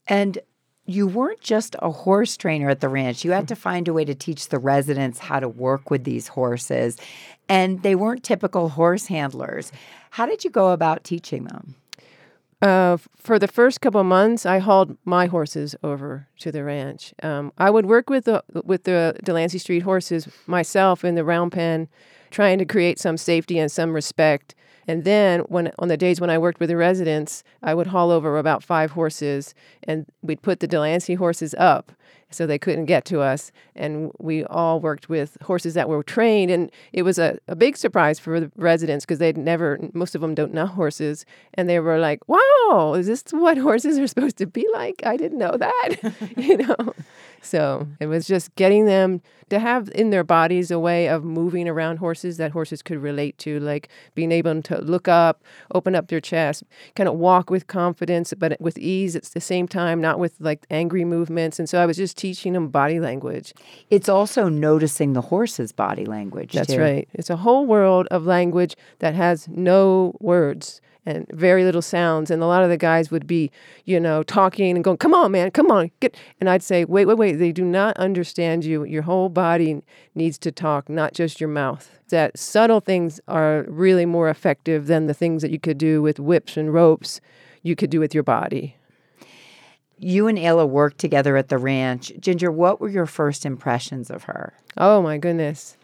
And 0.08 0.38
you 0.86 1.06
weren't 1.06 1.40
just 1.40 1.76
a 1.80 1.90
horse 1.90 2.36
trainer 2.36 2.70
at 2.70 2.80
the 2.80 2.88
ranch. 2.88 3.24
You 3.24 3.32
had 3.32 3.46
to 3.48 3.54
find 3.54 3.86
a 3.88 3.92
way 3.92 4.06
to 4.06 4.14
teach 4.14 4.48
the 4.48 4.58
residents 4.58 5.18
how 5.18 5.38
to 5.38 5.48
work 5.48 5.90
with 5.90 6.04
these 6.04 6.28
horses. 6.28 6.96
And 7.48 7.82
they 7.82 7.94
weren't 7.94 8.24
typical 8.24 8.70
horse 8.70 9.06
handlers. 9.06 9.70
How 10.10 10.24
did 10.24 10.44
you 10.44 10.50
go 10.50 10.72
about 10.72 11.04
teaching 11.04 11.44
them? 11.44 11.74
Uh, 12.60 12.96
for 13.16 13.38
the 13.38 13.46
first 13.46 13.80
couple 13.80 14.02
months, 14.02 14.44
I 14.44 14.58
hauled 14.58 14.96
my 15.04 15.26
horses 15.26 15.76
over 15.84 16.26
to 16.40 16.50
the 16.50 16.64
ranch. 16.64 17.14
Um, 17.22 17.52
I 17.56 17.70
would 17.70 17.86
work 17.86 18.10
with 18.10 18.24
the 18.24 18.42
with 18.64 18.82
the 18.82 19.16
Delancey 19.22 19.58
Street 19.58 19.82
horses 19.82 20.28
myself 20.46 21.04
in 21.04 21.14
the 21.14 21.24
round 21.24 21.52
pen, 21.52 21.88
trying 22.30 22.58
to 22.58 22.64
create 22.64 22.98
some 22.98 23.16
safety 23.16 23.58
and 23.58 23.70
some 23.70 23.92
respect. 23.92 24.56
And 24.88 25.04
then 25.04 25.40
when 25.40 25.70
on 25.78 25.88
the 25.88 25.96
days 25.96 26.20
when 26.20 26.30
I 26.30 26.38
worked 26.38 26.58
with 26.58 26.70
the 26.70 26.76
residents, 26.76 27.44
I 27.62 27.74
would 27.74 27.88
haul 27.88 28.10
over 28.10 28.38
about 28.38 28.64
five 28.64 28.92
horses 28.92 29.54
and 29.84 30.06
we'd 30.22 30.42
put 30.42 30.58
the 30.58 30.66
Delancey 30.66 31.14
horses 31.14 31.54
up 31.58 31.92
so 32.30 32.46
they 32.46 32.58
couldn't 32.58 32.84
get 32.84 33.04
to 33.06 33.20
us. 33.20 33.50
And 33.74 34.10
we 34.18 34.44
all 34.44 34.80
worked 34.80 35.08
with 35.08 35.36
horses 35.42 35.74
that 35.74 35.88
were 35.88 36.02
trained. 36.02 36.50
And 36.50 36.70
it 36.92 37.02
was 37.02 37.18
a, 37.18 37.38
a 37.48 37.56
big 37.56 37.76
surprise 37.76 38.18
for 38.18 38.40
the 38.40 38.50
residents 38.56 39.04
because 39.04 39.18
they'd 39.18 39.36
never, 39.36 39.78
most 39.92 40.14
of 40.14 40.20
them 40.20 40.34
don't 40.34 40.52
know 40.52 40.66
horses. 40.66 41.24
And 41.54 41.68
they 41.68 41.80
were 41.80 41.98
like, 41.98 42.20
wow, 42.28 42.94
is 42.96 43.06
this 43.06 43.24
what 43.30 43.58
horses 43.58 43.98
are 43.98 44.06
supposed 44.06 44.36
to 44.38 44.46
be 44.46 44.66
like? 44.72 45.02
I 45.04 45.16
didn't 45.16 45.38
know 45.38 45.56
that, 45.56 46.14
you 46.36 46.58
know? 46.58 46.94
So 47.42 47.88
it 48.01 48.07
was 48.07 48.27
just 48.27 48.55
getting 48.57 48.87
them 48.87 49.22
to 49.51 49.59
have 49.59 49.88
in 49.94 50.11
their 50.11 50.24
bodies 50.24 50.70
a 50.70 50.79
way 50.79 51.09
of 51.09 51.24
moving 51.24 51.68
around 51.68 51.98
horses 51.98 52.37
that 52.37 52.51
horses 52.53 52.83
could 52.83 52.98
relate 52.98 53.38
to, 53.38 53.59
like 53.61 53.88
being 54.14 54.33
able 54.33 54.61
to 54.62 54.81
look 54.81 55.09
up, 55.09 55.42
open 55.74 55.94
up 55.94 56.09
their 56.09 56.20
chest, 56.20 56.64
kind 56.94 57.09
of 57.09 57.14
walk 57.14 57.51
with 57.51 57.66
confidence, 57.66 58.35
but 58.37 58.61
with 58.61 58.79
ease 58.79 59.16
at 59.16 59.24
the 59.24 59.40
same 59.40 59.66
time, 59.66 60.01
not 60.01 60.18
with 60.18 60.35
like 60.40 60.66
angry 60.70 61.05
movements. 61.05 61.59
And 61.59 61.68
so 61.68 61.81
I 61.81 61.87
was 61.87 61.96
just 61.96 62.16
teaching 62.16 62.53
them 62.53 62.68
body 62.68 63.01
language. 63.01 63.55
It's 63.90 64.09
also 64.09 64.48
noticing 64.48 65.12
the 65.12 65.22
horse's 65.22 65.72
body 65.72 66.05
language. 66.05 66.53
That's 66.53 66.74
too. 66.74 66.81
right. 66.81 67.09
It's 67.14 67.31
a 67.31 67.37
whole 67.37 67.66
world 67.66 68.07
of 68.11 68.27
language 68.27 68.77
that 68.98 69.14
has 69.14 69.48
no 69.48 70.16
words 70.20 70.81
and 71.06 71.26
very 71.30 71.64
little 71.64 71.82
sounds. 71.82 72.30
And 72.30 72.42
a 72.42 72.46
lot 72.46 72.62
of 72.62 72.68
the 72.68 72.76
guys 72.76 73.11
would 73.11 73.26
be, 73.26 73.50
you 73.84 73.98
know, 73.98 74.22
talking 74.22 74.74
and 74.76 74.84
going, 74.84 74.98
"Come 74.98 75.14
on, 75.14 75.32
man, 75.32 75.50
come 75.50 75.70
on, 75.70 75.90
get." 76.00 76.16
And 76.40 76.48
I'd 76.48 76.62
say, 76.62 76.84
"Wait, 76.84 77.06
wait, 77.06 77.16
wait. 77.18 77.32
They 77.34 77.52
do 77.52 77.64
not 77.64 77.96
understand 77.96 78.64
you. 78.64 78.84
Your 78.84 79.02
whole 79.02 79.28
body 79.28 79.82
needs 80.14 80.38
to 80.38 80.52
talk, 80.52 80.88
not 80.88 81.14
just 81.14 81.40
your 81.40 81.48
mouth." 81.48 81.90
That 82.11 82.38
subtle 82.38 82.80
things 82.80 83.20
are 83.28 83.64
really 83.68 84.06
more 84.06 84.28
effective 84.28 84.87
than 84.87 85.06
the 85.06 85.14
things 85.14 85.42
that 85.42 85.50
you 85.50 85.61
could 85.61 85.78
do 85.78 86.02
with 86.02 86.18
whips 86.18 86.56
and 86.56 86.72
ropes. 86.72 87.20
You 87.62 87.76
could 87.76 87.90
do 87.90 88.00
with 88.00 88.14
your 88.14 88.22
body. 88.22 88.76
You 89.98 90.28
and 90.28 90.38
Ayla 90.38 90.68
worked 90.68 90.98
together 90.98 91.37
at 91.37 91.48
the 91.48 91.58
ranch. 91.58 92.12
Ginger, 92.20 92.52
what 92.52 92.80
were 92.80 92.88
your 92.88 93.06
first 93.06 93.44
impressions 93.44 94.11
of 94.11 94.24
her? 94.24 94.54
Oh 94.76 95.02
my 95.02 95.18
goodness. 95.18 95.76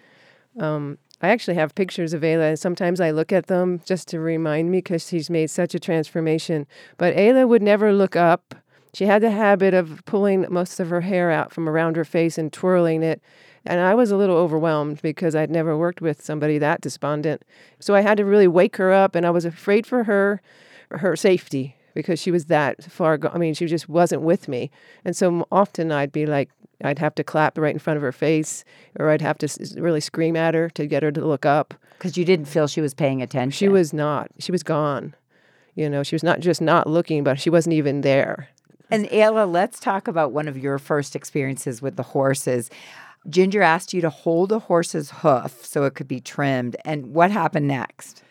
Um, 0.58 0.98
I 1.24 1.28
actually 1.28 1.54
have 1.54 1.74
pictures 1.74 2.12
of 2.12 2.20
Ayla, 2.20 2.58
sometimes 2.58 3.00
I 3.00 3.10
look 3.10 3.32
at 3.32 3.46
them 3.46 3.80
just 3.86 4.08
to 4.08 4.20
remind 4.20 4.70
me 4.70 4.78
because 4.78 5.08
she's 5.08 5.30
made 5.30 5.48
such 5.48 5.74
a 5.74 5.80
transformation. 5.80 6.66
But 6.98 7.16
Ayla 7.16 7.48
would 7.48 7.62
never 7.62 7.94
look 7.94 8.14
up. 8.14 8.54
She 8.92 9.06
had 9.06 9.22
the 9.22 9.30
habit 9.30 9.72
of 9.72 10.04
pulling 10.04 10.44
most 10.50 10.78
of 10.80 10.90
her 10.90 11.00
hair 11.00 11.30
out 11.30 11.50
from 11.50 11.66
around 11.66 11.96
her 11.96 12.04
face 12.04 12.36
and 12.36 12.52
twirling 12.52 13.02
it. 13.02 13.22
And 13.64 13.80
I 13.80 13.94
was 13.94 14.10
a 14.10 14.18
little 14.18 14.36
overwhelmed 14.36 15.00
because 15.00 15.34
I'd 15.34 15.50
never 15.50 15.78
worked 15.78 16.02
with 16.02 16.22
somebody 16.22 16.58
that 16.58 16.82
despondent. 16.82 17.42
So 17.80 17.94
I 17.94 18.02
had 18.02 18.18
to 18.18 18.26
really 18.26 18.46
wake 18.46 18.76
her 18.76 18.92
up, 18.92 19.14
and 19.14 19.24
I 19.24 19.30
was 19.30 19.46
afraid 19.46 19.86
for 19.86 20.04
her, 20.04 20.42
her 20.90 21.16
safety, 21.16 21.74
because 21.94 22.18
she 22.20 22.30
was 22.30 22.46
that 22.46 22.84
far 22.84 23.16
gone. 23.16 23.32
I 23.34 23.38
mean, 23.38 23.54
she 23.54 23.66
just 23.66 23.88
wasn't 23.88 24.22
with 24.22 24.48
me. 24.48 24.70
And 25.04 25.16
so 25.16 25.46
often 25.50 25.90
I'd 25.92 26.12
be 26.12 26.26
like, 26.26 26.50
I'd 26.82 26.98
have 26.98 27.14
to 27.14 27.24
clap 27.24 27.56
right 27.56 27.72
in 27.72 27.78
front 27.78 27.96
of 27.96 28.02
her 28.02 28.12
face, 28.12 28.64
or 28.98 29.10
I'd 29.10 29.22
have 29.22 29.38
to 29.38 29.46
s- 29.46 29.74
really 29.76 30.00
scream 30.00 30.36
at 30.36 30.54
her 30.54 30.68
to 30.70 30.86
get 30.86 31.02
her 31.02 31.12
to 31.12 31.24
look 31.24 31.46
up. 31.46 31.72
Because 31.96 32.16
you 32.16 32.24
didn't 32.24 32.46
feel 32.46 32.66
she 32.66 32.80
was 32.80 32.92
paying 32.94 33.22
attention. 33.22 33.50
She 33.52 33.68
was 33.68 33.92
not. 33.92 34.28
She 34.38 34.52
was 34.52 34.62
gone. 34.62 35.14
You 35.76 35.88
know, 35.88 36.02
she 36.02 36.14
was 36.14 36.22
not 36.22 36.40
just 36.40 36.60
not 36.60 36.86
looking, 36.86 37.24
but 37.24 37.40
she 37.40 37.48
wasn't 37.50 37.74
even 37.74 38.02
there. 38.02 38.48
And 38.90 39.06
Ayla, 39.06 39.50
let's 39.50 39.80
talk 39.80 40.06
about 40.08 40.32
one 40.32 40.46
of 40.46 40.58
your 40.58 40.78
first 40.78 41.16
experiences 41.16 41.80
with 41.80 41.96
the 41.96 42.02
horses. 42.02 42.70
Ginger 43.28 43.62
asked 43.62 43.94
you 43.94 44.00
to 44.02 44.10
hold 44.10 44.52
a 44.52 44.58
horse's 44.58 45.10
hoof 45.10 45.64
so 45.64 45.84
it 45.84 45.94
could 45.94 46.06
be 46.08 46.20
trimmed. 46.20 46.76
And 46.84 47.14
what 47.14 47.30
happened 47.30 47.66
next? 47.66 48.22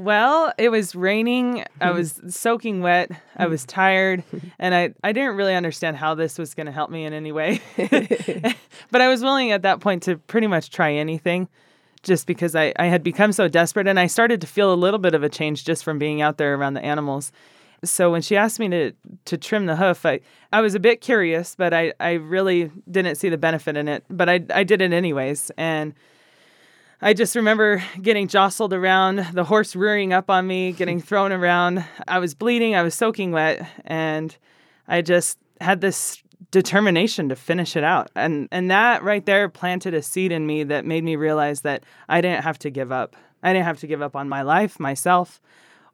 Well, 0.00 0.50
it 0.56 0.70
was 0.70 0.94
raining. 0.94 1.62
I 1.78 1.90
was 1.90 2.18
soaking 2.28 2.80
wet. 2.80 3.10
I 3.36 3.48
was 3.48 3.64
tired, 3.66 4.24
and 4.58 4.74
I, 4.74 4.94
I 5.04 5.12
didn't 5.12 5.36
really 5.36 5.54
understand 5.54 5.98
how 5.98 6.14
this 6.14 6.38
was 6.38 6.54
going 6.54 6.66
to 6.66 6.72
help 6.72 6.90
me 6.90 7.04
in 7.04 7.12
any 7.12 7.32
way. 7.32 7.60
but 8.90 9.02
I 9.02 9.08
was 9.08 9.22
willing 9.22 9.52
at 9.52 9.60
that 9.60 9.80
point 9.80 10.02
to 10.04 10.16
pretty 10.16 10.46
much 10.46 10.70
try 10.70 10.94
anything 10.94 11.48
just 12.02 12.26
because 12.26 12.56
I, 12.56 12.72
I 12.78 12.86
had 12.86 13.02
become 13.02 13.30
so 13.32 13.46
desperate. 13.46 13.86
And 13.86 14.00
I 14.00 14.06
started 14.06 14.40
to 14.40 14.46
feel 14.46 14.72
a 14.72 14.74
little 14.74 14.98
bit 14.98 15.14
of 15.14 15.22
a 15.22 15.28
change 15.28 15.66
just 15.66 15.84
from 15.84 15.98
being 15.98 16.22
out 16.22 16.38
there 16.38 16.54
around 16.54 16.72
the 16.72 16.82
animals. 16.82 17.30
So 17.84 18.10
when 18.10 18.22
she 18.22 18.38
asked 18.38 18.58
me 18.58 18.70
to, 18.70 18.92
to 19.26 19.36
trim 19.36 19.66
the 19.66 19.76
hoof, 19.76 20.06
I, 20.06 20.20
I 20.50 20.62
was 20.62 20.74
a 20.74 20.80
bit 20.80 21.02
curious, 21.02 21.54
but 21.54 21.74
I, 21.74 21.92
I 22.00 22.12
really 22.12 22.70
didn't 22.90 23.16
see 23.16 23.28
the 23.28 23.36
benefit 23.36 23.76
in 23.76 23.86
it. 23.86 24.04
But 24.08 24.30
I, 24.30 24.40
I 24.48 24.64
did 24.64 24.80
it 24.80 24.94
anyways. 24.94 25.50
And 25.58 25.92
I 27.02 27.14
just 27.14 27.34
remember 27.34 27.82
getting 28.02 28.28
jostled 28.28 28.74
around, 28.74 29.26
the 29.32 29.44
horse 29.44 29.74
rearing 29.74 30.12
up 30.12 30.28
on 30.28 30.46
me, 30.46 30.72
getting 30.72 31.00
thrown 31.00 31.32
around. 31.32 31.82
I 32.06 32.18
was 32.18 32.34
bleeding, 32.34 32.74
I 32.74 32.82
was 32.82 32.94
soaking 32.94 33.32
wet, 33.32 33.66
and 33.86 34.36
I 34.86 35.00
just 35.00 35.38
had 35.62 35.80
this 35.80 36.22
determination 36.50 37.30
to 37.30 37.36
finish 37.36 37.74
it 37.74 37.84
out. 37.84 38.10
And 38.14 38.48
and 38.52 38.70
that 38.70 39.02
right 39.02 39.24
there 39.24 39.48
planted 39.48 39.94
a 39.94 40.02
seed 40.02 40.30
in 40.30 40.46
me 40.46 40.62
that 40.64 40.84
made 40.84 41.02
me 41.02 41.16
realize 41.16 41.62
that 41.62 41.84
I 42.08 42.20
didn't 42.20 42.44
have 42.44 42.58
to 42.60 42.70
give 42.70 42.92
up. 42.92 43.16
I 43.42 43.54
didn't 43.54 43.64
have 43.64 43.80
to 43.80 43.86
give 43.86 44.02
up 44.02 44.14
on 44.14 44.28
my 44.28 44.42
life, 44.42 44.78
myself, 44.78 45.40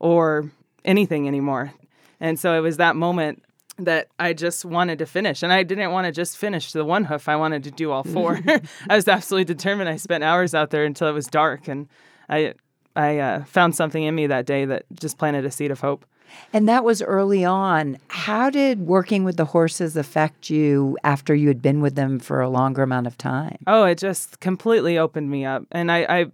or 0.00 0.50
anything 0.84 1.28
anymore. 1.28 1.72
And 2.18 2.38
so 2.38 2.56
it 2.56 2.60
was 2.60 2.78
that 2.78 2.96
moment 2.96 3.44
that 3.78 4.08
I 4.18 4.32
just 4.32 4.64
wanted 4.64 4.98
to 4.98 5.06
finish. 5.06 5.42
And 5.42 5.52
I 5.52 5.62
didn't 5.62 5.92
want 5.92 6.06
to 6.06 6.12
just 6.12 6.36
finish 6.36 6.72
the 6.72 6.84
one 6.84 7.04
hoof. 7.04 7.28
I 7.28 7.36
wanted 7.36 7.64
to 7.64 7.70
do 7.70 7.90
all 7.90 8.04
four. 8.04 8.40
I 8.90 8.96
was 8.96 9.08
absolutely 9.08 9.44
determined. 9.44 9.88
I 9.88 9.96
spent 9.96 10.24
hours 10.24 10.54
out 10.54 10.70
there 10.70 10.84
until 10.84 11.08
it 11.08 11.12
was 11.12 11.26
dark 11.26 11.68
and 11.68 11.88
I 12.28 12.54
I 12.94 13.18
uh, 13.18 13.44
found 13.44 13.76
something 13.76 14.02
in 14.02 14.14
me 14.14 14.26
that 14.26 14.46
day 14.46 14.64
that 14.64 14.84
just 14.98 15.18
planted 15.18 15.44
a 15.44 15.50
seed 15.50 15.70
of 15.70 15.80
hope. 15.80 16.06
And 16.52 16.68
that 16.68 16.82
was 16.82 17.02
early 17.02 17.44
on. 17.44 17.98
How 18.08 18.50
did 18.50 18.80
working 18.80 19.22
with 19.22 19.36
the 19.36 19.44
horses 19.44 19.96
affect 19.96 20.50
you 20.50 20.96
after 21.04 21.34
you 21.34 21.48
had 21.48 21.62
been 21.62 21.80
with 21.80 21.94
them 21.94 22.18
for 22.18 22.40
a 22.40 22.48
longer 22.48 22.82
amount 22.82 23.06
of 23.06 23.18
time? 23.18 23.58
Oh, 23.66 23.84
it 23.84 23.98
just 23.98 24.40
completely 24.40 24.98
opened 24.98 25.30
me 25.30 25.44
up. 25.44 25.64
And 25.70 25.92
I, 25.92 26.06
I 26.08 26.26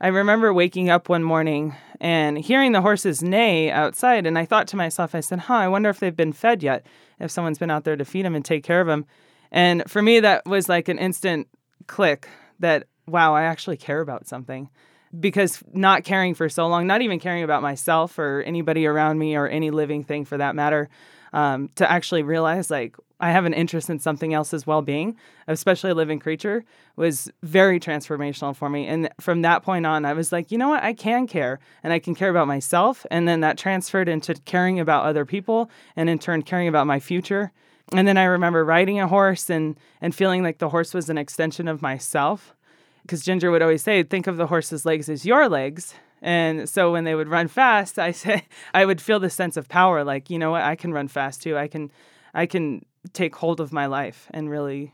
I 0.00 0.08
remember 0.08 0.54
waking 0.54 0.88
up 0.88 1.08
one 1.08 1.22
morning 1.22 1.74
and 2.00 2.38
hearing 2.38 2.72
the 2.72 2.80
horses 2.80 3.22
neigh 3.22 3.70
outside. 3.70 4.26
And 4.26 4.38
I 4.38 4.46
thought 4.46 4.66
to 4.68 4.76
myself, 4.76 5.14
I 5.14 5.20
said, 5.20 5.40
huh, 5.40 5.54
I 5.54 5.68
wonder 5.68 5.90
if 5.90 6.00
they've 6.00 6.16
been 6.16 6.32
fed 6.32 6.62
yet, 6.62 6.86
if 7.18 7.30
someone's 7.30 7.58
been 7.58 7.70
out 7.70 7.84
there 7.84 7.96
to 7.96 8.04
feed 8.04 8.24
them 8.24 8.34
and 8.34 8.44
take 8.44 8.64
care 8.64 8.80
of 8.80 8.86
them. 8.86 9.04
And 9.52 9.82
for 9.86 10.00
me, 10.00 10.20
that 10.20 10.46
was 10.46 10.68
like 10.68 10.88
an 10.88 10.98
instant 10.98 11.48
click 11.86 12.28
that, 12.60 12.86
wow, 13.06 13.34
I 13.34 13.42
actually 13.42 13.76
care 13.76 14.00
about 14.00 14.26
something. 14.26 14.70
Because 15.18 15.62
not 15.72 16.04
caring 16.04 16.34
for 16.34 16.48
so 16.48 16.68
long, 16.68 16.86
not 16.86 17.02
even 17.02 17.18
caring 17.18 17.42
about 17.42 17.62
myself 17.62 18.18
or 18.18 18.42
anybody 18.42 18.86
around 18.86 19.18
me 19.18 19.34
or 19.34 19.48
any 19.48 19.70
living 19.70 20.04
thing 20.04 20.24
for 20.24 20.38
that 20.38 20.54
matter, 20.54 20.88
um, 21.32 21.68
to 21.76 21.90
actually 21.90 22.22
realize 22.22 22.70
like 22.70 22.96
I 23.20 23.30
have 23.32 23.44
an 23.44 23.52
interest 23.52 23.90
in 23.90 23.98
something 23.98 24.32
else's 24.32 24.66
well 24.66 24.80
being, 24.80 25.16
especially 25.46 25.90
a 25.90 25.94
living 25.94 26.18
creature, 26.18 26.64
was 26.96 27.30
very 27.42 27.78
transformational 27.78 28.56
for 28.56 28.70
me. 28.70 28.86
And 28.86 29.10
from 29.20 29.42
that 29.42 29.62
point 29.62 29.84
on, 29.84 30.06
I 30.06 30.14
was 30.14 30.32
like, 30.32 30.50
you 30.50 30.56
know 30.56 30.70
what? 30.70 30.82
I 30.82 30.94
can 30.94 31.26
care 31.26 31.60
and 31.82 31.92
I 31.92 31.98
can 31.98 32.14
care 32.14 32.30
about 32.30 32.48
myself. 32.48 33.04
And 33.10 33.28
then 33.28 33.40
that 33.40 33.58
transferred 33.58 34.08
into 34.08 34.34
caring 34.46 34.80
about 34.80 35.04
other 35.04 35.26
people 35.26 35.70
and 35.96 36.08
in 36.08 36.18
turn 36.18 36.42
caring 36.42 36.66
about 36.66 36.86
my 36.86 36.98
future. 36.98 37.52
And 37.92 38.08
then 38.08 38.16
I 38.16 38.24
remember 38.24 38.64
riding 38.64 39.00
a 39.00 39.08
horse 39.08 39.50
and, 39.50 39.76
and 40.00 40.14
feeling 40.14 40.42
like 40.42 40.58
the 40.58 40.70
horse 40.70 40.94
was 40.94 41.10
an 41.10 41.18
extension 41.18 41.68
of 41.68 41.82
myself. 41.82 42.54
Because 43.02 43.22
Ginger 43.22 43.50
would 43.50 43.62
always 43.62 43.82
say, 43.82 44.02
think 44.02 44.26
of 44.26 44.36
the 44.36 44.46
horse's 44.46 44.86
legs 44.86 45.08
as 45.08 45.26
your 45.26 45.48
legs. 45.48 45.94
And 46.22 46.68
so 46.68 46.92
when 46.92 47.04
they 47.04 47.14
would 47.14 47.28
run 47.28 47.48
fast, 47.48 47.98
I 47.98 48.12
say 48.12 48.46
I 48.74 48.84
would 48.84 49.00
feel 49.00 49.20
this 49.20 49.34
sense 49.34 49.56
of 49.56 49.68
power, 49.68 50.04
like, 50.04 50.30
you 50.30 50.38
know 50.38 50.50
what, 50.50 50.62
I 50.62 50.76
can 50.76 50.92
run 50.92 51.08
fast 51.08 51.42
too. 51.42 51.56
I 51.56 51.68
can 51.68 51.90
I 52.34 52.46
can 52.46 52.84
take 53.12 53.34
hold 53.36 53.60
of 53.60 53.72
my 53.72 53.86
life 53.86 54.28
and 54.32 54.50
really 54.50 54.92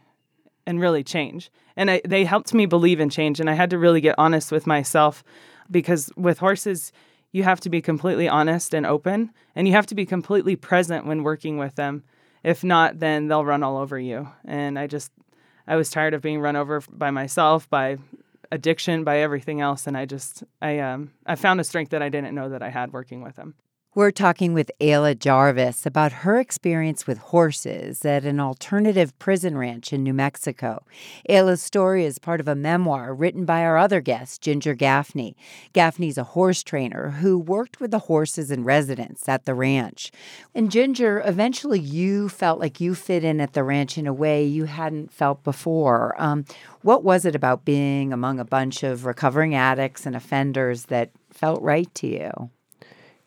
and 0.66 0.80
really 0.80 1.04
change. 1.04 1.50
And 1.76 1.90
I, 1.90 2.00
they 2.04 2.24
helped 2.24 2.52
me 2.52 2.66
believe 2.66 3.00
in 3.00 3.10
change. 3.10 3.38
And 3.40 3.48
I 3.48 3.54
had 3.54 3.70
to 3.70 3.78
really 3.78 4.00
get 4.00 4.16
honest 4.18 4.50
with 4.50 4.66
myself 4.66 5.22
because 5.70 6.10
with 6.16 6.38
horses, 6.38 6.92
you 7.32 7.42
have 7.42 7.60
to 7.60 7.70
be 7.70 7.82
completely 7.82 8.28
honest 8.28 8.74
and 8.74 8.86
open, 8.86 9.30
and 9.54 9.68
you 9.68 9.74
have 9.74 9.86
to 9.86 9.94
be 9.94 10.06
completely 10.06 10.56
present 10.56 11.06
when 11.06 11.22
working 11.22 11.58
with 11.58 11.74
them. 11.74 12.02
If 12.42 12.64
not, 12.64 12.98
then 13.00 13.28
they'll 13.28 13.44
run 13.44 13.62
all 13.62 13.76
over 13.76 13.98
you. 13.98 14.28
And 14.44 14.78
I 14.78 14.86
just, 14.86 15.12
I 15.66 15.76
was 15.76 15.90
tired 15.90 16.14
of 16.14 16.22
being 16.22 16.40
run 16.40 16.56
over 16.56 16.80
by 16.90 17.10
myself, 17.10 17.68
by 17.68 17.98
addiction, 18.52 19.04
by 19.04 19.18
everything 19.18 19.60
else. 19.60 19.86
And 19.86 19.96
I 19.96 20.04
just, 20.04 20.44
I, 20.60 20.78
um, 20.78 21.12
I 21.26 21.34
found 21.34 21.60
a 21.60 21.64
strength 21.64 21.90
that 21.90 22.02
I 22.02 22.08
didn't 22.08 22.34
know 22.34 22.48
that 22.48 22.62
I 22.62 22.70
had 22.70 22.92
working 22.92 23.22
with 23.22 23.36
them. 23.36 23.54
We're 23.96 24.10
talking 24.10 24.52
with 24.52 24.70
Ayla 24.78 25.18
Jarvis 25.18 25.86
about 25.86 26.12
her 26.12 26.38
experience 26.38 27.06
with 27.06 27.16
horses 27.16 28.04
at 28.04 28.26
an 28.26 28.38
alternative 28.38 29.18
prison 29.18 29.56
ranch 29.56 29.90
in 29.90 30.02
New 30.02 30.12
Mexico. 30.12 30.84
Ayla's 31.30 31.62
story 31.62 32.04
is 32.04 32.18
part 32.18 32.38
of 32.38 32.46
a 32.46 32.54
memoir 32.54 33.14
written 33.14 33.46
by 33.46 33.62
our 33.62 33.78
other 33.78 34.02
guest, 34.02 34.42
Ginger 34.42 34.74
Gaffney. 34.74 35.34
Gaffney's 35.72 36.18
a 36.18 36.24
horse 36.24 36.62
trainer 36.62 37.12
who 37.12 37.38
worked 37.38 37.80
with 37.80 37.90
the 37.90 38.00
horses 38.00 38.50
and 38.50 38.66
residents 38.66 39.26
at 39.30 39.46
the 39.46 39.54
ranch. 39.54 40.12
And 40.54 40.70
Ginger, 40.70 41.22
eventually 41.24 41.80
you 41.80 42.28
felt 42.28 42.60
like 42.60 42.82
you 42.82 42.94
fit 42.94 43.24
in 43.24 43.40
at 43.40 43.54
the 43.54 43.64
ranch 43.64 43.96
in 43.96 44.06
a 44.06 44.12
way 44.12 44.44
you 44.44 44.66
hadn't 44.66 45.10
felt 45.10 45.42
before. 45.42 46.14
Um, 46.18 46.44
what 46.82 47.02
was 47.02 47.24
it 47.24 47.34
about 47.34 47.64
being 47.64 48.12
among 48.12 48.40
a 48.40 48.44
bunch 48.44 48.82
of 48.82 49.06
recovering 49.06 49.54
addicts 49.54 50.04
and 50.04 50.14
offenders 50.14 50.84
that 50.88 51.12
felt 51.30 51.62
right 51.62 51.88
to 51.94 52.06
you? 52.06 52.50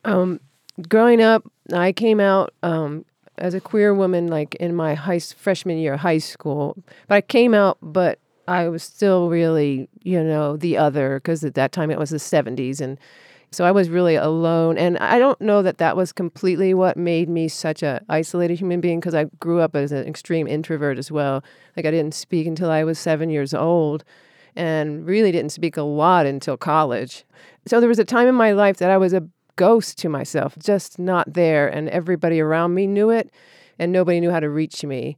Um, 0.06 0.40
growing 0.88 1.22
up, 1.22 1.50
I 1.74 1.92
came 1.92 2.20
out 2.20 2.54
um, 2.64 3.06
as 3.38 3.54
a 3.54 3.62
queer 3.62 3.94
woman, 3.94 4.28
like 4.28 4.56
in 4.56 4.76
my 4.76 4.94
high 4.94 5.20
freshman 5.20 5.78
year 5.78 5.94
of 5.94 6.00
high 6.02 6.18
school. 6.18 6.78
But 7.08 7.16
I 7.16 7.22
came 7.22 7.54
out, 7.54 7.78
but 7.82 8.20
I 8.48 8.68
was 8.68 8.84
still 8.84 9.30
really, 9.30 9.90
you 10.02 10.24
know, 10.24 10.58
the 10.58 10.78
other 10.78 11.20
because 11.20 11.44
at 11.44 11.56
that 11.56 11.72
time 11.72 11.92
it 11.92 12.00
was 12.00 12.10
the 12.10 12.18
'70s, 12.18 12.82
and 12.82 12.98
so 13.52 13.66
I 13.66 13.72
was 13.72 13.90
really 13.90 14.16
alone. 14.16 14.78
And 14.78 14.98
I 15.00 15.20
don't 15.20 15.40
know 15.42 15.62
that 15.62 15.78
that 15.80 15.98
was 15.98 16.12
completely 16.12 16.74
what 16.74 16.98
made 16.98 17.30
me 17.30 17.48
such 17.48 17.84
a 17.84 18.04
isolated 18.10 18.60
human 18.60 18.82
being 18.82 19.00
because 19.00 19.16
I 19.16 19.26
grew 19.40 19.60
up 19.60 19.76
as 19.76 19.92
an 19.92 20.08
extreme 20.08 20.48
introvert 20.48 20.98
as 20.98 21.12
well. 21.12 21.44
Like 21.76 21.86
I 21.86 21.92
didn't 21.92 22.14
speak 22.14 22.48
until 22.48 22.70
I 22.70 22.84
was 22.84 23.00
seven 23.00 23.30
years 23.30 23.54
old, 23.54 24.04
and 24.56 25.06
really 25.06 25.32
didn't 25.32 25.52
speak 25.52 25.78
a 25.78 25.84
lot 25.84 26.26
until 26.26 26.58
college. 26.58 27.26
So 27.68 27.80
there 27.80 27.90
was 27.90 28.00
a 28.00 28.06
time 28.06 28.28
in 28.28 28.36
my 28.36 28.52
life 28.52 28.78
that 28.78 28.90
I 28.90 28.98
was 28.98 29.14
a 29.14 29.28
ghost 29.60 29.98
to 29.98 30.08
myself, 30.08 30.58
just 30.58 30.98
not 30.98 31.34
there. 31.34 31.68
And 31.68 31.90
everybody 31.90 32.40
around 32.40 32.74
me 32.76 32.88
knew 32.88 33.10
it, 33.10 33.30
and 33.78 33.92
nobody 33.92 34.22
knew 34.22 34.32
how 34.32 34.40
to 34.40 34.50
reach 34.50 34.86
me. 34.86 35.18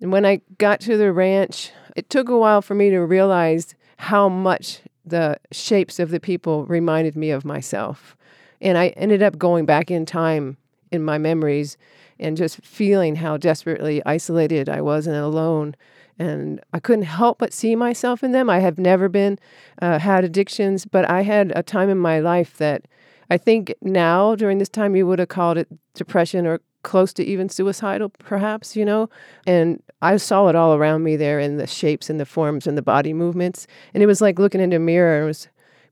And 0.00 0.10
when 0.10 0.24
I 0.24 0.40
got 0.56 0.80
to 0.80 0.96
the 0.96 1.12
ranch, 1.12 1.70
it 1.94 2.08
took 2.08 2.30
a 2.30 2.38
while 2.38 2.62
for 2.62 2.74
me 2.74 2.88
to 2.88 3.00
realize 3.00 3.74
how 3.98 4.30
much 4.30 4.80
the 5.04 5.36
shapes 5.50 5.98
of 5.98 6.10
the 6.10 6.20
people 6.20 6.64
reminded 6.64 7.16
me 7.16 7.30
of 7.30 7.44
myself. 7.44 8.16
And 8.62 8.78
I 8.78 8.88
ended 8.88 9.22
up 9.22 9.36
going 9.36 9.66
back 9.66 9.90
in 9.90 10.06
time 10.06 10.56
in 10.90 11.02
my 11.02 11.18
memories 11.18 11.76
and 12.18 12.34
just 12.34 12.64
feeling 12.64 13.16
how 13.16 13.36
desperately 13.36 14.00
isolated 14.06 14.70
I 14.70 14.80
was 14.80 15.06
and 15.06 15.16
alone. 15.16 15.76
And 16.18 16.60
I 16.72 16.80
couldn't 16.80 17.04
help 17.04 17.38
but 17.38 17.52
see 17.52 17.76
myself 17.76 18.24
in 18.24 18.32
them. 18.32 18.48
I 18.48 18.60
have 18.60 18.78
never 18.78 19.08
been, 19.10 19.38
uh, 19.82 19.98
had 19.98 20.24
addictions, 20.24 20.86
but 20.86 21.08
I 21.10 21.22
had 21.22 21.52
a 21.54 21.62
time 21.62 21.90
in 21.90 21.98
my 21.98 22.20
life 22.20 22.56
that 22.56 22.86
I 23.30 23.38
think 23.38 23.74
now 23.80 24.34
during 24.34 24.58
this 24.58 24.68
time 24.68 24.96
you 24.96 25.06
would 25.06 25.18
have 25.18 25.28
called 25.28 25.58
it 25.58 25.68
depression 25.94 26.46
or 26.46 26.60
close 26.82 27.12
to 27.14 27.24
even 27.24 27.48
suicidal, 27.48 28.08
perhaps, 28.08 28.76
you 28.76 28.84
know? 28.84 29.08
And 29.46 29.82
I 30.00 30.16
saw 30.16 30.48
it 30.48 30.56
all 30.56 30.74
around 30.74 31.04
me 31.04 31.16
there 31.16 31.38
in 31.38 31.56
the 31.56 31.66
shapes 31.66 32.10
and 32.10 32.18
the 32.18 32.26
forms 32.26 32.66
and 32.66 32.76
the 32.76 32.82
body 32.82 33.12
movements. 33.12 33.66
And 33.94 34.02
it 34.02 34.06
was 34.06 34.20
like 34.20 34.38
looking 34.38 34.60
into 34.60 34.76
a 34.76 34.80
mirror. 34.80 35.22
It 35.22 35.26
was 35.26 35.48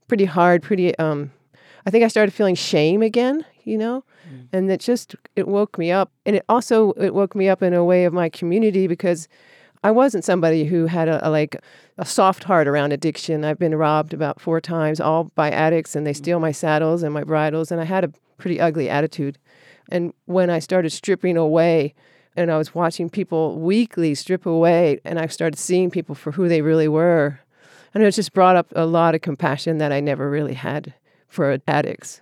pretty 0.07 0.25
hard, 0.25 0.61
pretty, 0.61 0.97
um, 0.97 1.31
I 1.85 1.89
think 1.89 2.03
I 2.03 2.09
started 2.09 2.33
feeling 2.33 2.55
shame 2.55 3.01
again, 3.01 3.45
you 3.63 3.77
know? 3.77 4.03
Mm. 4.29 4.47
And 4.51 4.71
it 4.71 4.81
just, 4.81 5.15
it 5.35 5.47
woke 5.47 5.77
me 5.77 5.91
up. 5.91 6.11
And 6.25 6.35
it 6.35 6.45
also, 6.49 6.91
it 6.93 7.13
woke 7.13 7.35
me 7.35 7.47
up 7.49 7.63
in 7.63 7.73
a 7.73 7.83
way 7.83 8.05
of 8.05 8.13
my 8.13 8.29
community 8.29 8.87
because 8.87 9.27
I 9.83 9.91
wasn't 9.91 10.23
somebody 10.23 10.65
who 10.65 10.85
had 10.85 11.07
a, 11.07 11.27
a, 11.27 11.29
like 11.29 11.57
a 11.97 12.05
soft 12.05 12.43
heart 12.43 12.67
around 12.67 12.93
addiction. 12.93 13.43
I've 13.43 13.57
been 13.57 13.75
robbed 13.75 14.13
about 14.13 14.39
four 14.39 14.61
times, 14.61 14.99
all 14.99 15.25
by 15.35 15.49
addicts, 15.49 15.95
and 15.95 16.05
they 16.05 16.11
mm-hmm. 16.11 16.23
steal 16.23 16.39
my 16.39 16.51
saddles 16.51 17.03
and 17.03 17.13
my 17.13 17.23
bridles, 17.23 17.71
and 17.71 17.81
I 17.81 17.85
had 17.85 18.03
a 18.03 18.11
pretty 18.37 18.59
ugly 18.59 18.89
attitude. 18.89 19.37
And 19.89 20.13
when 20.25 20.49
I 20.49 20.59
started 20.59 20.91
stripping 20.91 21.35
away, 21.35 21.95
and 22.35 22.51
I 22.51 22.57
was 22.57 22.73
watching 22.73 23.09
people 23.09 23.59
weekly 23.59 24.15
strip 24.15 24.45
away, 24.45 24.99
and 25.03 25.19
I 25.19 25.27
started 25.27 25.57
seeing 25.57 25.89
people 25.89 26.15
for 26.15 26.31
who 26.31 26.47
they 26.47 26.61
really 26.61 26.87
were, 26.87 27.39
and 27.93 28.03
it 28.03 28.11
just 28.11 28.33
brought 28.33 28.55
up 28.55 28.67
a 28.75 28.85
lot 28.85 29.15
of 29.15 29.21
compassion 29.21 29.79
that 29.79 29.91
I 29.91 29.99
never 29.99 30.29
really 30.29 30.53
had 30.53 30.93
for 31.27 31.57
addicts 31.67 32.21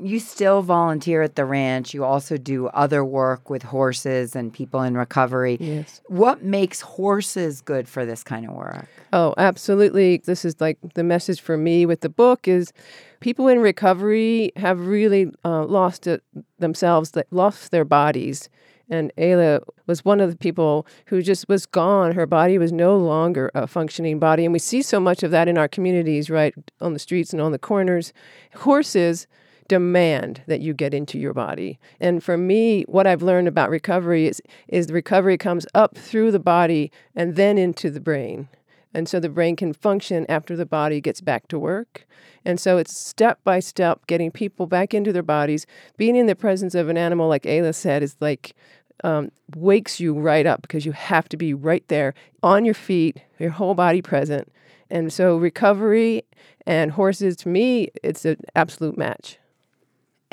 you 0.00 0.18
still 0.18 0.62
volunteer 0.62 1.22
at 1.22 1.36
the 1.36 1.44
ranch. 1.44 1.94
You 1.94 2.04
also 2.04 2.36
do 2.36 2.66
other 2.68 3.04
work 3.04 3.48
with 3.48 3.62
horses 3.62 4.34
and 4.34 4.52
people 4.52 4.82
in 4.82 4.96
recovery. 4.96 5.56
Yes. 5.60 6.00
What 6.06 6.42
makes 6.42 6.80
horses 6.80 7.60
good 7.60 7.88
for 7.88 8.04
this 8.04 8.24
kind 8.24 8.48
of 8.48 8.54
work? 8.54 8.88
Oh, 9.12 9.34
absolutely. 9.38 10.18
This 10.18 10.44
is 10.44 10.60
like 10.60 10.78
the 10.94 11.04
message 11.04 11.40
for 11.40 11.56
me 11.56 11.86
with 11.86 12.00
the 12.00 12.08
book 12.08 12.48
is 12.48 12.72
people 13.20 13.46
in 13.46 13.60
recovery 13.60 14.50
have 14.56 14.80
really 14.80 15.30
uh, 15.44 15.64
lost 15.64 16.06
it 16.06 16.22
themselves, 16.58 17.12
lost 17.30 17.70
their 17.70 17.84
bodies. 17.84 18.48
And 18.90 19.12
Ayla 19.16 19.62
was 19.86 20.04
one 20.04 20.20
of 20.20 20.30
the 20.30 20.36
people 20.36 20.86
who 21.06 21.22
just 21.22 21.48
was 21.48 21.64
gone. 21.64 22.12
Her 22.12 22.26
body 22.26 22.58
was 22.58 22.72
no 22.72 22.98
longer 22.98 23.50
a 23.54 23.66
functioning 23.66 24.18
body. 24.18 24.44
And 24.44 24.52
we 24.52 24.58
see 24.58 24.82
so 24.82 25.00
much 25.00 25.22
of 25.22 25.30
that 25.30 25.48
in 25.48 25.56
our 25.56 25.68
communities, 25.68 26.28
right? 26.28 26.54
On 26.80 26.92
the 26.92 26.98
streets 26.98 27.32
and 27.32 27.40
on 27.40 27.52
the 27.52 27.58
corners. 27.58 28.12
Horses 28.56 29.26
demand 29.68 30.42
that 30.46 30.60
you 30.60 30.74
get 30.74 30.94
into 30.94 31.18
your 31.18 31.32
body. 31.32 31.78
And 32.00 32.22
for 32.22 32.36
me, 32.36 32.82
what 32.82 33.06
I've 33.06 33.22
learned 33.22 33.48
about 33.48 33.70
recovery 33.70 34.26
is 34.26 34.42
is 34.68 34.86
the 34.86 34.94
recovery 34.94 35.38
comes 35.38 35.66
up 35.74 35.96
through 35.96 36.30
the 36.30 36.38
body 36.38 36.90
and 37.14 37.36
then 37.36 37.58
into 37.58 37.90
the 37.90 38.00
brain. 38.00 38.48
And 38.96 39.08
so 39.08 39.18
the 39.18 39.28
brain 39.28 39.56
can 39.56 39.72
function 39.72 40.24
after 40.28 40.54
the 40.54 40.66
body 40.66 41.00
gets 41.00 41.20
back 41.20 41.48
to 41.48 41.58
work. 41.58 42.06
And 42.44 42.60
so 42.60 42.78
it's 42.78 42.96
step 42.96 43.40
by 43.42 43.58
step 43.58 44.06
getting 44.06 44.30
people 44.30 44.66
back 44.66 44.94
into 44.94 45.12
their 45.12 45.22
bodies. 45.22 45.66
Being 45.96 46.14
in 46.14 46.26
the 46.26 46.36
presence 46.36 46.76
of 46.76 46.88
an 46.88 46.96
animal, 46.96 47.28
like 47.28 47.42
Ayla 47.42 47.74
said, 47.74 48.04
is 48.04 48.16
like 48.20 48.54
um, 49.02 49.32
wakes 49.56 49.98
you 49.98 50.14
right 50.14 50.46
up 50.46 50.62
because 50.62 50.86
you 50.86 50.92
have 50.92 51.28
to 51.30 51.36
be 51.36 51.52
right 51.52 51.86
there 51.88 52.14
on 52.42 52.64
your 52.64 52.74
feet, 52.74 53.20
your 53.40 53.50
whole 53.50 53.74
body 53.74 54.00
present. 54.00 54.52
And 54.90 55.12
so 55.12 55.36
recovery 55.36 56.22
and 56.66 56.92
horses, 56.92 57.36
to 57.38 57.48
me, 57.48 57.90
it's 58.04 58.24
an 58.24 58.36
absolute 58.54 58.96
match. 58.96 59.38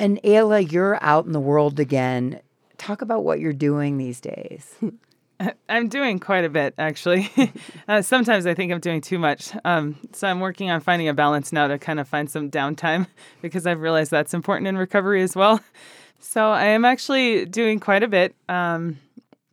And 0.02 0.20
Ayla, 0.24 0.72
you're 0.72 0.98
out 1.00 1.26
in 1.26 1.32
the 1.32 1.38
world 1.38 1.78
again. 1.78 2.40
Talk 2.76 3.02
about 3.02 3.22
what 3.22 3.38
you're 3.38 3.52
doing 3.52 3.98
these 3.98 4.20
days. 4.20 4.74
I'm 5.68 5.86
doing 5.86 6.18
quite 6.18 6.44
a 6.44 6.48
bit, 6.48 6.74
actually. 6.76 7.30
uh, 7.88 8.02
sometimes 8.02 8.44
I 8.44 8.52
think 8.52 8.72
I'm 8.72 8.80
doing 8.80 9.00
too 9.00 9.20
much. 9.20 9.52
Um, 9.64 9.96
so 10.12 10.26
I'm 10.26 10.40
working 10.40 10.72
on 10.72 10.80
finding 10.80 11.06
a 11.06 11.14
balance 11.14 11.52
now 11.52 11.68
to 11.68 11.78
kind 11.78 12.00
of 12.00 12.08
find 12.08 12.28
some 12.28 12.50
downtime 12.50 13.06
because 13.42 13.64
I've 13.64 13.80
realized 13.80 14.10
that's 14.10 14.34
important 14.34 14.66
in 14.66 14.76
recovery 14.76 15.22
as 15.22 15.36
well. 15.36 15.60
So 16.18 16.48
I 16.48 16.64
am 16.64 16.84
actually 16.84 17.46
doing 17.46 17.78
quite 17.78 18.02
a 18.02 18.08
bit. 18.08 18.34
Um, 18.48 18.98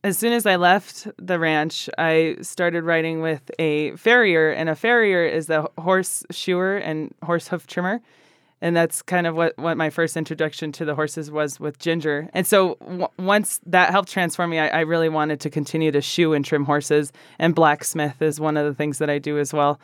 as 0.04 0.18
soon 0.18 0.34
as 0.34 0.48
I 0.48 0.56
left 0.56 1.08
the 1.20 1.38
ranch, 1.38 1.92
I 2.00 2.38
started 2.42 2.86
riding 2.86 3.22
with 3.22 3.52
a 3.60 3.96
farrier, 3.98 4.50
and 4.50 4.68
a 4.68 4.76
farrier 4.76 5.28
is 5.28 5.52
a 5.52 5.68
horse 5.78 6.24
shoer 6.32 6.78
and 6.78 7.14
horse 7.22 7.50
hoof 7.50 7.68
trimmer 7.68 8.02
and 8.62 8.76
that's 8.76 9.02
kind 9.02 9.26
of 9.26 9.36
what, 9.36 9.58
what 9.58 9.78
my 9.78 9.90
first 9.90 10.18
introduction 10.18 10.72
to 10.74 10.86
the 10.86 10.96
horses 10.96 11.32
was 11.32 11.60
with 11.60 11.80
Ginger. 11.80 12.30
And 12.34 12.46
so 12.46 12.76
w- 12.82 13.08
once 13.18 13.60
that 13.66 13.92
helped 13.92 14.10
transform 14.10 14.50
me, 14.50 14.60
I, 14.60 14.68
I, 14.68 14.80
really 14.82 15.10
wanted 15.10 15.40
to 15.42 15.50
continue 15.50 15.92
to 15.92 16.02
shoe 16.02 16.34
and 16.34 16.44
trim 16.44 16.66
horses, 16.66 17.14
and 17.38 17.56
blacksmith 17.56 18.22
is 18.22 18.40
one 18.40 18.58
of 18.58 18.66
the 18.66 18.74
things 18.74 18.98
that 18.98 19.10
I 19.10 19.20
do 19.20 19.40
as 19.40 19.54
well. 19.54 19.80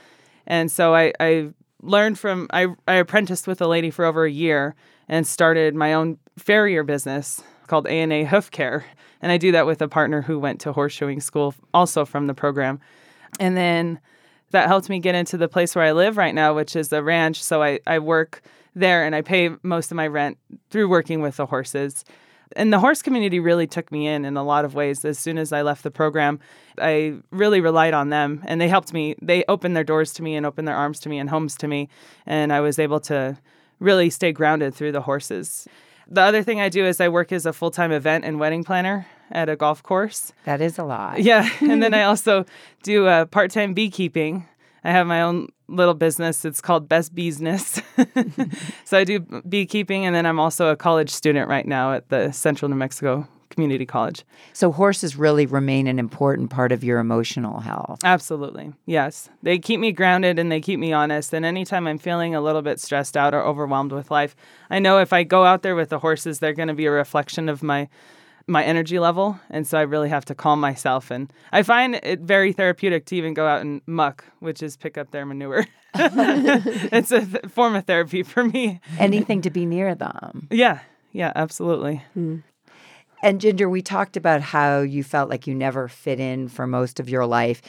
And 0.46 0.72
so 0.72 0.94
I, 0.94 1.14
I 1.20 1.50
learned 1.82 2.20
from 2.20 2.48
I, 2.52 2.68
I 2.88 2.96
apprenticed 2.96 3.48
with 3.48 3.62
a 3.62 3.68
lady 3.68 3.92
for 3.92 4.06
over 4.06 4.26
a 4.26 4.32
year 4.32 4.76
and 5.08 5.26
started 5.26 5.76
my 5.76 5.94
own 5.94 6.18
farrier 6.38 6.84
business 6.84 7.42
called 7.68 7.88
A&A 7.88 8.26
Hoof 8.26 8.52
Care, 8.52 8.86
and 9.22 9.32
I 9.32 9.38
do 9.38 9.52
that 9.54 9.66
with 9.66 9.82
a 9.82 9.88
partner 9.88 10.22
who 10.22 10.38
went 10.38 10.60
to 10.62 10.74
horseshoeing 10.74 11.24
school 11.24 11.56
also 11.74 12.06
from 12.06 12.28
the 12.28 12.34
program. 12.34 12.80
And 13.40 13.56
then 13.58 14.00
that 14.52 14.68
helped 14.68 14.90
me 14.90 15.00
get 15.00 15.16
into 15.16 15.38
the 15.38 15.48
place 15.48 15.76
where 15.76 15.84
I 15.84 15.92
live 15.92 16.18
right 16.18 16.36
now, 16.36 16.54
which 16.54 16.76
is 16.76 16.90
the 16.90 17.04
ranch. 17.04 17.44
So 17.44 17.64
I, 17.64 17.80
I 17.88 18.00
work 18.00 18.42
there 18.76 19.06
and 19.06 19.16
I 19.16 19.22
pay 19.22 19.50
most 19.64 19.92
of 19.92 19.96
my 19.96 20.08
rent 20.08 20.38
through 20.70 20.90
working 20.90 21.22
with 21.22 21.38
the 21.38 21.46
horses. 21.46 22.06
And 22.56 22.72
the 22.72 22.80
horse 22.80 23.02
community 23.02 23.40
really 23.40 23.68
took 23.68 23.92
me 23.92 24.08
in 24.08 24.24
in 24.24 24.38
a 24.38 24.44
lot 24.44 24.66
of 24.66 24.76
ways. 24.76 25.04
As 25.04 25.18
soon 25.18 25.38
as 25.38 25.52
I 25.52 25.62
left 25.62 25.84
the 25.84 25.92
program, 25.92 26.40
I 26.80 27.16
really 27.32 27.60
relied 27.60 27.94
on 27.94 28.10
them 28.10 28.44
and 28.46 28.62
they 28.62 28.68
helped 28.68 28.94
me. 28.94 29.16
They 29.22 29.44
opened 29.48 29.76
their 29.76 29.84
doors 29.84 30.14
to 30.14 30.24
me 30.24 30.36
and 30.36 30.46
opened 30.46 30.68
their 30.68 30.76
arms 30.76 31.00
to 31.02 31.10
me 31.10 31.18
and 31.18 31.30
homes 31.30 31.56
to 31.58 31.68
me. 31.68 31.90
And 32.26 32.54
I 32.54 32.62
was 32.62 32.78
able 32.78 33.00
to 33.02 33.38
really 33.80 34.10
stay 34.10 34.32
grounded 34.32 34.74
through 34.74 34.92
the 34.92 35.02
horses. 35.02 35.68
The 36.08 36.22
other 36.22 36.44
thing 36.44 36.62
I 36.62 36.70
do 36.70 36.86
is 36.86 37.02
I 37.02 37.10
work 37.10 37.32
as 37.32 37.46
a 37.46 37.54
full 37.54 37.72
time 37.72 37.92
event 37.92 38.26
and 38.26 38.40
wedding 38.40 38.64
planner 38.64 39.08
at 39.32 39.50
a 39.50 39.56
golf 39.56 39.82
course. 39.82 40.34
That 40.46 40.62
is 40.62 40.78
a 40.78 40.84
lot. 40.84 41.22
Yeah. 41.22 41.50
and 41.62 41.82
then 41.82 41.94
I 41.94 42.04
also 42.12 42.46
do 42.84 43.08
uh, 43.08 43.26
part 43.26 43.52
time 43.52 43.74
beekeeping. 43.74 44.48
I 44.86 44.92
have 44.92 45.08
my 45.08 45.24
own 45.24 45.50
little 45.68 45.96
business. 45.96 46.46
It's 46.46 46.62
called 46.62 46.88
Best 46.88 47.16
Business. 47.16 47.82
so 48.86 48.98
I 49.00 49.04
do 49.04 49.20
beekeeping, 49.20 50.06
and 50.06 50.16
then 50.16 50.28
I'm 50.28 50.40
also 50.40 50.68
a 50.68 50.76
college 50.76 51.10
student 51.10 51.50
right 51.50 51.66
now 51.66 51.94
at 51.94 52.10
the 52.10 52.32
Central 52.32 52.70
New 52.70 52.76
Mexico 52.76 53.28
community 53.50 53.86
college. 53.86 54.24
So 54.54 54.72
horses 54.72 55.16
really 55.16 55.48
remain 55.48 55.88
an 55.88 55.98
important 55.98 56.52
part 56.52 56.72
of 56.72 56.84
your 56.84 57.00
emotional 57.00 57.62
health. 57.62 58.00
Absolutely. 58.04 58.74
Yes. 58.86 59.30
They 59.42 59.58
keep 59.58 59.80
me 59.80 59.92
grounded 59.92 60.38
and 60.38 60.52
they 60.52 60.62
keep 60.62 60.80
me 60.80 60.94
honest. 60.94 61.34
And 61.34 61.46
anytime 61.46 61.88
I'm 61.88 61.98
feeling 61.98 62.36
a 62.36 62.42
little 62.42 62.62
bit 62.62 62.80
stressed 62.80 63.16
out 63.18 63.34
or 63.34 63.42
overwhelmed 63.42 63.92
with 63.92 64.12
life, 64.12 64.36
I 64.70 64.80
know 64.80 65.00
if 65.00 65.14
I 65.14 65.24
go 65.24 65.46
out 65.46 65.64
there 65.64 65.76
with 65.76 65.90
the 65.90 66.00
horses, 66.00 66.40
they're 66.40 66.54
going 66.54 66.68
to 66.68 66.74
be 66.74 66.86
a 66.86 66.92
reflection 66.92 67.50
of 67.50 67.64
my 67.64 67.88
my 68.48 68.64
energy 68.64 69.00
level 69.00 69.40
and 69.50 69.66
so 69.68 69.78
i 69.78 69.82
really 69.82 70.10
have 70.10 70.26
to 70.26 70.36
calm 70.36 70.60
myself 70.60 71.10
and 71.12 71.32
i 71.52 71.64
find 71.64 71.96
it 72.04 72.20
very 72.20 72.54
therapeutic 72.54 73.06
to 73.06 73.16
even 73.16 73.34
go 73.34 73.48
out 73.48 73.62
and 73.62 73.82
muck 73.88 74.24
which 74.40 74.62
is 74.62 74.78
pick 74.78 74.98
up 74.98 75.12
their 75.12 75.26
manure 75.26 75.66
it's 75.96 77.12
a 77.12 77.26
th- 77.26 77.46
form 77.48 77.76
of 77.76 77.86
therapy 77.86 78.22
for 78.22 78.44
me 78.44 78.80
Anything 79.00 79.42
to 79.42 79.50
be 79.50 79.66
near 79.66 79.96
them. 79.96 80.48
yeah 80.52 80.80
yeah 81.12 81.32
absolutely 81.36 82.04
hmm. 82.14 82.38
And 83.24 83.42
Ginger, 83.42 83.68
we 83.70 83.82
talked 83.82 84.18
about 84.18 84.42
how 84.42 84.82
you 84.82 85.04
felt 85.04 85.32
like 85.32 85.48
you 85.48 85.56
never 85.56 85.88
fit 85.88 86.20
in 86.20 86.48
for 86.48 86.68
most 86.68 87.00
of 87.00 87.10
your 87.10 87.26
life. 87.26 87.60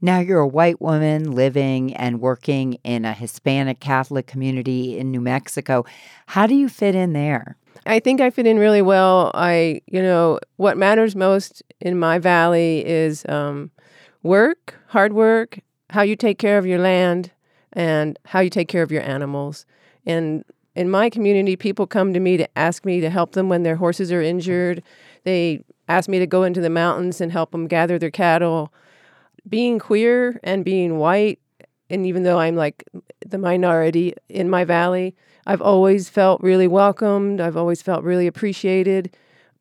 Now 0.00 0.18
you're 0.18 0.40
a 0.40 0.48
white 0.48 0.80
woman 0.80 1.30
living 1.32 1.94
and 1.94 2.20
working 2.20 2.78
in 2.82 3.04
a 3.04 3.12
Hispanic 3.12 3.78
Catholic 3.78 4.26
community 4.26 4.98
in 4.98 5.12
New 5.12 5.20
Mexico. 5.20 5.84
How 6.26 6.48
do 6.48 6.56
you 6.56 6.68
fit 6.68 6.96
in 6.96 7.12
there? 7.12 7.56
I 7.86 8.00
think 8.00 8.20
I 8.20 8.30
fit 8.30 8.46
in 8.46 8.58
really 8.58 8.82
well. 8.82 9.30
I, 9.34 9.82
you 9.86 10.02
know, 10.02 10.38
what 10.56 10.76
matters 10.78 11.14
most 11.14 11.62
in 11.80 11.98
my 11.98 12.18
valley 12.18 12.84
is 12.84 13.24
um, 13.28 13.70
work, 14.22 14.74
hard 14.88 15.12
work, 15.12 15.60
how 15.90 16.02
you 16.02 16.16
take 16.16 16.38
care 16.38 16.58
of 16.58 16.66
your 16.66 16.78
land, 16.78 17.30
and 17.72 18.18
how 18.24 18.40
you 18.40 18.50
take 18.50 18.68
care 18.68 18.82
of 18.82 18.90
your 18.90 19.02
animals. 19.02 19.66
And 20.06 20.44
in 20.74 20.90
my 20.90 21.10
community, 21.10 21.56
people 21.56 21.86
come 21.86 22.12
to 22.14 22.20
me 22.20 22.36
to 22.36 22.58
ask 22.58 22.84
me 22.84 23.00
to 23.00 23.10
help 23.10 23.32
them 23.32 23.48
when 23.48 23.62
their 23.62 23.76
horses 23.76 24.10
are 24.10 24.22
injured. 24.22 24.82
They 25.24 25.62
ask 25.88 26.08
me 26.08 26.18
to 26.18 26.26
go 26.26 26.42
into 26.42 26.60
the 26.60 26.70
mountains 26.70 27.20
and 27.20 27.30
help 27.30 27.50
them 27.50 27.66
gather 27.66 27.98
their 27.98 28.10
cattle. 28.10 28.72
Being 29.48 29.78
queer 29.78 30.40
and 30.42 30.64
being 30.64 30.96
white, 30.96 31.38
and 31.90 32.06
even 32.06 32.22
though 32.22 32.38
I'm 32.38 32.56
like 32.56 32.84
the 33.24 33.38
minority 33.38 34.14
in 34.28 34.48
my 34.48 34.64
valley, 34.64 35.14
I've 35.46 35.62
always 35.62 36.08
felt 36.08 36.40
really 36.40 36.66
welcomed. 36.66 37.40
I've 37.40 37.56
always 37.56 37.82
felt 37.82 38.04
really 38.04 38.26
appreciated. 38.26 39.14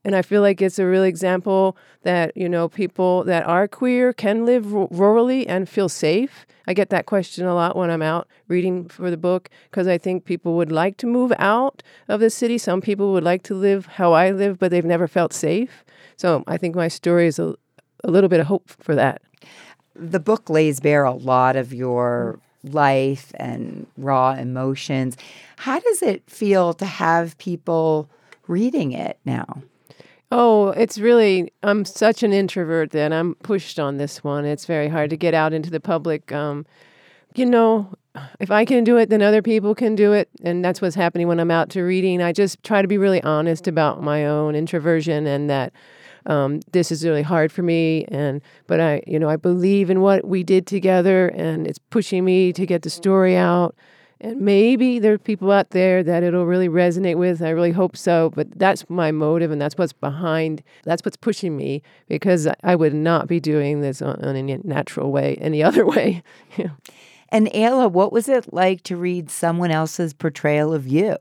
And 0.06 0.16
I 0.16 0.22
feel 0.22 0.42
like 0.42 0.62
it's 0.62 0.80
a 0.80 0.86
real 0.86 1.04
example 1.04 1.78
that, 2.04 2.36
you 2.36 2.50
know, 2.50 2.68
people 2.68 3.24
that 3.24 3.46
are 3.46 3.68
queer 3.70 4.12
can 4.12 4.46
live 4.46 4.74
ru- 4.74 4.90
rurally 4.90 5.46
and 5.48 5.68
feel 5.68 5.88
safe. 5.88 6.46
I 6.68 6.74
get 6.74 6.90
that 6.90 7.06
question 7.06 7.46
a 7.46 7.56
lot 7.56 7.76
when 7.76 7.90
I'm 7.90 8.02
out 8.02 8.28
reading 8.48 8.90
for 8.90 9.10
the 9.10 9.18
book 9.18 9.50
because 9.70 9.88
I 9.88 9.98
think 9.98 10.26
people 10.26 10.56
would 10.56 10.72
like 10.72 10.98
to 10.98 11.08
move 11.08 11.32
out 11.40 11.84
of 12.10 12.20
the 12.20 12.30
city. 12.30 12.58
Some 12.58 12.82
people 12.82 13.14
would 13.14 13.24
like 13.24 13.44
to 13.44 13.56
live 13.56 13.86
how 13.86 14.12
I 14.12 14.32
live, 14.32 14.60
but 14.60 14.72
they've 14.72 14.84
never 14.84 15.08
felt 15.08 15.32
safe. 15.32 15.86
So 16.18 16.44
I 16.48 16.58
think 16.58 16.76
my 16.76 16.90
story 16.90 17.28
is 17.28 17.40
a, 17.40 17.56
a 18.04 18.12
little 18.12 18.30
bit 18.30 18.42
of 18.42 18.48
hope 18.48 18.70
for 18.70 18.96
that. 18.96 19.22
The 19.96 20.20
book 20.20 20.50
lays 20.50 20.80
bare 20.80 21.04
a 21.04 21.14
lot 21.14 21.56
of 21.56 21.74
your 21.74 22.40
life 22.64 23.32
and 23.36 23.88
raw 23.98 24.32
emotions. 24.32 25.18
How 25.58 25.80
does 25.80 26.02
it 26.02 26.30
feel 26.30 26.74
to 26.76 26.86
have 26.86 27.38
people 27.38 28.10
reading 28.48 28.92
it 28.92 29.18
now? 29.26 29.64
Oh, 30.32 30.70
it's 30.70 30.98
really, 30.98 31.54
I'm 31.62 31.86
such 31.86 32.24
an 32.24 32.34
introvert 32.34 32.92
that 32.92 33.14
I'm 33.14 33.36
pushed 33.36 33.80
on 33.80 33.98
this 33.98 34.24
one. 34.24 34.46
It's 34.46 34.66
very 34.66 34.88
hard 34.88 35.12
to 35.12 35.18
get 35.18 35.34
out 35.34 35.54
into 35.54 35.70
the 35.70 35.80
public. 35.80 36.32
Um, 36.32 36.66
you 37.36 37.46
know, 37.46 37.94
if 38.40 38.50
I 38.50 38.66
can 38.66 38.84
do 38.84 38.98
it, 38.98 39.10
then 39.10 39.22
other 39.22 39.42
people 39.42 39.76
can 39.76 39.96
do 39.96 40.14
it. 40.14 40.30
And 40.44 40.64
that's 40.66 40.82
what's 40.82 40.96
happening 40.96 41.28
when 41.28 41.40
I'm 41.40 41.52
out 41.52 41.70
to 41.72 41.84
reading. 41.84 42.22
I 42.22 42.32
just 42.32 42.64
try 42.64 42.82
to 42.82 42.88
be 42.88 42.98
really 42.98 43.22
honest 43.24 43.68
about 43.68 44.02
my 44.02 44.26
own 44.26 44.56
introversion 44.56 45.28
and 45.28 45.50
that 45.50 45.74
um, 46.26 46.62
this 46.72 46.92
is 46.92 47.06
really 47.06 47.22
hard 47.22 47.52
for 47.52 47.64
me. 47.64 48.06
And, 48.10 48.42
but 48.68 48.80
I, 48.80 49.02
you 49.08 49.20
know, 49.20 49.30
I 49.30 49.36
believe 49.36 49.90
in 49.90 50.02
what 50.02 50.26
we 50.26 50.44
did 50.44 50.68
together 50.68 51.28
and 51.30 51.68
it's 51.68 51.80
pushing 51.80 52.24
me 52.26 52.54
to 52.54 52.66
get 52.66 52.82
the 52.84 52.90
story 52.90 53.36
out. 53.36 53.76
And 54.22 54.40
maybe 54.40 55.00
there 55.00 55.14
are 55.14 55.18
people 55.18 55.52
out 55.52 55.72
there 55.72 56.02
that 56.02 56.24
it'll 56.24 56.46
really 56.46 56.70
resonate 56.70 57.18
with. 57.18 57.42
I 57.42 57.50
really 57.50 57.72
hope 57.72 57.98
so. 57.98 58.32
But 58.34 58.58
that's 58.58 58.90
my 58.90 59.12
motive, 59.12 59.52
and 59.52 59.62
that's 59.62 59.78
what's 59.78 59.92
behind. 59.92 60.64
That's 60.86 61.04
what's 61.04 61.18
pushing 61.18 61.58
me 61.58 61.82
because 62.08 62.48
I- 62.48 62.56
I 62.64 62.76
would 62.76 62.94
not 62.94 63.28
be 63.28 63.42
doing 63.42 63.82
this 63.82 64.02
on, 64.02 64.24
on 64.24 64.38
any 64.38 64.58
natural 64.64 65.12
way, 65.12 65.36
any 65.42 65.62
other 65.68 65.86
way. 65.86 66.24
Yeah. 66.56 66.70
And 67.30 67.48
Ayla, 67.48 67.92
what 67.92 68.14
was 68.14 68.30
it 68.30 68.54
like 68.54 68.84
to 68.84 68.96
read 68.96 69.30
someone 69.30 69.72
else's 69.72 70.14
portrayal 70.14 70.74
of 70.74 70.88
you? 70.88 71.18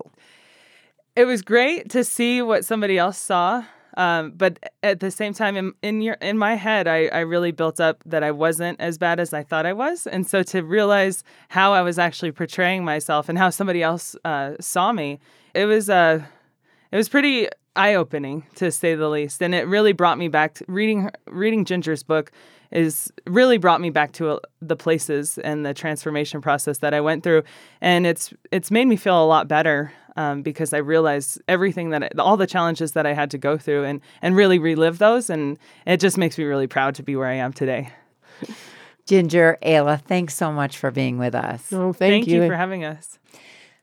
it 1.15 1.25
was 1.27 1.43
great 1.43 1.91
to 1.91 2.03
see 2.05 2.41
what 2.41 2.65
somebody 2.65 2.97
else 2.97 3.19
saw 3.19 3.65
um, 3.97 4.33
but 4.33 4.59
at 4.83 5.01
the 5.01 5.11
same 5.11 5.35
time 5.35 5.57
in, 5.57 5.73
in 5.83 6.01
your 6.01 6.15
in 6.15 6.39
my 6.39 6.55
head 6.55 6.87
I, 6.89 7.07
I 7.07 7.21
really 7.21 7.53
built 7.53 7.81
up 7.81 8.03
that 8.07 8.23
i 8.23 8.31
wasn't 8.31 8.81
as 8.81 8.99
bad 8.99 9.21
as 9.21 9.33
i 9.33 9.43
thought 9.43 9.67
i 9.67 9.73
was. 9.73 10.07
And 10.07 10.27
so 10.27 10.43
to 10.45 10.63
realize 10.63 11.25
how 11.49 11.73
i 11.73 11.83
was 11.83 11.99
actually 11.99 12.33
portraying 12.33 12.85
myself 12.85 13.29
and 13.29 13.39
how 13.39 13.51
somebody 13.51 13.83
else 13.83 14.17
uh, 14.25 14.55
saw 14.61 14.93
me 14.93 15.21
it 15.55 15.67
was 15.67 15.91
uh, 15.91 16.23
it 16.91 16.97
was 16.97 17.09
pretty 17.09 17.49
eye-opening 17.77 18.45
to 18.57 18.71
say 18.71 18.95
the 18.95 19.09
least. 19.09 19.43
And 19.43 19.55
it 19.55 19.67
really 19.67 19.93
brought 19.93 20.19
me 20.19 20.29
back 20.29 20.55
to 20.55 20.65
reading 20.69 21.11
reading 21.27 21.65
ginger's 21.65 22.03
book 22.03 22.33
is 22.71 23.13
really 23.27 23.59
brought 23.59 23.83
me 23.83 23.91
back 23.91 24.13
to 24.13 24.31
uh, 24.31 24.39
the 24.63 24.77
places 24.77 25.37
and 25.39 25.65
the 25.65 25.75
transformation 25.75 26.41
process 26.41 26.79
that 26.79 26.95
I 26.95 27.03
went 27.03 27.23
through, 27.23 27.43
and 27.81 28.07
it's 28.07 28.33
it's 28.51 28.71
made 28.71 28.87
me 28.87 28.97
feel 28.97 29.23
a 29.23 29.27
lot 29.27 29.47
better 29.47 29.93
um, 30.17 30.43
because 30.43 30.73
I 30.73 30.79
realized 30.79 31.41
everything 31.49 31.91
that 31.91 32.05
I, 32.05 32.11
all 32.19 32.37
the 32.37 32.47
challenges 32.47 32.93
that 32.93 33.07
I 33.07 33.13
had 33.13 33.31
to 33.33 33.39
go 33.39 33.57
through 33.59 33.85
and 33.85 34.01
and 34.21 34.37
really 34.37 34.59
relive 34.59 34.99
those, 34.99 35.31
and 35.31 35.59
it 35.87 35.99
just 35.99 36.19
makes 36.19 36.39
me 36.39 36.45
really 36.45 36.67
proud 36.67 36.95
to 36.97 37.03
be 37.03 37.17
where 37.17 37.29
I 37.29 37.35
am 37.35 37.53
today. 37.53 37.91
Ginger, 39.07 39.59
Ayla, 39.63 40.01
thanks 40.01 40.35
so 40.35 40.53
much 40.53 40.79
for 40.79 40.91
being 40.91 41.19
with 41.19 41.35
us. 41.35 41.73
Oh, 41.73 41.93
thank, 41.93 42.27
you 42.29 42.47
for 42.47 42.55
having 42.55 42.85
us. 42.85 43.19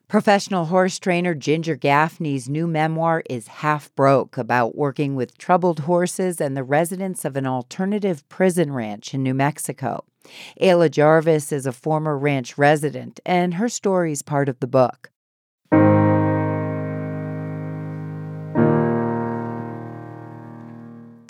Professional 0.07 0.65
horse 0.65 0.97
trainer 0.97 1.35
Ginger 1.35 1.75
Gaffney's 1.75 2.49
new 2.49 2.65
memoir 2.65 3.21
is 3.29 3.47
Half 3.47 3.93
Broke 3.95 4.37
about 4.37 4.75
working 4.75 5.13
with 5.13 5.37
troubled 5.37 5.81
horses 5.81 6.41
and 6.41 6.57
the 6.57 6.63
residents 6.63 7.25
of 7.25 7.35
an 7.35 7.45
alternative 7.45 8.27
prison 8.27 8.73
ranch 8.73 9.13
in 9.13 9.21
New 9.21 9.35
Mexico. 9.35 10.05
Ayla 10.59 10.89
Jarvis 10.89 11.51
is 11.51 11.65
a 11.67 11.71
former 11.71 12.17
ranch 12.17 12.57
resident, 12.57 13.19
and 13.25 13.53
her 13.55 13.69
story 13.69 14.11
is 14.11 14.23
part 14.23 14.49
of 14.49 14.59
the 14.61 14.67
book. 14.67 15.11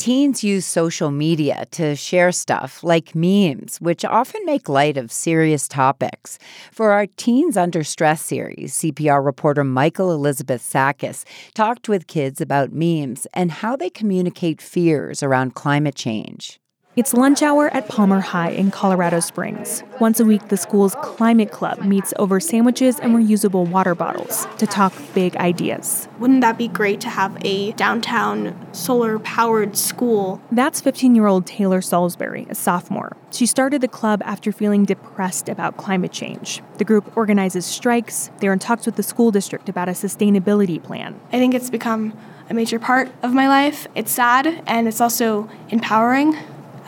Teens 0.09 0.43
use 0.43 0.65
social 0.65 1.11
media 1.11 1.67
to 1.69 1.95
share 1.95 2.31
stuff 2.31 2.83
like 2.83 3.13
memes, 3.13 3.79
which 3.79 4.03
often 4.03 4.43
make 4.43 4.67
light 4.67 4.97
of 4.97 5.11
serious 5.11 5.67
topics. 5.67 6.39
For 6.71 6.89
our 6.89 7.05
Teens 7.05 7.55
Under 7.55 7.83
Stress 7.83 8.19
series, 8.19 8.73
CPR 8.73 9.23
reporter 9.23 9.63
Michael 9.63 10.11
Elizabeth 10.11 10.63
Sakas 10.63 11.25
talked 11.53 11.87
with 11.87 12.07
kids 12.07 12.41
about 12.41 12.73
memes 12.73 13.27
and 13.35 13.51
how 13.51 13.75
they 13.75 13.91
communicate 13.91 14.63
fears 14.63 15.21
around 15.21 15.53
climate 15.53 15.93
change. 15.93 16.59
It's 16.99 17.13
lunch 17.13 17.41
hour 17.41 17.69
at 17.69 17.87
Palmer 17.87 18.19
High 18.19 18.49
in 18.49 18.71
Colorado 18.71 19.21
Springs. 19.21 19.83
Once 20.01 20.19
a 20.19 20.25
week, 20.25 20.49
the 20.49 20.57
school's 20.57 20.95
climate 20.95 21.49
club 21.49 21.79
meets 21.79 22.13
over 22.19 22.41
sandwiches 22.41 22.99
and 22.99 23.15
reusable 23.15 23.65
water 23.65 23.95
bottles 23.95 24.45
to 24.57 24.67
talk 24.67 24.91
big 25.13 25.37
ideas. 25.37 26.09
Wouldn't 26.19 26.41
that 26.41 26.57
be 26.57 26.67
great 26.67 26.99
to 26.99 27.09
have 27.09 27.37
a 27.45 27.71
downtown 27.71 28.53
solar 28.73 29.17
powered 29.17 29.77
school? 29.77 30.41
That's 30.51 30.81
15 30.81 31.15
year 31.15 31.25
old 31.25 31.47
Taylor 31.47 31.79
Salisbury, 31.81 32.45
a 32.49 32.55
sophomore. 32.55 33.15
She 33.31 33.45
started 33.45 33.79
the 33.79 33.87
club 33.87 34.21
after 34.25 34.51
feeling 34.51 34.83
depressed 34.83 35.47
about 35.47 35.77
climate 35.77 36.11
change. 36.11 36.61
The 36.79 36.83
group 36.83 37.15
organizes 37.15 37.65
strikes, 37.65 38.29
they're 38.41 38.51
in 38.51 38.59
talks 38.59 38.85
with 38.85 38.97
the 38.97 39.03
school 39.03 39.31
district 39.31 39.69
about 39.69 39.87
a 39.87 39.93
sustainability 39.93 40.83
plan. 40.83 41.17
I 41.31 41.37
think 41.37 41.53
it's 41.53 41.69
become 41.69 42.11
a 42.49 42.53
major 42.53 42.77
part 42.77 43.09
of 43.23 43.31
my 43.31 43.47
life. 43.47 43.87
It's 43.95 44.11
sad 44.11 44.61
and 44.67 44.85
it's 44.85 44.99
also 44.99 45.47
empowering 45.69 46.35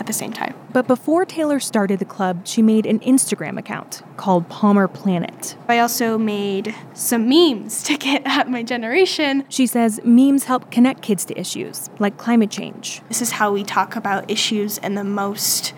at 0.01 0.07
the 0.07 0.13
same 0.13 0.33
time. 0.33 0.55
But 0.73 0.87
before 0.87 1.25
Taylor 1.25 1.59
started 1.59 1.99
the 1.99 2.05
club, 2.05 2.47
she 2.47 2.63
made 2.63 2.87
an 2.87 2.99
Instagram 3.01 3.59
account 3.59 4.01
called 4.17 4.49
Palmer 4.49 4.87
Planet. 4.87 5.55
I 5.69 5.77
also 5.77 6.17
made 6.17 6.73
some 6.95 7.29
memes 7.29 7.83
to 7.83 7.97
get 7.97 8.23
at 8.25 8.49
my 8.49 8.63
generation. 8.63 9.45
She 9.47 9.67
says 9.67 10.01
memes 10.03 10.45
help 10.45 10.71
connect 10.71 11.03
kids 11.03 11.23
to 11.25 11.39
issues 11.39 11.91
like 11.99 12.17
climate 12.17 12.49
change. 12.49 13.03
This 13.09 13.21
is 13.21 13.31
how 13.31 13.53
we 13.53 13.63
talk 13.63 13.95
about 13.95 14.29
issues 14.29 14.79
in 14.79 14.95
the 14.95 15.03
most 15.03 15.73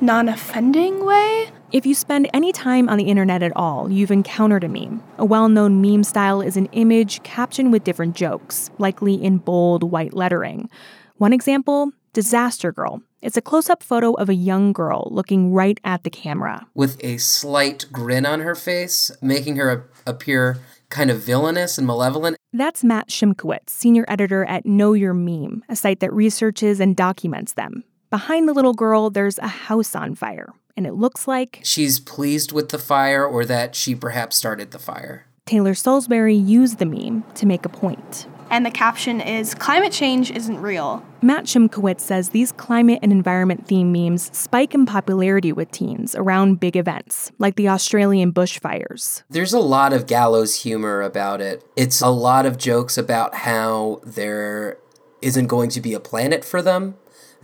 non 0.00 0.28
offending 0.28 1.04
way. 1.04 1.50
If 1.72 1.84
you 1.84 1.96
spend 1.96 2.30
any 2.32 2.52
time 2.52 2.88
on 2.88 2.98
the 2.98 3.08
internet 3.08 3.42
at 3.42 3.56
all, 3.56 3.90
you've 3.90 4.12
encountered 4.12 4.62
a 4.62 4.68
meme. 4.68 5.02
A 5.18 5.24
well 5.24 5.48
known 5.48 5.82
meme 5.82 6.04
style 6.04 6.40
is 6.40 6.56
an 6.56 6.66
image 6.66 7.24
captioned 7.24 7.72
with 7.72 7.82
different 7.82 8.14
jokes, 8.14 8.70
likely 8.78 9.14
in 9.14 9.38
bold 9.38 9.82
white 9.82 10.14
lettering. 10.14 10.70
One 11.16 11.32
example 11.32 11.92
Disaster 12.14 12.70
Girl. 12.70 13.02
It's 13.22 13.36
a 13.36 13.42
close 13.42 13.68
up 13.68 13.82
photo 13.82 14.12
of 14.12 14.28
a 14.28 14.34
young 14.34 14.72
girl 14.72 15.08
looking 15.10 15.52
right 15.52 15.80
at 15.82 16.04
the 16.04 16.10
camera. 16.10 16.64
with 16.72 16.96
a 17.02 17.18
slight 17.18 17.86
grin 17.90 18.24
on 18.24 18.38
her 18.40 18.54
face, 18.54 19.10
making 19.20 19.56
her 19.56 19.90
appear 20.06 20.58
kind 20.90 21.10
of 21.10 21.20
villainous 21.20 21.76
and 21.76 21.88
malevolent. 21.88 22.36
That's 22.52 22.84
Matt 22.84 23.08
Schimkowitz, 23.08 23.70
senior 23.70 24.04
editor 24.06 24.44
at 24.44 24.64
Know 24.64 24.92
Your 24.92 25.12
Meme, 25.12 25.64
a 25.68 25.74
site 25.74 25.98
that 25.98 26.12
researches 26.12 26.78
and 26.78 26.94
documents 26.94 27.54
them. 27.54 27.82
Behind 28.10 28.48
the 28.48 28.54
little 28.54 28.74
girl, 28.74 29.10
there's 29.10 29.38
a 29.38 29.48
house 29.48 29.96
on 29.96 30.14
fire, 30.14 30.52
and 30.76 30.86
it 30.86 30.94
looks 30.94 31.26
like 31.26 31.58
she's 31.64 31.98
pleased 31.98 32.52
with 32.52 32.68
the 32.68 32.78
fire 32.78 33.26
or 33.26 33.44
that 33.44 33.74
she 33.74 33.96
perhaps 33.96 34.36
started 34.36 34.70
the 34.70 34.78
fire. 34.78 35.26
Taylor 35.46 35.74
Salisbury 35.74 36.36
used 36.36 36.78
the 36.78 36.86
meme 36.86 37.24
to 37.34 37.44
make 37.44 37.64
a 37.66 37.68
point 37.68 38.28
and 38.50 38.64
the 38.64 38.70
caption 38.70 39.20
is 39.20 39.54
Climate 39.54 39.92
change 39.92 40.30
isn't 40.30 40.60
real. 40.60 41.04
Matt 41.22 41.44
Schimkowitz 41.44 42.00
says 42.00 42.30
these 42.30 42.52
climate 42.52 42.98
and 43.02 43.10
environment 43.10 43.66
theme 43.66 43.92
memes 43.92 44.30
spike 44.36 44.74
in 44.74 44.84
popularity 44.84 45.52
with 45.52 45.70
teens 45.70 46.14
around 46.14 46.60
big 46.60 46.76
events, 46.76 47.32
like 47.38 47.56
the 47.56 47.68
Australian 47.68 48.32
bushfires. 48.32 49.22
There's 49.30 49.54
a 49.54 49.60
lot 49.60 49.92
of 49.92 50.06
gallows 50.06 50.62
humor 50.62 51.00
about 51.00 51.40
it. 51.40 51.64
It's 51.76 52.00
a 52.00 52.10
lot 52.10 52.44
of 52.44 52.58
jokes 52.58 52.98
about 52.98 53.34
how 53.34 54.00
there 54.04 54.78
isn't 55.22 55.46
going 55.46 55.70
to 55.70 55.80
be 55.80 55.94
a 55.94 56.00
planet 56.00 56.44
for 56.44 56.60
them 56.60 56.96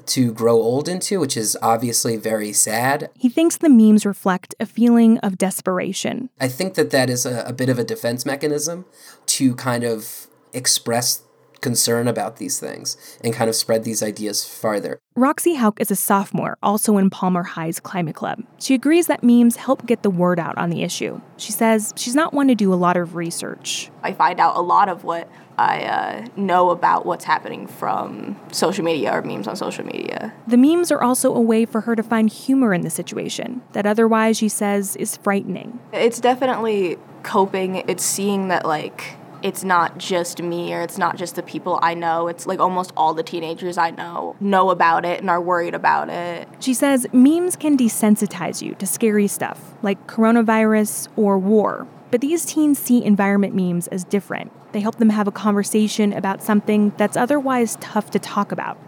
to 0.06 0.32
grow 0.32 0.54
old 0.56 0.88
into, 0.88 1.20
which 1.20 1.36
is 1.36 1.56
obviously 1.62 2.16
very 2.16 2.52
sad. 2.52 3.10
He 3.16 3.28
thinks 3.28 3.56
the 3.56 3.68
memes 3.68 4.06
reflect 4.06 4.54
a 4.60 4.66
feeling 4.66 5.18
of 5.18 5.38
desperation. 5.38 6.30
I 6.40 6.48
think 6.48 6.74
that 6.74 6.90
that 6.90 7.10
is 7.10 7.26
a, 7.26 7.44
a 7.46 7.52
bit 7.52 7.68
of 7.68 7.78
a 7.78 7.84
defense 7.84 8.24
mechanism 8.24 8.84
to 9.26 9.54
kind 9.54 9.84
of 9.84 10.26
express 10.52 11.22
concern 11.60 12.08
about 12.08 12.36
these 12.36 12.58
things 12.58 12.96
and 13.22 13.34
kind 13.34 13.48
of 13.48 13.56
spread 13.56 13.84
these 13.84 14.02
ideas 14.02 14.44
farther. 14.44 14.98
Roxy 15.14 15.56
Hauk 15.56 15.80
is 15.80 15.90
a 15.90 15.96
sophomore, 15.96 16.56
also 16.62 16.96
in 16.96 17.10
Palmer 17.10 17.42
High's 17.42 17.80
Climate 17.80 18.14
Club. 18.14 18.42
She 18.58 18.74
agrees 18.74 19.06
that 19.08 19.22
memes 19.22 19.56
help 19.56 19.86
get 19.86 20.02
the 20.02 20.10
word 20.10 20.38
out 20.38 20.56
on 20.56 20.70
the 20.70 20.82
issue. 20.82 21.20
She 21.36 21.52
says 21.52 21.92
she's 21.96 22.14
not 22.14 22.32
one 22.32 22.48
to 22.48 22.54
do 22.54 22.72
a 22.72 22.76
lot 22.76 22.96
of 22.96 23.14
research. 23.14 23.90
I 24.02 24.12
find 24.12 24.40
out 24.40 24.56
a 24.56 24.60
lot 24.60 24.88
of 24.88 25.04
what 25.04 25.28
I 25.58 25.82
uh, 25.84 26.26
know 26.36 26.70
about 26.70 27.04
what's 27.04 27.24
happening 27.24 27.66
from 27.66 28.40
social 28.50 28.82
media 28.82 29.12
or 29.12 29.20
memes 29.20 29.46
on 29.46 29.56
social 29.56 29.84
media. 29.84 30.32
The 30.46 30.56
memes 30.56 30.90
are 30.90 31.02
also 31.02 31.34
a 31.34 31.40
way 31.40 31.66
for 31.66 31.82
her 31.82 31.94
to 31.94 32.02
find 32.02 32.30
humor 32.30 32.72
in 32.72 32.80
the 32.80 32.88
situation 32.88 33.60
that 33.72 33.84
otherwise, 33.84 34.38
she 34.38 34.48
says, 34.48 34.96
is 34.96 35.18
frightening. 35.18 35.78
It's 35.92 36.18
definitely 36.18 36.96
coping. 37.22 37.76
It's 37.88 38.04
seeing 38.04 38.48
that, 38.48 38.64
like, 38.64 39.16
it's 39.42 39.64
not 39.64 39.98
just 39.98 40.42
me 40.42 40.74
or 40.74 40.82
it's 40.82 40.98
not 40.98 41.16
just 41.16 41.34
the 41.34 41.42
people 41.42 41.78
I 41.82 41.94
know. 41.94 42.28
It's 42.28 42.46
like 42.46 42.60
almost 42.60 42.92
all 42.96 43.14
the 43.14 43.22
teenagers 43.22 43.78
I 43.78 43.90
know 43.90 44.36
know 44.40 44.70
about 44.70 45.04
it 45.04 45.20
and 45.20 45.30
are 45.30 45.40
worried 45.40 45.74
about 45.74 46.08
it. 46.08 46.48
She 46.60 46.74
says 46.74 47.06
memes 47.12 47.56
can 47.56 47.76
desensitize 47.76 48.62
you 48.62 48.74
to 48.76 48.86
scary 48.86 49.26
stuff 49.26 49.74
like 49.82 50.06
coronavirus 50.06 51.08
or 51.16 51.38
war. 51.38 51.86
But 52.10 52.20
these 52.20 52.44
teens 52.44 52.78
see 52.78 53.04
environment 53.04 53.54
memes 53.54 53.86
as 53.88 54.04
different. 54.04 54.52
They 54.72 54.80
help 54.80 54.96
them 54.96 55.10
have 55.10 55.28
a 55.28 55.32
conversation 55.32 56.12
about 56.12 56.42
something 56.42 56.92
that's 56.96 57.16
otherwise 57.16 57.76
tough 57.80 58.10
to 58.10 58.18
talk 58.18 58.52
about. 58.52 58.78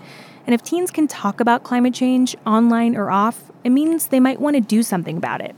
And 0.46 0.54
if 0.54 0.62
teens 0.62 0.90
can 0.90 1.06
talk 1.06 1.38
about 1.40 1.62
climate 1.62 1.94
change 1.94 2.36
online 2.44 2.96
or 2.96 3.10
off, 3.10 3.50
it 3.62 3.70
means 3.70 4.08
they 4.08 4.20
might 4.20 4.40
want 4.40 4.56
to 4.56 4.60
do 4.60 4.82
something 4.82 5.16
about 5.16 5.40
it. 5.40 5.54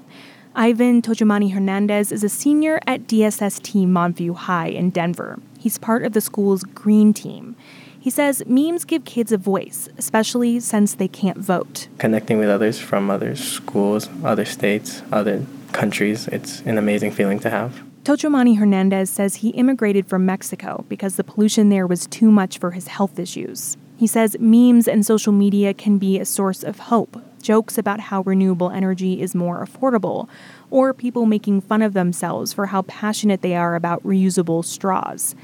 Ivan 0.56 1.02
Tojamani 1.02 1.52
Hernandez 1.52 2.12
is 2.12 2.22
a 2.22 2.28
senior 2.28 2.78
at 2.86 3.08
DSST 3.08 3.88
Montview 3.88 4.36
High 4.36 4.68
in 4.68 4.90
Denver. 4.90 5.40
He's 5.58 5.78
part 5.78 6.04
of 6.04 6.12
the 6.12 6.20
school's 6.20 6.62
green 6.62 7.12
team. 7.12 7.56
He 7.98 8.08
says 8.08 8.40
memes 8.46 8.84
give 8.84 9.04
kids 9.04 9.32
a 9.32 9.36
voice, 9.36 9.88
especially 9.98 10.60
since 10.60 10.94
they 10.94 11.08
can't 11.08 11.38
vote. 11.38 11.88
Connecting 11.98 12.38
with 12.38 12.48
others 12.48 12.78
from 12.78 13.10
other 13.10 13.34
schools, 13.34 14.08
other 14.22 14.44
states, 14.44 15.02
other 15.10 15.44
countries, 15.72 16.28
it's 16.28 16.60
an 16.60 16.78
amazing 16.78 17.10
feeling 17.10 17.40
to 17.40 17.50
have. 17.50 17.82
Tojamani 18.04 18.56
Hernandez 18.56 19.10
says 19.10 19.36
he 19.36 19.48
immigrated 19.48 20.06
from 20.06 20.24
Mexico 20.24 20.84
because 20.88 21.16
the 21.16 21.24
pollution 21.24 21.68
there 21.68 21.86
was 21.86 22.06
too 22.06 22.30
much 22.30 22.58
for 22.58 22.70
his 22.70 22.86
health 22.86 23.18
issues. 23.18 23.76
He 23.96 24.06
says 24.06 24.36
memes 24.38 24.86
and 24.86 25.04
social 25.04 25.32
media 25.32 25.74
can 25.74 25.98
be 25.98 26.20
a 26.20 26.24
source 26.24 26.62
of 26.62 26.78
hope, 26.78 27.20
jokes 27.44 27.78
about 27.78 28.00
how 28.00 28.22
renewable 28.22 28.70
energy 28.70 29.20
is 29.20 29.34
more 29.34 29.64
affordable, 29.64 30.28
or 30.70 30.92
people 30.92 31.26
making 31.26 31.60
fun 31.60 31.82
of 31.82 31.92
themselves 31.92 32.52
for 32.52 32.66
how 32.66 32.82
passionate 32.82 33.42
they 33.42 33.54
are 33.54 33.76
about 33.76 34.02
reusable 34.02 34.64
straws. 34.64 35.36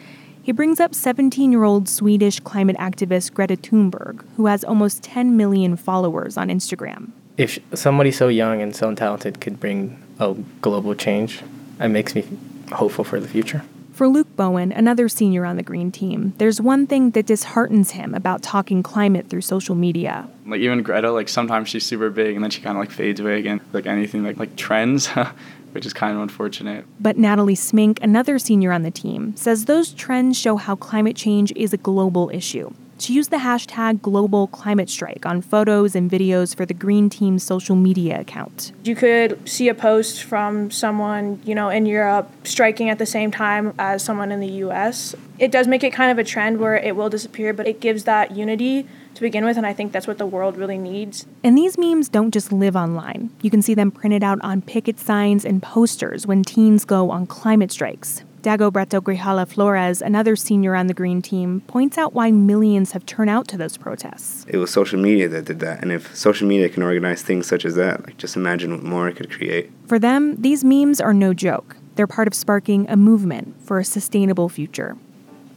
He 0.43 0.53
brings 0.53 0.81
up 0.81 0.95
17 0.95 1.53
year 1.53 1.63
old 1.63 1.89
Swedish 1.89 2.41
climate 2.41 2.77
activist 2.79 3.35
Greta 3.35 3.57
Thunberg, 3.57 4.25
who 4.37 4.47
has 4.47 4.65
almost 4.65 5.03
10 5.03 5.37
million 5.37 5.77
followers 5.77 6.37
on 6.37 6.49
Instagram. 6.49 7.11
If 7.37 7.59
somebody 7.75 8.11
so 8.11 8.29
young 8.29 8.61
and 8.61 8.75
so 8.75 8.93
talented 8.95 9.41
could 9.41 9.61
bring 9.61 10.03
a 10.19 10.35
global 10.61 10.95
change, 10.95 11.43
it 11.79 11.89
makes 11.89 12.15
me 12.15 12.25
hopeful 12.73 13.05
for 13.05 13.21
the 13.21 13.29
future. 13.29 13.63
For 14.01 14.09
Luke 14.09 14.35
Bowen, 14.35 14.73
another 14.73 15.11
senior 15.11 15.45
on 15.45 15.59
the 15.59 15.63
Green 15.63 15.93
team, 15.93 16.33
there's 16.39 16.59
one 16.59 16.87
thing 16.87 17.11
that 17.11 17.27
disheartens 17.27 17.91
him 17.91 18.15
about 18.15 18.41
talking 18.43 18.83
climate 18.83 19.29
through 19.29 19.43
social 19.43 19.75
media. 19.75 20.27
Like 20.47 20.63
even 20.63 20.83
Greta, 20.83 21.13
like 21.13 21.29
sometimes 21.29 21.69
she's 21.69 21.85
super 21.85 22.09
big 22.09 22.35
and 22.35 22.43
then 22.43 22.51
she 22.51 22.63
kind 22.63 22.79
of 22.79 22.81
like 22.81 22.91
fades 22.91 23.21
away 23.21 23.39
again. 23.39 23.61
Like 23.75 23.85
anything 23.85 24.25
like 24.25 24.39
like 24.39 24.57
trends, 24.57 25.09
which 25.73 25.85
is 25.85 25.93
kind 25.93 26.17
of 26.17 26.23
unfortunate. 26.23 26.87
But 26.99 27.19
Natalie 27.19 27.55
Smink, 27.55 27.99
another 28.01 28.39
senior 28.39 28.73
on 28.73 28.85
the 28.85 28.91
team, 28.91 29.37
says 29.37 29.67
those 29.67 29.93
trends 29.93 30.39
show 30.39 30.57
how 30.57 30.77
climate 30.77 31.15
change 31.15 31.53
is 31.55 31.75
a 31.75 31.77
global 31.77 32.31
issue 32.33 32.73
to 33.01 33.13
use 33.13 33.29
the 33.29 33.39
hashtag 33.39 34.03
Global 34.03 34.47
Climate 34.49 34.91
Strike 34.91 35.25
on 35.25 35.41
photos 35.41 35.95
and 35.95 36.11
videos 36.11 36.55
for 36.55 36.67
the 36.67 36.75
Green 36.75 37.09
Team's 37.09 37.43
social 37.43 37.75
media 37.75 38.21
account. 38.21 38.73
You 38.85 38.95
could 38.95 39.49
see 39.49 39.69
a 39.69 39.75
post 39.75 40.23
from 40.23 40.71
someone, 40.71 41.41
you 41.45 41.55
know, 41.55 41.71
in 41.71 41.87
Europe 41.87 42.31
striking 42.45 42.91
at 42.91 42.99
the 42.99 43.07
same 43.07 43.31
time 43.31 43.75
as 43.79 44.05
someone 44.05 44.31
in 44.31 44.41
the 44.41 44.51
US. 44.65 45.15
It 45.39 45.51
does 45.51 45.67
make 45.67 45.83
it 45.83 45.93
kind 45.93 46.13
of 46.13 46.19
a 46.19 46.25
trend 46.25 46.61
where 46.61 46.77
it 46.77 46.95
will 46.95 47.09
disappear, 47.09 47.55
but 47.55 47.67
it 47.67 47.81
gives 47.81 48.05
that 48.05 48.33
unity 48.33 48.87
to 49.15 49.21
begin 49.23 49.45
with, 49.45 49.57
and 49.57 49.67
I 49.67 49.73
think 49.73 49.93
that's 49.93 50.07
what 50.07 50.19
the 50.19 50.27
world 50.27 50.57
really 50.57 50.79
needs. 50.79 51.27
And 51.43 51.57
these 51.57 51.79
memes 51.79 52.09
don't 52.09 52.33
just 52.33 52.53
live 52.53 52.77
online. 52.77 53.31
You 53.41 53.51
can 53.51 53.63
see 53.63 53.75
them 53.75 53.91
printed 53.91 54.23
out 54.23 54.39
on 54.43 54.63
picket 54.63 54.99
signs 54.99 55.45
and 55.45 55.63
posters 55.63 56.27
when 56.27 56.43
teens 56.43 56.85
go 56.85 57.11
on 57.11 57.27
climate 57.27 57.73
strikes. 57.73 58.23
Dagoberto 58.43 59.03
Grijalva 59.03 59.47
Flores, 59.47 60.01
another 60.01 60.35
senior 60.35 60.75
on 60.75 60.87
the 60.87 60.95
Green 60.95 61.21
team, 61.21 61.61
points 61.67 61.99
out 61.99 62.15
why 62.15 62.31
millions 62.31 62.93
have 62.93 63.05
turned 63.05 63.29
out 63.29 63.47
to 63.49 63.59
those 63.59 63.77
protests. 63.77 64.47
It 64.49 64.57
was 64.57 64.71
social 64.71 64.99
media 64.99 65.29
that 65.29 65.45
did 65.45 65.61
that. 65.61 65.83
And 65.83 65.93
if 65.93 66.17
social 66.17 66.49
media 66.49 66.71
can 66.71 66.83
organize 66.83 67.23
things 67.23 67.47
such 67.47 67.67
as 67.67 67.75
that, 67.75 68.07
like 68.07 68.17
just 68.17 68.37
imagine 68.37 68.73
what 68.73 68.83
more 68.83 69.09
it 69.09 69.17
could 69.17 69.31
create. 69.31 69.71
For 69.87 69.99
them, 69.99 70.41
these 70.41 70.65
memes 70.65 71.01
are 71.01 71.13
no 71.13 71.35
joke. 71.35 71.77
They're 71.97 72.07
part 72.07 72.29
of 72.29 72.35
sparking 72.35 72.89
a 72.89 72.97
movement 72.97 73.61
for 73.63 73.79
a 73.79 73.85
sustainable 73.85 74.49
future. 74.49 74.97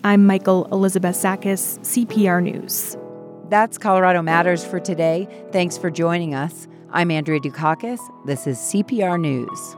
I'm 0.04 0.28
Michael 0.28 0.68
Elizabeth 0.72 1.16
Sakas, 1.16 1.80
CPR 1.80 2.44
News. 2.44 2.98
That's 3.48 3.78
Colorado 3.78 4.22
Matters 4.22 4.66
for 4.66 4.82
today. 4.82 5.30
Thanks 5.54 5.78
for 5.78 5.90
joining 5.90 6.36
us. 6.36 6.68
I'm 6.92 7.12
Andrea 7.12 7.40
Dukakis. 7.40 8.00
This 8.26 8.46
is 8.46 8.58
CPR 8.58 9.20
News. 9.20 9.76